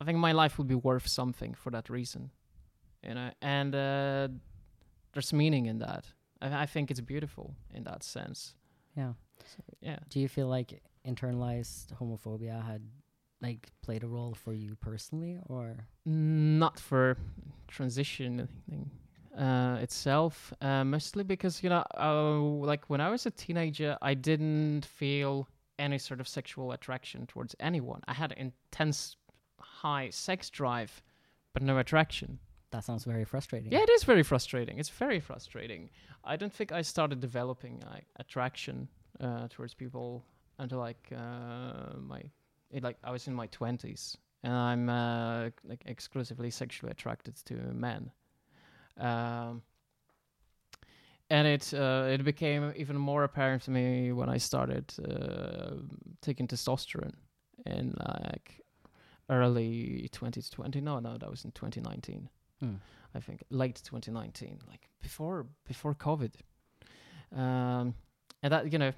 i 0.00 0.04
think 0.04 0.18
my 0.18 0.32
life 0.32 0.58
would 0.58 0.66
be 0.66 0.74
worth 0.74 1.06
something 1.06 1.54
for 1.54 1.70
that 1.70 1.88
reason 1.88 2.30
you 3.06 3.14
know 3.14 3.30
and 3.42 3.74
uh, 3.74 4.28
there's 5.12 5.32
meaning 5.32 5.66
in 5.66 5.78
that 5.78 6.04
I, 6.40 6.62
I 6.62 6.66
think 6.66 6.90
it's 6.90 7.00
beautiful 7.00 7.54
in 7.74 7.84
that 7.84 8.02
sense 8.02 8.54
yeah. 8.96 9.12
so, 9.44 9.62
yeah 9.80 9.98
Do 10.08 10.20
you 10.20 10.28
feel 10.28 10.48
like 10.48 10.82
internalized 11.06 11.92
homophobia 12.00 12.64
had 12.64 12.82
like 13.42 13.70
played 13.82 14.02
a 14.02 14.06
role 14.06 14.34
for 14.34 14.54
you 14.54 14.76
personally, 14.76 15.38
or 15.48 15.86
not 16.04 16.80
for 16.80 17.16
transitioning 17.68 18.48
uh, 19.36 19.78
itself, 19.80 20.52
uh, 20.60 20.84
mostly 20.84 21.22
because 21.24 21.62
you 21.62 21.68
know, 21.68 21.84
uh, 21.98 22.38
like 22.40 22.88
when 22.88 23.00
I 23.00 23.10
was 23.10 23.26
a 23.26 23.30
teenager, 23.30 23.96
I 24.00 24.14
didn't 24.14 24.86
feel 24.86 25.48
any 25.78 25.98
sort 25.98 26.20
of 26.20 26.28
sexual 26.28 26.72
attraction 26.72 27.26
towards 27.26 27.54
anyone. 27.60 28.00
I 28.08 28.14
had 28.14 28.32
intense, 28.32 29.16
high 29.60 30.08
sex 30.10 30.48
drive, 30.48 31.02
but 31.52 31.62
no 31.62 31.78
attraction. 31.78 32.38
That 32.70 32.84
sounds 32.84 33.04
very 33.04 33.24
frustrating? 33.24 33.72
Yeah, 33.72 33.82
it 33.82 33.90
is 33.90 34.04
very 34.04 34.22
frustrating. 34.22 34.78
It's 34.78 34.88
very 34.88 35.20
frustrating. 35.20 35.90
I 36.24 36.36
don't 36.36 36.52
think 36.52 36.72
I 36.72 36.82
started 36.82 37.20
developing 37.20 37.82
like 37.90 38.06
attraction 38.16 38.88
uh, 39.20 39.48
towards 39.48 39.74
people 39.74 40.24
until 40.58 40.78
like 40.78 41.12
uh, 41.14 41.96
my 41.98 42.22
it, 42.70 42.82
like 42.82 42.96
I 43.04 43.10
was 43.10 43.28
in 43.28 43.34
my 43.34 43.46
twenties, 43.46 44.16
and 44.42 44.52
I'm 44.52 44.88
uh, 44.88 45.50
like 45.64 45.82
exclusively 45.86 46.50
sexually 46.50 46.90
attracted 46.90 47.36
to 47.46 47.54
men. 47.54 48.10
Um, 48.98 49.62
and 51.30 51.46
it 51.46 51.74
uh, 51.74 52.06
it 52.08 52.24
became 52.24 52.72
even 52.76 52.96
more 52.96 53.24
apparent 53.24 53.62
to 53.64 53.70
me 53.70 54.12
when 54.12 54.28
I 54.28 54.38
started 54.38 54.92
uh, 54.98 55.76
taking 56.22 56.46
testosterone 56.46 57.14
in 57.64 57.94
like 57.98 58.60
early 59.28 60.08
2020. 60.12 60.80
No, 60.80 61.00
no, 61.00 61.16
that 61.18 61.30
was 61.30 61.44
in 61.44 61.52
2019. 61.52 62.28
Hmm. 62.60 62.76
I 63.14 63.20
think 63.20 63.44
late 63.50 63.80
2019, 63.84 64.58
like 64.68 64.88
before 65.00 65.46
before 65.66 65.94
COVID. 65.94 66.32
Um, 67.34 67.94
and 68.42 68.52
that 68.52 68.72
you 68.72 68.78
know, 68.78 68.92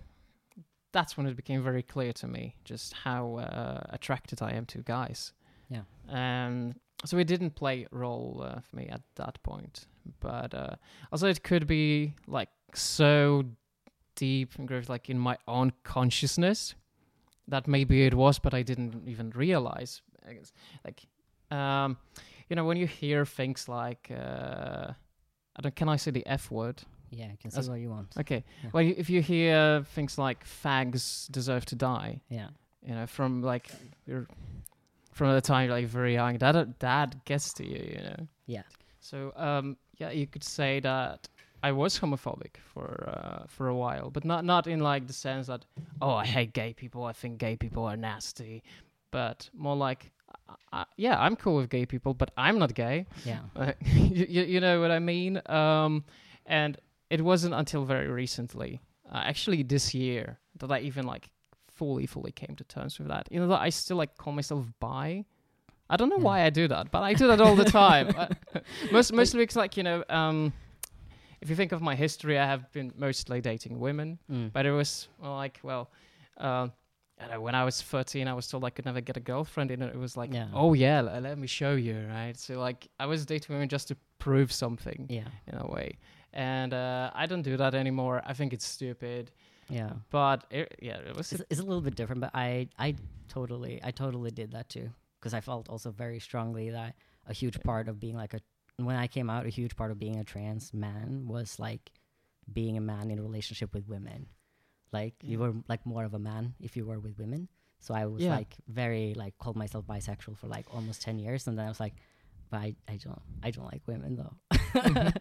that's 0.93 1.17
when 1.17 1.27
it 1.27 1.37
became 1.37 1.63
very 1.63 1.83
clear 1.83 2.13
to 2.15 2.27
me 2.27 2.57
just 2.65 2.93
how 2.93 3.37
uh, 3.37 3.81
attracted 3.91 4.43
I 4.43 4.53
am 4.53 4.67
to 4.67 4.79
guys. 4.79 5.33
Yeah. 5.69 5.83
Um, 6.09 6.75
so 7.05 7.17
it 7.19 7.27
didn't 7.27 7.55
play 7.55 7.87
a 7.91 7.97
role 7.97 8.45
uh, 8.45 8.61
for 8.61 8.77
me 8.77 8.89
at 8.89 9.03
that 9.17 9.43
point. 9.43 9.87
But 10.21 10.55
uh, 10.55 10.77
also, 11.13 11.29
it 11.29 11.43
could 11.45 11.67
be 11.67 12.15
like 12.27 12.49
so 12.75 13.45
deep 14.17 14.55
and 14.59 14.67
gross, 14.67 14.89
like 14.89 15.09
in 15.09 15.19
my 15.19 15.37
own 15.47 15.73
consciousness 15.85 16.75
that 17.47 17.67
maybe 17.69 18.05
it 18.05 18.15
was, 18.15 18.39
but 18.39 18.53
I 18.55 18.63
didn't 18.63 19.07
even 19.07 19.31
realize. 19.31 20.03
I 20.29 20.35
guess, 20.35 20.53
like, 20.85 21.07
um, 21.57 21.97
you 22.49 22.57
know, 22.57 22.65
when 22.65 22.77
you 22.77 22.87
hear 22.87 23.25
things 23.25 23.69
like, 23.69 24.11
uh, 24.11 24.93
I 25.57 25.61
don't, 25.63 25.75
can 25.77 25.89
I 25.89 25.97
say 25.97 26.11
the 26.11 26.27
F 26.27 26.51
word? 26.51 26.83
Yeah, 27.11 27.31
you 27.31 27.39
can 27.41 27.51
say 27.51 27.63
what 27.71 27.81
you 27.81 27.91
want. 27.91 28.15
Okay. 28.19 28.45
Yeah. 28.65 28.71
Well, 28.73 28.83
you- 28.83 28.95
if 28.99 29.09
you 29.11 29.23
hear 29.23 29.83
things 29.95 30.19
like 30.19 30.45
"fags 30.45 31.31
deserve 31.33 31.65
to 31.67 31.75
die," 31.77 32.21
Yeah. 32.29 32.49
you 32.87 32.95
know, 32.95 33.07
from 33.07 33.43
like 33.43 33.71
you're 34.07 34.27
from 35.13 35.33
the 35.35 35.41
time 35.41 35.67
you're 35.69 35.77
like 35.79 35.87
very 35.87 36.13
young, 36.15 36.39
that 36.39 36.79
that 36.81 37.25
gets 37.25 37.53
to 37.55 37.65
you, 37.67 37.83
you 37.95 38.03
know. 38.03 38.29
Yeah. 38.47 38.63
So 39.01 39.33
um, 39.37 39.77
yeah, 39.97 40.11
you 40.11 40.27
could 40.27 40.45
say 40.45 40.81
that 40.81 41.29
I 41.63 41.73
was 41.73 41.99
homophobic 41.99 42.57
for 42.73 43.09
uh, 43.09 43.47
for 43.49 43.69
a 43.69 43.75
while, 43.75 44.11
but 44.11 44.25
not 44.25 44.45
not 44.45 44.67
in 44.67 44.81
like 44.81 45.07
the 45.07 45.13
sense 45.15 45.47
that 45.47 45.65
oh 46.03 46.13
I 46.13 46.27
hate 46.27 46.53
gay 46.53 46.73
people, 46.75 47.05
I 47.05 47.13
think 47.15 47.39
gay 47.39 47.57
people 47.57 47.85
are 47.85 47.97
nasty, 47.97 48.63
but 49.11 49.49
more 49.55 49.77
like 49.77 50.13
uh, 50.73 50.85
yeah 50.97 51.19
I'm 51.19 51.37
cool 51.37 51.57
with 51.57 51.71
gay 51.71 51.87
people, 51.87 52.15
but 52.15 52.31
I'm 52.37 52.59
not 52.59 52.75
gay. 52.75 53.07
Yeah. 53.25 53.41
Uh, 53.57 53.73
you, 53.85 54.43
you 54.45 54.61
know 54.61 54.81
what 54.81 54.91
I 54.91 54.99
mean? 54.99 55.41
Um, 55.47 56.05
and 56.47 56.77
it 57.11 57.21
wasn't 57.23 57.55
until 57.55 57.85
very 57.85 58.09
recently, 58.09 58.81
uh, 59.13 59.23
actually 59.25 59.63
this 59.63 59.95
year, 59.95 60.39
that 60.59 60.71
I 60.71 60.81
even 60.81 61.07
like 61.07 61.31
fully, 61.75 62.07
fully 62.07 62.33
came 62.33 62.55
to 62.57 62.65
terms 62.65 62.99
with 62.99 63.09
that. 63.09 63.29
You 63.31 63.41
know 63.41 63.49
that 63.49 63.61
I 63.61 63.71
still 63.71 63.97
like 63.97 64.17
call 64.17 64.33
myself 64.33 64.67
bi. 64.81 65.25
I 65.91 65.97
don't 65.97 66.11
know 66.11 66.19
Yeah. 66.19 66.25
why 66.25 66.43
I 66.45 66.51
do 66.51 66.69
that, 66.69 66.91
but 66.91 67.03
I 67.03 67.15
do 67.15 67.27
that 67.29 67.41
all 67.41 67.57
the 67.57 67.65
time. 67.65 68.09
Uh, 68.17 68.27
most 68.93 69.13
mostly 69.13 69.41
because 69.41 69.57
like 69.57 69.77
you 69.77 69.83
know, 69.83 70.05
um, 70.11 70.53
if 71.41 71.49
you 71.51 71.57
think 71.57 71.73
of 71.73 71.81
my 71.81 71.95
history, 71.95 72.39
I 72.39 72.47
have 72.47 72.71
been 72.73 72.93
mostly 72.97 73.41
dating 73.41 73.79
women, 73.81 74.19
Mm. 74.31 74.53
but 74.53 74.67
it 74.67 74.73
was 74.73 75.09
well, 75.21 75.35
like 75.35 75.61
well. 75.63 75.91
Uh, 76.37 76.69
I 77.19 77.25
don't 77.25 77.31
know, 77.35 77.41
when 77.41 77.55
I 77.55 77.65
was 77.65 77.83
13, 77.83 78.29
I 78.29 78.35
was 78.35 78.47
told 78.49 78.65
I 78.65 78.71
could 78.71 78.85
never 78.87 79.01
get 79.01 79.17
a 79.17 79.21
girlfriend, 79.21 79.71
and 79.73 79.83
it 79.83 79.97
was 79.97 80.17
like, 80.17 80.33
Yeah. 80.33 80.49
oh 80.55 80.73
yeah, 80.75 80.99
l- 80.99 81.21
let 81.21 81.37
me 81.39 81.47
show 81.49 81.75
you, 81.75 82.07
right? 82.09 82.37
So 82.39 82.59
like, 82.61 82.89
I 83.01 83.07
was 83.07 83.27
dating 83.27 83.55
women 83.55 83.69
just 83.69 83.89
to 83.89 83.97
prove 84.19 84.53
something 84.53 85.07
yeah. 85.11 85.29
in 85.47 85.59
a 85.59 85.67
way, 85.67 85.99
and 86.33 86.73
uh, 86.73 87.11
I 87.15 87.27
don't 87.27 87.43
do 87.43 87.57
that 87.57 87.75
anymore. 87.75 88.23
I 88.25 88.35
think 88.35 88.53
it's 88.53 88.67
stupid, 88.67 89.33
Yeah. 89.69 89.91
but 90.11 90.45
it, 90.51 90.77
yeah, 90.81 90.99
it 90.99 91.17
was. 91.17 91.33
It's, 91.33 91.43
it's 91.51 91.61
a 91.61 91.65
little 91.65 91.83
bit 91.83 91.97
different, 91.97 92.21
but 92.21 92.31
I, 92.35 92.69
I 92.79 92.95
totally, 93.29 93.81
I 93.83 93.91
totally 93.91 94.31
did 94.31 94.53
that 94.53 94.69
too, 94.69 94.89
because 95.19 95.35
I 95.35 95.41
felt 95.41 95.69
also 95.69 95.91
very 95.91 96.21
strongly 96.21 96.71
that 96.71 96.95
a 97.27 97.33
huge 97.33 97.61
part 97.63 97.89
of 97.89 97.99
being 97.99 98.15
like 98.17 98.33
a, 98.35 98.41
when 98.77 98.95
I 98.97 99.09
came 99.09 99.29
out, 99.29 99.45
a 99.45 99.49
huge 99.51 99.75
part 99.75 99.91
of 99.91 99.99
being 99.99 100.19
a 100.21 100.25
trans 100.25 100.73
man 100.73 101.25
was 101.27 101.59
like 101.59 101.91
being 102.53 102.77
a 102.77 102.81
man 102.81 103.11
in 103.11 103.19
a 103.19 103.23
relationship 103.23 103.75
with 103.75 103.89
women. 103.89 104.27
Like 104.93 105.15
you 105.23 105.39
were 105.39 105.53
like 105.69 105.85
more 105.87 106.05
of 106.05 106.15
a 106.15 106.19
man 106.19 106.55
if 106.61 106.77
you 106.77 106.87
were 106.87 106.99
with 106.99 107.19
women. 107.19 107.49
So 107.81 107.95
I 107.95 108.07
was 108.07 108.23
Yeah. 108.23 108.37
like 108.37 108.55
very 108.67 109.15
like 109.15 109.39
called 109.39 109.57
myself 109.57 109.87
bisexual 109.87 110.37
for 110.37 110.47
like 110.49 110.67
almost 110.75 111.03
ten 111.03 111.19
years, 111.19 111.47
and 111.47 111.57
then 111.59 111.67
I 111.67 111.69
was 111.69 111.81
like, 111.81 111.95
but 112.51 112.59
I, 112.59 112.75
I 112.89 112.97
don't, 112.97 113.21
I 113.43 113.51
don't 113.51 113.67
like 113.67 113.83
women 113.87 114.17
though. 114.17 114.35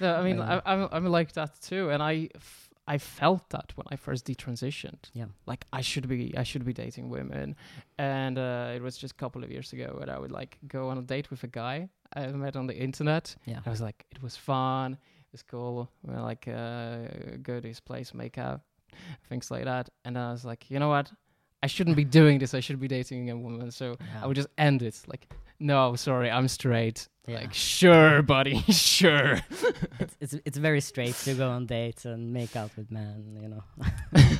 no, 0.00 0.14
I 0.14 0.22
mean, 0.22 0.40
I, 0.40 0.60
I'm 0.64 0.88
I'm 0.92 1.06
like 1.06 1.32
that 1.32 1.60
too, 1.60 1.90
and 1.90 2.02
I 2.02 2.28
f- 2.34 2.70
I 2.86 2.96
felt 2.98 3.50
that 3.50 3.72
when 3.76 3.86
I 3.90 3.96
first 3.96 4.24
detransitioned. 4.26 5.10
Yeah. 5.12 5.26
like 5.46 5.66
I 5.72 5.82
should 5.82 6.08
be 6.08 6.34
I 6.36 6.42
should 6.44 6.64
be 6.64 6.72
dating 6.72 7.10
women, 7.10 7.56
and 7.98 8.38
uh, 8.38 8.72
it 8.76 8.82
was 8.82 8.96
just 8.96 9.12
a 9.12 9.16
couple 9.16 9.44
of 9.44 9.50
years 9.50 9.72
ago 9.72 9.96
when 9.98 10.08
I 10.08 10.18
would 10.18 10.32
like 10.32 10.56
go 10.66 10.88
on 10.88 10.98
a 10.98 11.02
date 11.02 11.30
with 11.30 11.42
a 11.44 11.48
guy 11.48 11.88
I 12.16 12.26
met 12.28 12.56
on 12.56 12.66
the 12.66 12.76
internet. 12.76 13.36
Yeah. 13.44 13.60
I 13.66 13.70
was 13.70 13.80
like, 13.80 14.06
it 14.10 14.22
was 14.22 14.36
fun, 14.36 14.92
it 14.94 15.32
was 15.32 15.42
cool. 15.42 15.90
We 16.02 16.14
like 16.14 16.48
uh, 16.48 17.36
go 17.42 17.60
to 17.60 17.68
his 17.68 17.80
place, 17.80 18.14
make 18.14 18.38
out, 18.38 18.60
things 19.28 19.50
like 19.50 19.64
that, 19.64 19.88
and 20.04 20.16
I 20.18 20.30
was 20.32 20.44
like, 20.44 20.70
you 20.70 20.78
know 20.78 20.88
what? 20.88 21.10
I 21.62 21.66
shouldn't 21.66 21.96
be 21.96 22.04
doing 22.04 22.38
this. 22.38 22.54
I 22.54 22.60
should 22.60 22.78
be 22.78 22.86
dating 22.88 23.30
a 23.30 23.36
woman. 23.36 23.70
So 23.72 23.96
Yeah. 24.00 24.22
I 24.22 24.26
would 24.28 24.36
just 24.36 24.48
end 24.58 24.80
it. 24.82 25.00
Like, 25.08 25.26
no, 25.58 25.96
sorry, 25.96 26.30
I'm 26.30 26.46
straight. 26.48 27.08
Yeah. 27.26 27.40
Like, 27.40 27.52
sure, 27.52 28.22
buddy, 28.22 28.60
sure. 28.70 29.40
it's, 30.00 30.16
it's 30.20 30.34
it's 30.46 30.56
very 30.58 30.80
straight 30.80 31.14
to 31.24 31.34
go 31.34 31.50
on 31.50 31.66
dates 31.66 32.04
and 32.06 32.32
make 32.32 32.54
out 32.56 32.70
with 32.76 32.90
men, 32.90 33.36
you 33.42 33.48
know. 33.48 33.64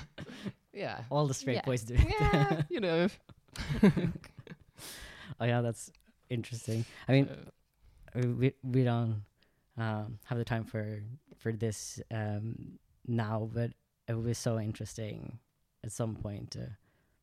yeah. 0.73 1.01
All 1.11 1.27
the 1.27 1.35
straight 1.35 1.57
Yeah. 1.57 1.65
boys 1.67 1.83
do 1.83 1.95
it. 1.95 2.07
Yeah, 2.21 2.63
you 2.71 2.81
know. 2.81 3.09
oh 5.41 5.45
yeah, 5.45 5.61
that's 5.61 5.91
interesting. 6.31 6.85
I 7.09 7.13
mean, 7.13 7.29
uh, 8.15 8.27
we 8.29 8.53
we 8.63 8.85
don't 8.85 9.23
um, 9.77 10.19
have 10.25 10.39
the 10.39 10.45
time 10.45 10.65
for 10.65 11.03
for 11.37 11.53
this 11.53 12.01
um, 12.11 12.79
now, 13.07 13.51
but 13.53 13.71
it 14.09 14.15
would 14.15 14.27
be 14.27 14.35
so 14.35 14.59
interesting 14.59 15.39
at 15.85 15.93
some 15.93 16.17
point 16.17 16.53
to 16.53 16.71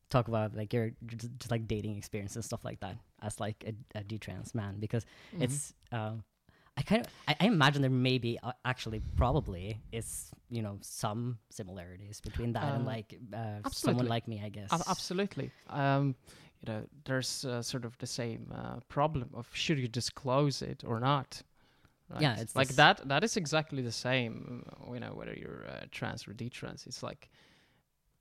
talk 0.08 0.28
about 0.28 0.54
like 0.54 0.72
your 0.72 0.92
just, 1.06 1.30
just 1.38 1.50
like 1.50 1.66
dating 1.66 1.96
experience 1.96 2.36
and 2.36 2.44
stuff 2.44 2.64
like 2.64 2.80
that 2.80 2.96
as 3.22 3.40
like 3.40 3.64
a, 3.66 3.98
a 3.98 4.02
detrans 4.04 4.54
man 4.54 4.76
because 4.78 5.04
mhm. 5.34 5.42
it's 5.42 5.74
um 5.92 6.22
I 6.78 6.82
kind 6.82 7.02
of 7.02 7.08
I, 7.26 7.36
I 7.40 7.46
imagine 7.46 7.82
there 7.82 7.90
may 7.90 8.18
be 8.18 8.38
uh, 8.42 8.52
actually 8.64 9.00
probably 9.16 9.80
is 9.92 10.30
you 10.50 10.62
know 10.62 10.78
some 10.82 11.38
similarities 11.50 12.20
between 12.20 12.52
that 12.52 12.74
and 12.74 12.84
Uh, 12.84 12.86
like 12.86 13.18
uh, 13.34 13.60
someone 13.70 14.06
like 14.06 14.28
me 14.28 14.42
I 14.44 14.48
guess 14.50 14.70
Ab- 14.72 14.84
absolutely. 14.86 15.50
Um, 15.68 16.14
you 16.66 16.72
know, 16.72 16.82
there's 17.04 17.44
uh, 17.44 17.62
sort 17.62 17.84
of 17.84 17.96
the 17.98 18.06
same 18.06 18.50
uh, 18.54 18.80
problem 18.88 19.28
of 19.34 19.48
should 19.52 19.78
you 19.78 19.88
disclose 19.88 20.62
it 20.62 20.82
or 20.86 21.00
not. 21.00 21.42
Right? 22.10 22.22
Yeah, 22.22 22.36
it's 22.38 22.54
like 22.54 22.74
that. 22.76 23.08
That 23.08 23.24
is 23.24 23.36
exactly 23.36 23.82
the 23.82 23.92
same. 23.92 24.64
You 24.92 25.00
know, 25.00 25.12
whether 25.14 25.34
you're 25.34 25.64
uh, 25.68 25.86
trans 25.90 26.26
or 26.28 26.32
detrans, 26.32 26.86
it's 26.86 27.02
like 27.02 27.30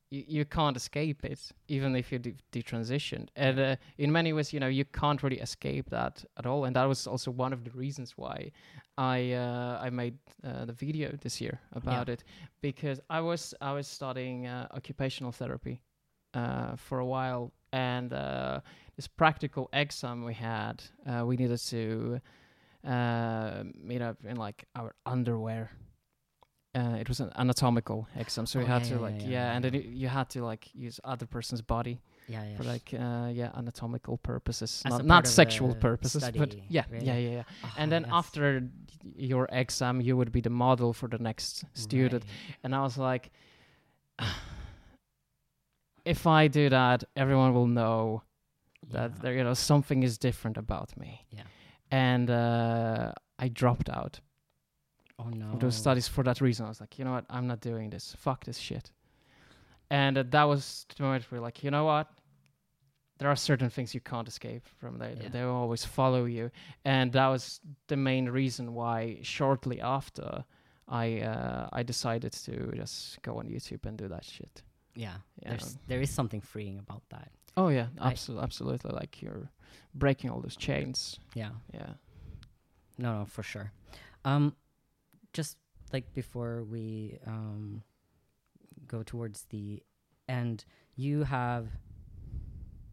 you, 0.09 0.23
you 0.27 0.45
can't 0.45 0.77
escape 0.77 1.23
it, 1.23 1.51
even 1.67 1.95
if 1.95 2.09
de- 2.09 2.35
detransitioned. 2.51 3.29
And 3.35 3.59
uh, 3.59 3.75
in 3.97 4.11
many 4.11 4.33
ways, 4.33 4.53
you 4.53 4.59
know, 4.59 4.67
you 4.67 4.85
can't 4.85 5.21
really 5.21 5.39
escape 5.39 5.89
that 5.89 6.23
at 6.37 6.45
all. 6.45 6.65
And 6.65 6.75
that 6.75 6.85
was 6.85 7.07
also 7.07 7.31
one 7.31 7.53
of 7.53 7.63
the 7.63 7.71
reasons 7.71 8.13
why 8.15 8.51
I 8.97 9.33
uh, 9.33 9.79
I 9.81 9.89
made 9.89 10.17
uh, 10.43 10.65
the 10.65 10.73
video 10.73 11.11
this 11.21 11.41
year 11.41 11.59
about 11.73 12.09
it 12.09 12.23
because 12.61 12.99
I 13.09 13.19
was 13.21 13.53
I 13.61 13.73
was 13.73 13.87
studying 13.87 14.47
uh, 14.47 14.67
occupational 14.73 15.31
therapy 15.31 15.81
uh, 16.33 16.75
for 16.75 16.99
a 16.99 17.05
while, 17.05 17.51
and 17.71 18.13
uh, 18.13 18.61
this 18.95 19.07
practical 19.07 19.69
exam 19.73 20.23
we 20.23 20.33
had, 20.33 20.83
uh, 21.05 21.23
we 21.25 21.35
needed 21.35 21.59
to 21.59 22.21
uh, 22.85 23.63
meet 23.81 24.01
up 24.01 24.17
in 24.25 24.35
like 24.37 24.65
our 24.75 24.93
underwear. 25.05 25.69
Uh, 26.77 26.97
it 26.99 27.07
was 27.07 27.21
an 27.21 27.31
anatomical 27.37 28.05
exam, 28.17 28.45
so 28.45 28.59
we 28.59 28.65
Oh, 28.65 28.67
had 28.67 28.81
yeah, 28.81 28.89
to 28.89 28.95
yeah, 28.95 28.99
like 29.01 29.21
yeah, 29.21 29.29
yeah, 29.29 29.55
and 29.55 29.63
then 29.63 29.73
you, 29.73 29.81
you 29.81 30.07
had 30.09 30.29
to 30.31 30.43
like 30.43 30.69
use 30.75 30.99
other 31.05 31.25
person's 31.25 31.61
body 31.61 32.01
yeah 32.27 32.43
yeah 32.43 32.57
for 32.57 32.63
like 32.63 32.93
uh, 32.93 33.29
yeah 33.31 33.49
anatomical 33.55 34.17
purposes, 34.17 34.81
As 34.85 34.91
not 34.91 35.05
not 35.05 35.27
sexual 35.27 35.73
purposes, 35.75 36.23
but 36.35 36.53
yeah, 36.69 36.83
really? 36.89 37.05
yeah, 37.05 37.17
yeah, 37.17 37.29
yeah. 37.37 37.43
Ah, 37.63 37.73
And 37.77 37.91
then 37.91 38.01
yes. 38.03 38.11
after 38.13 38.61
your 39.15 39.47
exam, 39.51 40.01
you 40.01 40.17
would 40.17 40.31
be 40.31 40.41
the 40.41 40.49
model 40.49 40.91
for 40.93 41.07
the 41.07 41.17
next 41.17 41.63
student. 41.73 42.23
Right. 42.25 42.57
And 42.63 42.75
I 42.75 42.81
was 42.81 42.97
like, 42.97 43.31
if 46.05 46.27
I 46.27 46.47
do 46.47 46.69
that, 46.69 47.03
everyone 47.15 47.53
will 47.53 47.67
know 47.67 48.23
that 48.91 49.21
there, 49.21 49.33
you 49.33 49.43
know, 49.43 49.53
something 49.53 50.03
is 50.03 50.17
different 50.17 50.57
about 50.57 50.95
me. 50.97 51.25
Yeah. 51.31 51.43
And 52.03 52.29
uh, 52.29 53.11
I 53.45 53.47
dropped 53.61 53.89
out 53.89 54.19
oh 55.19 55.29
no 55.29 55.47
of 55.53 55.59
those 55.59 55.75
studies 55.83 56.07
for 56.07 56.23
that 56.23 56.39
reason. 56.41 56.65
I 56.65 56.69
was 56.69 56.81
like, 56.81 56.93
you 56.99 57.05
know 57.05 57.13
what, 57.17 57.25
I'm 57.29 57.47
not 57.47 57.59
doing 57.61 57.89
this. 57.91 58.15
Fuck 58.25 58.39
this 58.45 58.57
shit. 58.67 58.91
And 59.89 60.17
uh, 60.17 60.23
that 60.35 60.45
was 60.53 60.85
the 60.97 61.03
moment 61.03 61.23
where, 61.31 61.41
like, 61.47 61.63
you 61.63 61.71
know 61.71 61.85
what, 61.85 62.07
there 63.19 63.29
are 63.29 63.35
certain 63.37 63.69
things 63.69 63.93
you 63.93 64.01
can't 64.01 64.27
escape 64.27 64.65
from. 64.79 64.97
They 64.99 65.13
Yeah. 65.21 65.29
they 65.33 65.43
will 65.45 65.55
always 65.63 65.85
follow 65.85 66.25
you, 66.37 66.49
and 66.83 67.11
that 67.13 67.29
was 67.35 67.61
the 67.87 67.95
main 67.97 68.25
reason 68.41 68.73
why. 68.73 69.19
Shortly 69.21 69.79
after, 69.81 70.43
I 70.87 71.05
uh, 71.21 71.79
I 71.79 71.83
decided 71.83 72.33
to 72.45 72.53
just 72.81 73.21
go 73.21 73.31
on 73.39 73.45
YouTube 73.47 73.85
and 73.89 73.97
do 73.97 74.07
that 74.09 74.25
shit. 74.25 74.63
yeah, 74.95 75.17
Yeah. 75.41 75.49
there's 75.49 75.77
there 75.87 76.01
is 76.01 76.09
something 76.09 76.41
freeing 76.43 76.79
about 76.79 77.03
that 77.09 77.29
Oh 77.57 77.69
yeah, 77.69 77.87
absolutely, 78.01 78.43
absolutely. 78.43 78.91
Like 78.91 79.21
you're 79.21 79.49
breaking 79.93 80.29
all 80.29 80.41
those 80.41 80.55
chains. 80.57 81.19
yeah 81.35 81.51
Yeah. 81.73 81.93
no 82.97 83.19
no 83.19 83.25
for 83.25 83.43
sure 83.43 83.71
um 84.25 84.55
just 85.33 85.57
like 85.93 86.13
before 86.13 86.63
we 86.63 87.17
um 87.25 87.83
go 88.87 89.03
towards 89.03 89.45
the 89.49 89.81
end 90.27 90.65
you 90.95 91.23
have 91.23 91.67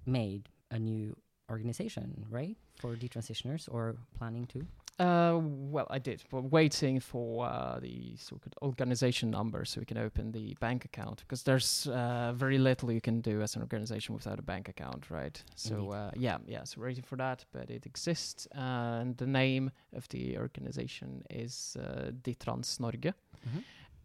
made 0.07 0.49
a 0.71 0.79
new 0.79 1.17
organization 1.51 2.25
right 2.31 2.57
for 2.79 2.95
detransitioners 2.97 3.69
or 3.71 3.97
planning 4.17 4.47
to 4.47 4.67
Uh, 4.99 5.39
well, 5.43 5.87
I 5.91 5.99
did, 5.99 6.23
but 6.31 6.43
waiting 6.53 7.01
for 7.01 7.47
uh, 7.47 7.81
the 7.81 8.15
so-called 8.17 8.55
organization 8.63 9.31
number 9.31 9.65
so 9.65 9.81
we 9.81 9.87
can 9.87 9.99
open 9.99 10.33
the 10.33 10.55
bank 10.61 10.85
account 10.85 11.21
because 11.21 11.43
there's 11.43 11.87
uh, 11.89 12.33
very 12.37 12.59
little 12.59 12.93
you 12.93 13.01
can 13.01 13.21
do 13.21 13.41
as 13.41 13.57
an 13.57 13.63
organization 13.63 14.15
without 14.15 14.39
a 14.39 14.43
bank 14.43 14.69
account, 14.69 15.11
right? 15.11 15.43
So 15.57 15.91
uh, 15.93 16.11
yeah, 16.15 16.39
yeah. 16.47 16.65
So 16.65 16.81
we're 16.81 16.89
waiting 16.89 17.05
for 17.05 17.17
that, 17.17 17.45
but 17.53 17.71
it 17.71 17.87
exists, 17.87 18.47
and 18.53 19.17
the 19.17 19.27
name 19.27 19.71
of 19.95 20.07
the 20.09 20.37
organization 20.39 21.23
is 21.31 21.77
uh, 21.81 22.11
Detrans 22.23 22.79
Norge. 22.79 23.15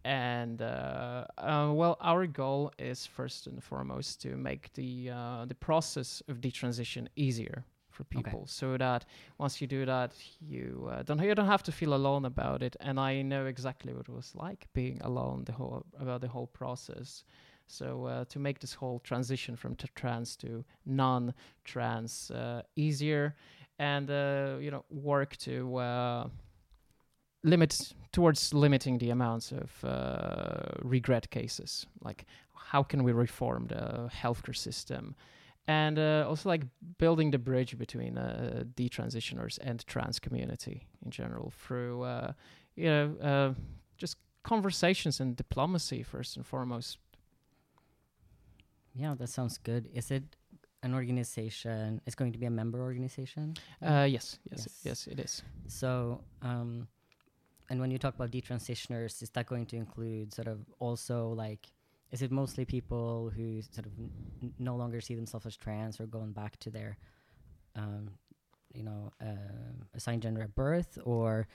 And 0.05 0.61
uh, 0.61 1.25
uh, 1.37 1.71
well, 1.73 1.97
our 1.99 2.25
goal 2.27 2.71
is 2.79 3.05
first 3.05 3.45
and 3.45 3.61
foremost 3.61 4.21
to 4.21 4.37
make 4.37 4.71
the 4.73 5.09
uh, 5.09 5.45
the 5.45 5.55
process 5.55 6.23
of 6.29 6.39
detransition 6.39 7.07
easier 7.17 7.65
for 7.97 8.03
Okay. 8.15 8.31
people, 8.31 8.45
so 8.47 8.77
that 8.77 9.05
once 9.39 9.59
you 9.61 9.67
do 9.67 9.85
that, 9.85 10.11
you 10.39 10.87
uh, 10.91 11.03
don't 11.03 11.19
you 11.21 11.35
don't 11.35 11.47
have 11.47 11.63
to 11.63 11.71
feel 11.71 11.93
alone 11.93 12.25
about 12.25 12.61
it. 12.61 12.75
And 12.79 12.99
I 12.99 13.23
know 13.23 13.45
exactly 13.47 13.93
what 13.93 14.07
it 14.09 14.13
was 14.13 14.33
like 14.35 14.67
being 14.73 15.01
alone 15.01 15.43
the 15.45 15.53
whole 15.53 15.83
about 15.99 16.21
the 16.21 16.27
whole 16.27 16.47
process. 16.47 17.25
So 17.67 18.05
uh, 18.05 18.25
to 18.25 18.39
make 18.39 18.59
this 18.59 18.73
whole 18.75 18.99
transition 18.99 19.57
from 19.57 19.75
t- 19.75 19.89
trans 19.95 20.37
to 20.37 20.63
non-trans 20.85 22.31
uh, 22.31 22.61
easier, 22.75 23.35
and 23.79 24.09
uh, 24.09 24.57
you 24.61 24.71
know 24.71 24.85
work 24.89 25.35
to 25.37 25.77
uh, 25.77 26.27
limit 27.43 27.93
towards 28.11 28.53
limiting 28.53 28.99
the 28.99 29.09
amounts 29.09 29.51
of 29.51 29.83
uh, 29.83 30.83
regret 30.83 31.29
cases. 31.29 31.87
Like 32.03 32.25
how 32.71 32.83
can 32.83 33.03
we 33.03 33.11
reform 33.11 33.67
the 33.67 34.09
healthcare 34.13 34.55
system? 34.55 35.15
And 35.67 35.99
uh, 35.99 36.25
also 36.27 36.47
like 36.49 36.63
building 36.97 37.31
the 37.31 37.37
bridge 37.37 37.77
between 37.77 38.17
uh, 38.17 38.63
detransitioners 38.75 39.59
and 39.61 39.85
trans 39.85 40.17
community 40.19 40.87
in 41.03 41.11
general 41.11 41.51
through 41.51 42.03
uh, 42.03 42.31
you 42.75 42.85
know 42.89 43.15
uh, 43.21 43.53
just 43.97 44.15
conversations 44.43 45.19
and 45.19 45.35
diplomacy 45.35 46.03
first 46.03 46.37
and 46.37 46.45
foremost. 46.45 46.99
Yeah, 48.95 49.15
that 49.15 49.27
sounds 49.29 49.57
good. 49.57 49.89
Is 49.93 50.09
it 50.09 50.23
an 50.83 50.93
organization? 50.93 52.01
It's 52.05 52.15
going 52.15 52.31
to 52.31 52.39
be 52.39 52.45
a 52.45 52.49
member 52.51 52.81
organization. 52.81 53.55
Uh, 53.81 54.07
yes, 54.09 54.39
yes, 54.49 54.67
Yes. 54.67 54.81
yes, 54.83 55.07
it 55.07 55.19
is. 55.19 55.43
So, 55.67 56.23
um, 56.41 56.87
and 57.69 57.79
when 57.79 57.91
you 57.91 57.97
talk 57.99 58.15
about 58.15 58.31
detransitioners, 58.31 59.21
is 59.21 59.29
that 59.31 59.45
going 59.45 59.65
to 59.67 59.75
include 59.75 60.33
sort 60.33 60.47
of 60.47 60.65
also 60.79 61.29
like, 61.29 61.67
is 62.11 62.21
it 62.21 62.31
mostly 62.31 62.65
people 62.65 63.29
who 63.35 63.61
sort 63.61 63.85
of 63.85 63.91
n- 63.99 64.53
no 64.59 64.75
longer 64.75 65.01
see 65.01 65.15
themselves 65.15 65.45
as 65.45 65.55
trans 65.57 65.99
or 65.99 66.05
going 66.05 66.31
back 66.31 66.57
to 66.59 66.69
their, 66.69 66.97
um, 67.75 68.09
you 68.73 68.83
know, 68.83 69.11
uh, 69.21 69.73
assigned 69.93 70.21
gender 70.21 70.41
at 70.41 70.55
birth, 70.55 70.97
or 71.03 71.47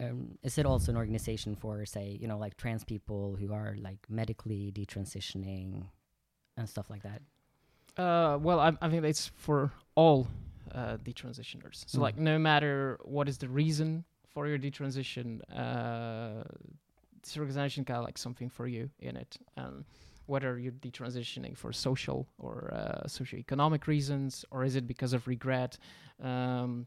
um, 0.00 0.38
is 0.42 0.58
it 0.58 0.66
also 0.66 0.90
an 0.92 0.96
organization 0.98 1.54
for, 1.56 1.84
say, 1.86 2.16
you 2.20 2.26
know, 2.28 2.38
like 2.38 2.56
trans 2.56 2.84
people 2.84 3.36
who 3.38 3.52
are 3.52 3.76
like 3.80 3.98
medically 4.08 4.72
detransitioning 4.74 5.84
and 6.56 6.68
stuff 6.68 6.88
like 6.90 7.02
that? 7.02 7.22
Uh, 7.96 8.38
well, 8.38 8.58
I, 8.60 8.72
I 8.80 8.88
think 8.88 9.04
it's 9.04 9.30
for 9.36 9.70
all 9.94 10.26
uh, 10.74 10.96
detransitioners. 10.98 11.84
So, 11.86 11.98
Mm. 11.98 12.02
like, 12.02 12.16
no 12.18 12.38
matter 12.38 12.98
what 13.04 13.28
is 13.28 13.38
the 13.38 13.48
reason 13.48 14.04
for 14.30 14.46
your 14.48 14.58
detransition, 14.58 15.40
uh, 15.54 16.44
this 17.22 17.36
organization 17.36 17.84
got 17.84 18.02
like 18.02 18.18
something 18.18 18.48
for 18.50 18.66
you 18.66 18.90
in 18.98 19.16
it, 19.16 19.36
and 19.56 19.84
whether 20.26 20.58
you're 20.58 20.72
detransitioning 20.72 21.56
for 21.56 21.72
social 21.72 22.28
or 22.38 22.72
uh, 22.72 23.06
socioeconomic 23.06 23.86
reasons, 23.86 24.44
or 24.50 24.64
is 24.64 24.76
it 24.76 24.86
because 24.86 25.12
of 25.12 25.26
regret? 25.26 25.78
Um, 26.22 26.86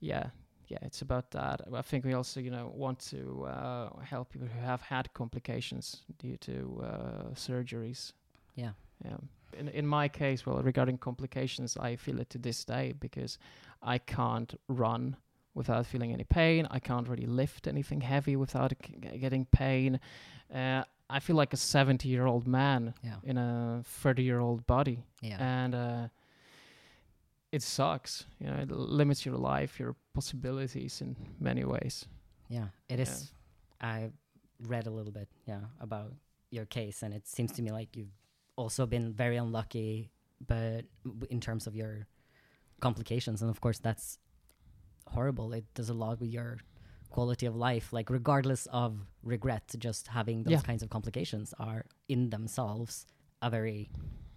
yeah, 0.00 0.26
yeah, 0.68 0.78
it's 0.82 1.02
about 1.02 1.30
that. 1.32 1.62
I 1.72 1.82
think 1.82 2.04
we 2.04 2.14
also, 2.14 2.40
you 2.40 2.50
know, 2.50 2.72
want 2.74 2.98
to 3.10 3.44
uh, 3.44 4.00
help 4.00 4.30
people 4.30 4.48
who 4.48 4.60
have 4.60 4.82
had 4.82 5.12
complications 5.12 6.02
due 6.18 6.36
to 6.38 6.84
uh, 6.84 7.34
surgeries. 7.34 8.12
Yeah. 8.54 8.72
Yeah. 9.04 9.16
In 9.58 9.68
in 9.68 9.86
my 9.86 10.08
case, 10.08 10.46
well, 10.46 10.62
regarding 10.62 10.98
complications, 10.98 11.76
I 11.76 11.96
feel 11.96 12.20
it 12.20 12.30
to 12.30 12.38
this 12.38 12.64
day 12.64 12.94
because 12.98 13.38
I 13.82 13.98
can't 13.98 14.54
run 14.68 15.16
without 15.54 15.86
feeling 15.86 16.12
any 16.12 16.24
pain. 16.24 16.66
I 16.70 16.78
can't 16.80 17.08
really 17.08 17.26
lift 17.26 17.66
anything 17.66 18.00
heavy 18.00 18.36
without 18.36 18.72
g- 18.82 19.18
getting 19.18 19.46
pain. 19.46 20.00
Uh, 20.52 20.82
I 21.08 21.20
feel 21.20 21.36
like 21.36 21.52
a 21.52 21.56
70 21.56 22.08
year 22.08 22.26
old 22.26 22.46
man 22.46 22.94
Yeah. 23.02 23.16
in 23.22 23.36
a 23.38 23.82
30 23.84 24.22
year 24.22 24.40
old 24.40 24.66
body, 24.66 25.04
Yeah. 25.22 25.36
and 25.40 25.74
uh, 25.74 26.08
it 27.52 27.62
sucks. 27.62 28.26
You 28.40 28.46
know, 28.48 28.56
it 28.56 28.70
limits 28.70 29.24
your 29.24 29.36
life, 29.36 29.78
your 29.78 29.94
possibilities 30.12 31.00
in 31.00 31.16
many 31.38 31.64
ways. 31.64 32.06
Yeah, 32.48 32.68
it 32.88 32.98
Yeah. 32.98 33.02
is. 33.02 33.32
I 33.80 34.10
read 34.60 34.86
a 34.86 34.90
little 34.90 35.12
bit, 35.12 35.28
yeah, 35.46 35.60
about 35.80 36.12
your 36.50 36.66
case, 36.66 37.02
and 37.02 37.12
it 37.14 37.26
seems 37.26 37.52
to 37.52 37.62
me 37.62 37.70
like 37.70 37.96
you've 37.96 38.12
also 38.56 38.86
been 38.86 39.12
very 39.12 39.36
unlucky, 39.36 40.10
but 40.46 40.84
w- 41.04 41.26
in 41.30 41.40
terms 41.40 41.66
of 41.66 41.74
your 41.74 42.06
complications, 42.80 43.42
and 43.42 43.50
of 43.50 43.60
course 43.60 43.78
that's 43.78 44.18
horrible. 45.08 45.52
It 45.52 45.64
does 45.74 45.88
a 45.90 45.94
lot 45.94 46.20
with 46.20 46.30
your 46.30 46.58
quality 47.10 47.46
of 47.46 47.54
life. 47.56 47.92
Like 47.92 48.10
regardless 48.10 48.66
of 48.72 49.06
regret, 49.22 49.74
just 49.78 50.08
having 50.08 50.42
those 50.44 50.52
Yeah. 50.52 50.60
kinds 50.62 50.82
of 50.82 50.90
complications 50.90 51.54
are 51.58 51.84
in 52.08 52.30
themselves 52.30 53.06
a 53.42 53.50
very, 53.50 53.90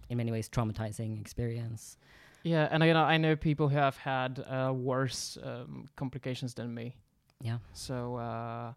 in 0.08 0.16
many 0.18 0.30
ways, 0.32 0.48
traumatizing 0.48 1.20
experience. 1.20 1.96
Yeah, 2.44 2.68
and 2.70 2.82
you 2.84 2.92
know, 2.92 3.02
I 3.04 3.16
know 3.18 3.34
people 3.36 3.68
who 3.68 3.76
have 3.76 3.96
had 3.96 4.38
uh, 4.48 4.72
worse 4.72 5.36
um, 5.42 5.88
complications 5.96 6.54
than 6.54 6.72
me. 6.74 6.94
Yeah, 7.40 7.58
So 7.72 8.16
uh, 8.16 8.72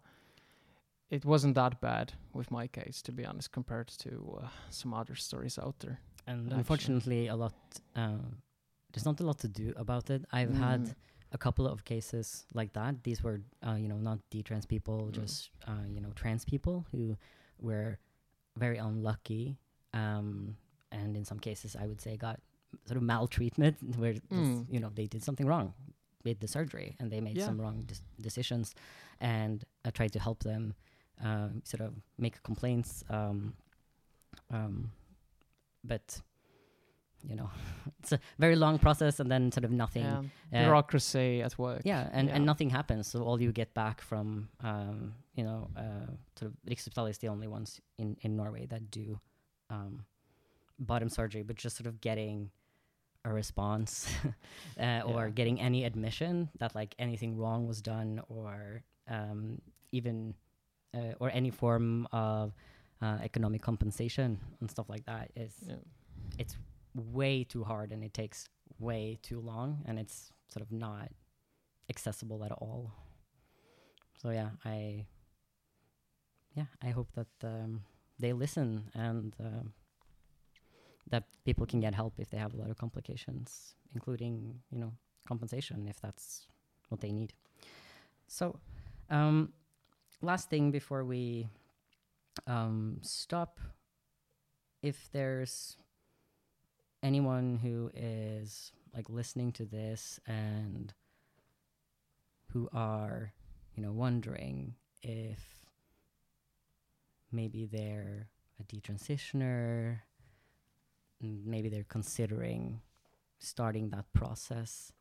it 1.10 1.24
wasn't 1.24 1.54
that 1.56 1.80
bad 1.80 2.12
with 2.32 2.50
my 2.50 2.66
case, 2.66 3.02
to 3.02 3.12
be 3.12 3.24
honest, 3.26 3.52
compared 3.52 3.88
to 3.98 4.40
uh, 4.42 4.48
some 4.70 4.94
other 4.94 5.14
stories 5.14 5.58
out 5.58 5.78
there. 5.80 6.00
and 6.26 6.46
Actually. 6.46 6.58
unfortunately, 6.58 7.28
a 7.28 7.36
lot. 7.36 7.54
Um, 7.96 8.38
there's 8.92 9.04
not 9.04 9.20
a 9.20 9.24
lot 9.24 9.38
to 9.40 9.48
do 9.48 9.72
about 9.76 10.10
it. 10.10 10.24
I've 10.32 10.54
had 10.54 10.80
Mm. 10.80 10.94
A 11.32 11.38
couple 11.38 11.66
of 11.66 11.84
cases 11.84 12.46
like 12.54 12.72
that. 12.74 13.02
These 13.04 13.22
were, 13.22 13.40
uh, 13.66 13.74
you 13.74 13.88
know, 13.88 13.96
not 13.98 14.18
D-trans 14.30 14.66
people, 14.66 14.98
Mm. 15.08 15.12
just 15.12 15.50
uh, 15.66 15.84
you 15.88 16.00
know, 16.00 16.12
trans 16.14 16.44
people 16.44 16.84
who 16.92 17.16
were 17.58 17.98
very 18.56 18.78
unlucky, 18.78 19.56
um, 19.94 20.56
and 20.90 21.16
in 21.16 21.24
some 21.24 21.38
cases, 21.40 21.74
I 21.74 21.86
would 21.86 22.00
say 22.00 22.16
got 22.16 22.38
sort 22.86 22.96
of 22.98 23.02
maltreatment, 23.02 23.76
where 24.00 24.12
this- 24.14 24.22
Mm. 24.30 24.66
you 24.70 24.80
know 24.80 24.90
they 24.94 25.06
did 25.06 25.22
something 25.22 25.46
wrong 25.46 25.72
with 26.24 26.38
the 26.40 26.46
surgery 26.48 26.96
and 27.00 27.10
they 27.10 27.20
made 27.20 27.36
Yeah. 27.38 27.46
some 27.46 27.60
wrong 27.60 27.82
dis- 27.86 28.02
decisions, 28.20 28.74
and 29.20 29.64
I 29.84 29.90
tried 29.90 30.12
to 30.12 30.20
help 30.20 30.42
them, 30.44 30.74
um, 31.20 31.62
sort 31.64 31.80
of 31.80 31.94
make 32.18 32.42
complaints, 32.42 33.04
um, 33.08 33.54
um, 34.50 34.92
but. 35.84 36.20
You 37.28 37.36
know, 37.36 37.50
it's 38.00 38.12
a 38.12 38.18
very 38.38 38.56
long 38.56 38.78
process, 38.78 39.20
and 39.20 39.30
then 39.30 39.52
sort 39.52 39.64
of 39.64 39.70
nothing 39.70 40.04
Yeah. 40.04 40.18
uh, 40.52 40.58
Bureaucracy 40.64 41.42
at 41.42 41.56
work. 41.58 41.82
yeah, 41.84 42.08
and, 42.12 42.28
Yeah. 42.28 42.36
and 42.36 42.44
nothing 42.46 42.70
happens. 42.70 43.06
So 43.06 43.22
all 43.22 43.40
you 43.40 43.52
get 43.52 43.74
back 43.74 44.00
from, 44.00 44.48
um, 44.60 45.14
you 45.34 45.44
know, 45.44 45.70
uh, 45.76 46.06
sort 46.38 46.50
of 46.50 46.56
Rikshospitalet 46.68 47.10
is 47.10 47.18
the 47.18 47.28
only 47.28 47.46
ones 47.48 47.80
in, 47.98 48.16
in 48.22 48.36
Norway 48.36 48.66
that 48.66 48.90
do 48.90 49.20
um, 49.70 50.04
bottom 50.78 51.08
surgery, 51.08 51.42
but 51.42 51.56
just 51.56 51.76
sort 51.76 51.86
of 51.86 52.00
getting 52.00 52.50
a 53.24 53.32
response 53.32 54.08
uh, 54.80 55.02
or 55.06 55.26
Yeah. 55.26 55.30
getting 55.34 55.60
any 55.60 55.84
admission 55.84 56.50
that 56.58 56.74
like 56.74 56.94
anything 56.98 57.36
wrong 57.36 57.68
was 57.68 57.80
done 57.80 58.20
or 58.28 58.82
um, 59.08 59.60
even 59.92 60.34
uh, 60.94 61.14
or 61.20 61.30
any 61.30 61.50
form 61.50 62.06
of 62.12 62.52
uh, 63.00 63.18
economic 63.22 63.62
compensation 63.62 64.38
and 64.60 64.70
stuff 64.70 64.88
like 64.88 65.04
that 65.06 65.30
is 65.36 65.54
Yeah. 65.68 65.76
Way 66.94 67.44
too 67.44 67.64
hard 67.64 67.92
and 67.92 68.02
it 68.04 68.14
takes 68.14 68.48
way 68.78 69.18
too 69.22 69.40
long 69.40 69.82
and 69.86 69.98
it's 69.98 70.32
sort 70.48 70.62
of 70.64 70.72
not 70.72 71.08
accessible 71.88 72.44
at 72.44 72.52
all. 72.52 72.92
So 74.20 74.30
yeah, 74.30 74.50
I 74.64 75.06
yeah, 76.54 76.66
I 76.82 76.90
hope 76.90 77.08
that 77.14 77.32
um, 77.44 77.82
they 78.18 78.32
listen 78.32 78.90
and 78.94 79.34
um, 79.40 79.72
that 81.10 81.24
people 81.44 81.66
can 81.66 81.80
get 81.80 81.94
help 81.94 82.14
if 82.18 82.30
they 82.30 82.38
have 82.38 82.54
a 82.54 82.56
lot 82.56 82.70
of 82.70 82.78
complications, 82.78 83.74
including 83.94 84.60
you 84.70 84.78
know 84.78 84.92
compensation 85.26 85.88
if 85.88 86.00
that's 86.00 86.46
what 86.88 87.00
they 87.00 87.12
need. 87.12 87.32
So, 88.26 88.58
um, 89.10 89.52
last 90.20 90.50
thing 90.50 90.70
before 90.70 91.04
we 91.04 91.48
um, 92.46 92.98
stop, 93.02 93.60
if 94.82 95.08
there's 95.12 95.76
anyone 97.02 97.58
who 97.62 97.90
is 97.94 98.72
like 98.94 99.08
listening 99.08 99.52
to 99.52 99.64
this 99.64 100.20
and 100.26 100.94
who 102.52 102.68
are 102.72 103.32
you 103.74 103.82
know 103.82 103.92
wondering 103.92 104.74
if 105.02 105.66
maybe 107.30 107.66
they're 107.66 108.28
a 108.60 108.64
detransitioner 108.64 110.00
maybe 111.20 111.68
they're 111.68 111.84
considering 111.88 112.80
starting 113.38 113.90
that 113.90 114.04
process 114.12 114.92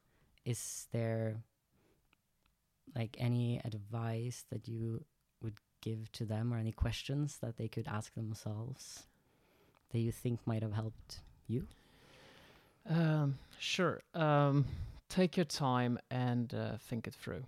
is 0.46 0.88
there 0.92 1.44
like 2.96 3.16
any 3.20 3.62
advice 3.64 4.46
that 4.50 4.68
you 4.68 5.04
would 5.42 5.58
give 5.82 6.12
to 6.14 6.26
them 6.26 6.54
or 6.54 6.58
any 6.58 6.72
questions 6.72 7.38
that 7.42 7.58
they 7.58 7.68
could 7.68 7.88
ask 7.88 8.14
themselves 8.14 9.08
that 9.92 10.00
you 10.00 10.12
think 10.12 10.40
might 10.46 10.62
have 10.62 10.74
helped 10.74 11.22
you? 11.48 11.68
Um, 12.90 13.38
sure. 13.60 14.02
Um, 14.14 14.66
take 15.10 15.38
your 15.38 15.46
time 15.46 16.00
and 16.10 16.54
uh, 16.54 16.78
think 16.78 17.08
it 17.08 17.14
through. 17.14 17.44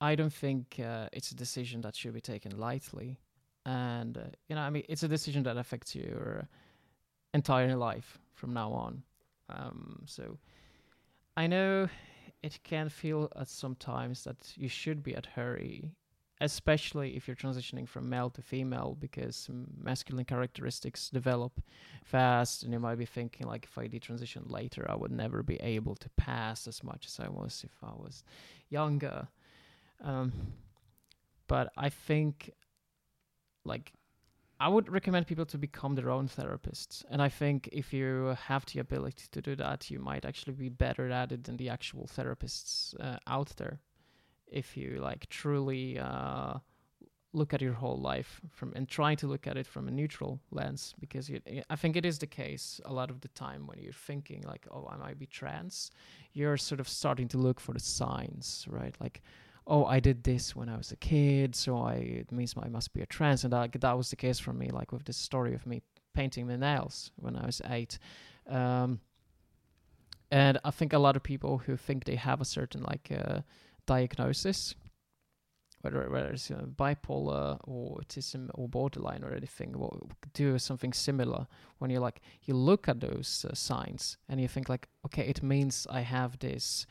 I 0.00 0.14
don't 0.14 0.32
think 0.32 0.78
uh, 0.84 1.08
it's 1.12 1.30
a 1.30 1.34
decision 1.34 1.80
that 1.82 1.96
should 1.96 2.12
be 2.12 2.20
taken 2.20 2.58
lightly, 2.58 3.18
and 3.64 4.16
uh, 4.18 4.22
you 4.48 4.56
know, 4.56 4.60
I 4.62 4.70
mean, 4.70 4.84
it's 4.88 5.02
a 5.02 5.08
decision 5.08 5.42
that 5.44 5.56
affects 5.56 5.94
your 5.94 6.48
entire 7.32 7.74
life 7.76 8.18
from 8.34 8.52
now 8.52 8.72
on. 8.72 9.02
Um, 9.48 10.02
so, 10.06 10.36
I 11.36 11.46
know 11.46 11.88
it 12.42 12.58
can 12.62 12.90
feel 12.90 13.32
at 13.36 13.48
sometimes 13.48 14.24
that 14.24 14.52
you 14.56 14.68
should 14.68 15.02
be 15.02 15.14
at 15.14 15.26
hurry, 15.26 15.90
especially 16.40 17.16
if 17.16 17.26
you're 17.26 17.36
transitioning 17.36 17.88
from 17.88 18.08
male 18.08 18.30
to 18.30 18.42
female, 18.42 18.96
because 19.00 19.48
masculine 19.82 20.24
characteristics 20.24 21.10
develop 21.10 21.60
fast, 22.04 22.62
and 22.62 22.72
you 22.72 22.78
might 22.78 22.98
be 22.98 23.06
thinking 23.06 23.46
like, 23.46 23.64
if 23.64 23.78
I 23.78 23.88
detransition 23.88 24.50
later, 24.50 24.86
I 24.88 24.96
would 24.96 25.12
never 25.12 25.42
be 25.42 25.56
able 25.56 25.94
to 25.96 26.10
pass 26.16 26.68
as 26.68 26.82
much 26.84 27.06
as 27.06 27.18
I 27.20 27.28
was 27.28 27.64
if 27.64 27.76
I 27.82 27.94
was 27.94 28.22
younger. 28.68 29.28
Um, 30.02 30.32
but 31.46 31.72
I 31.76 31.88
think, 31.88 32.50
like, 33.64 33.92
I 34.58 34.68
would 34.68 34.90
recommend 34.90 35.26
people 35.26 35.46
to 35.46 35.58
become 35.58 35.94
their 35.94 36.10
own 36.10 36.28
therapists. 36.28 37.04
And 37.10 37.20
I 37.20 37.28
think 37.28 37.68
if 37.72 37.92
you 37.92 38.36
have 38.46 38.64
the 38.66 38.80
ability 38.80 39.24
to 39.32 39.42
do 39.42 39.56
that, 39.56 39.90
you 39.90 39.98
might 39.98 40.24
actually 40.24 40.54
be 40.54 40.68
better 40.70 41.10
at 41.10 41.32
it 41.32 41.44
than 41.44 41.56
the 41.56 41.68
actual 41.68 42.06
therapists 42.06 42.98
uh, 43.00 43.18
out 43.26 43.52
there. 43.56 43.80
If 44.48 44.76
you 44.76 44.98
like 45.00 45.28
truly 45.28 45.98
uh, 45.98 46.54
look 47.32 47.52
at 47.52 47.60
your 47.60 47.74
whole 47.74 47.98
life 47.98 48.40
from 48.50 48.72
and 48.74 48.88
try 48.88 49.14
to 49.14 49.26
look 49.26 49.46
at 49.46 49.56
it 49.56 49.66
from 49.66 49.88
a 49.88 49.90
neutral 49.90 50.40
lens, 50.50 50.94
because 50.98 51.28
you, 51.28 51.40
I 51.68 51.76
think 51.76 51.96
it 51.96 52.06
is 52.06 52.18
the 52.18 52.26
case 52.26 52.80
a 52.84 52.92
lot 52.92 53.10
of 53.10 53.20
the 53.20 53.28
time 53.28 53.66
when 53.66 53.78
you're 53.78 53.92
thinking 53.92 54.42
like, 54.46 54.66
oh, 54.70 54.88
I 54.90 54.96
might 54.96 55.18
be 55.18 55.26
trans, 55.26 55.90
you're 56.32 56.56
sort 56.56 56.80
of 56.80 56.88
starting 56.88 57.28
to 57.28 57.38
look 57.38 57.60
for 57.60 57.72
the 57.72 57.80
signs, 57.80 58.66
right? 58.68 58.94
Like, 59.00 59.22
oh, 59.66 59.84
I 59.84 60.00
did 60.00 60.22
this 60.22 60.56
when 60.56 60.68
I 60.68 60.76
was 60.76 60.92
a 60.92 60.96
kid, 60.96 61.54
so 61.54 61.76
I 61.76 61.94
it 61.94 62.32
means 62.32 62.54
I 62.56 62.68
must 62.68 62.92
be 62.94 63.02
a 63.02 63.06
trans, 63.06 63.44
and 63.44 63.52
that 63.52 63.72
that 63.80 63.96
was 63.96 64.10
the 64.10 64.16
case 64.16 64.38
for 64.38 64.52
me. 64.52 64.70
Like 64.70 64.92
with 64.92 65.04
this 65.04 65.16
story 65.16 65.54
of 65.54 65.66
me 65.66 65.82
painting 66.14 66.46
my 66.46 66.56
nails 66.56 67.10
when 67.16 67.36
I 67.36 67.44
was 67.44 67.60
eight, 67.66 67.98
um, 68.48 69.00
and 70.30 70.58
I 70.64 70.70
think 70.70 70.92
a 70.92 70.98
lot 70.98 71.16
of 71.16 71.22
people 71.22 71.58
who 71.58 71.76
think 71.76 72.04
they 72.04 72.16
have 72.16 72.40
a 72.40 72.44
certain 72.44 72.82
like 72.82 73.10
uh, 73.10 73.40
diagnosis, 73.86 74.74
whether 75.80 76.08
whether 76.10 76.28
it's 76.28 76.50
uh, 76.50 76.66
bipolar 76.76 77.58
or 77.64 78.00
autism 78.00 78.50
or 78.54 78.68
borderline 78.68 79.22
or 79.24 79.32
anything, 79.32 79.78
will 79.78 80.10
do 80.32 80.58
something 80.58 80.92
similar. 80.92 81.46
When 81.78 81.90
you 81.90 82.00
like 82.00 82.20
you 82.42 82.54
look 82.54 82.88
at 82.88 83.00
those 83.00 83.46
uh, 83.48 83.54
signs 83.54 84.18
and 84.28 84.40
you 84.40 84.48
think 84.48 84.68
like, 84.68 84.88
okay, 85.06 85.26
it 85.26 85.42
means 85.42 85.86
I 85.90 86.00
have 86.00 86.38
this, 86.38 86.86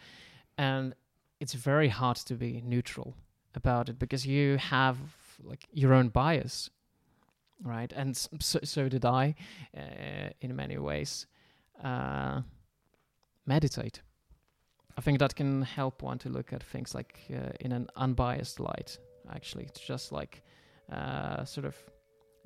and 0.58 0.96
it's 1.40 1.54
very 1.54 1.90
hard 1.90 2.18
to 2.18 2.36
be 2.36 2.62
neutral 2.66 3.16
about 3.54 3.90
it 3.90 4.00
because 4.00 4.26
you 4.26 4.58
have 4.58 4.98
like 5.44 5.66
your 5.72 5.94
own 5.94 6.10
bias 6.10 6.70
right? 7.64 7.92
And 7.94 8.16
so, 8.18 8.60
so 8.64 8.90
did 8.90 9.06
i 9.06 9.36
uh, 9.78 10.30
in 10.42 10.56
many 10.56 10.78
ways. 10.78 11.28
Uh, 11.84 12.42
meditate 13.46 14.02
i 14.98 15.02
think 15.02 15.20
that 15.20 15.36
can 15.36 15.62
help 15.62 16.02
one 16.02 16.18
to 16.18 16.30
look 16.30 16.54
at 16.54 16.64
things 16.64 16.96
like 16.96 17.20
uh, 17.32 17.52
in 17.60 17.72
an 17.72 17.88
unbiased 17.96 18.60
light 18.60 18.98
actually 19.34 19.64
it's 19.66 19.80
just 19.80 20.12
like 20.12 20.44
uh, 20.92 21.44
sort 21.44 21.66
of 21.66 21.76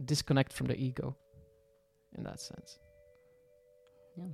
disconnect 0.05 0.53
from 0.53 0.67
the 0.67 0.77
ego 0.77 1.15
in 2.17 2.23
that 2.23 2.39
sense 2.39 2.79
yeah 4.15 4.33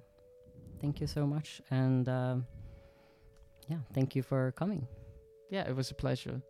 thank 0.80 1.02
you 1.02 1.08
so 1.08 1.26
much 1.26 1.62
and 1.72 2.08
um, 2.08 2.46
yeah, 3.68 3.78
thank 3.94 4.16
you 4.16 4.22
for 4.22 4.52
coming. 4.52 4.88
Yeah, 5.50 5.68
it 5.68 5.76
was 5.76 5.92
a 5.92 5.96
pleasure. 5.96 6.42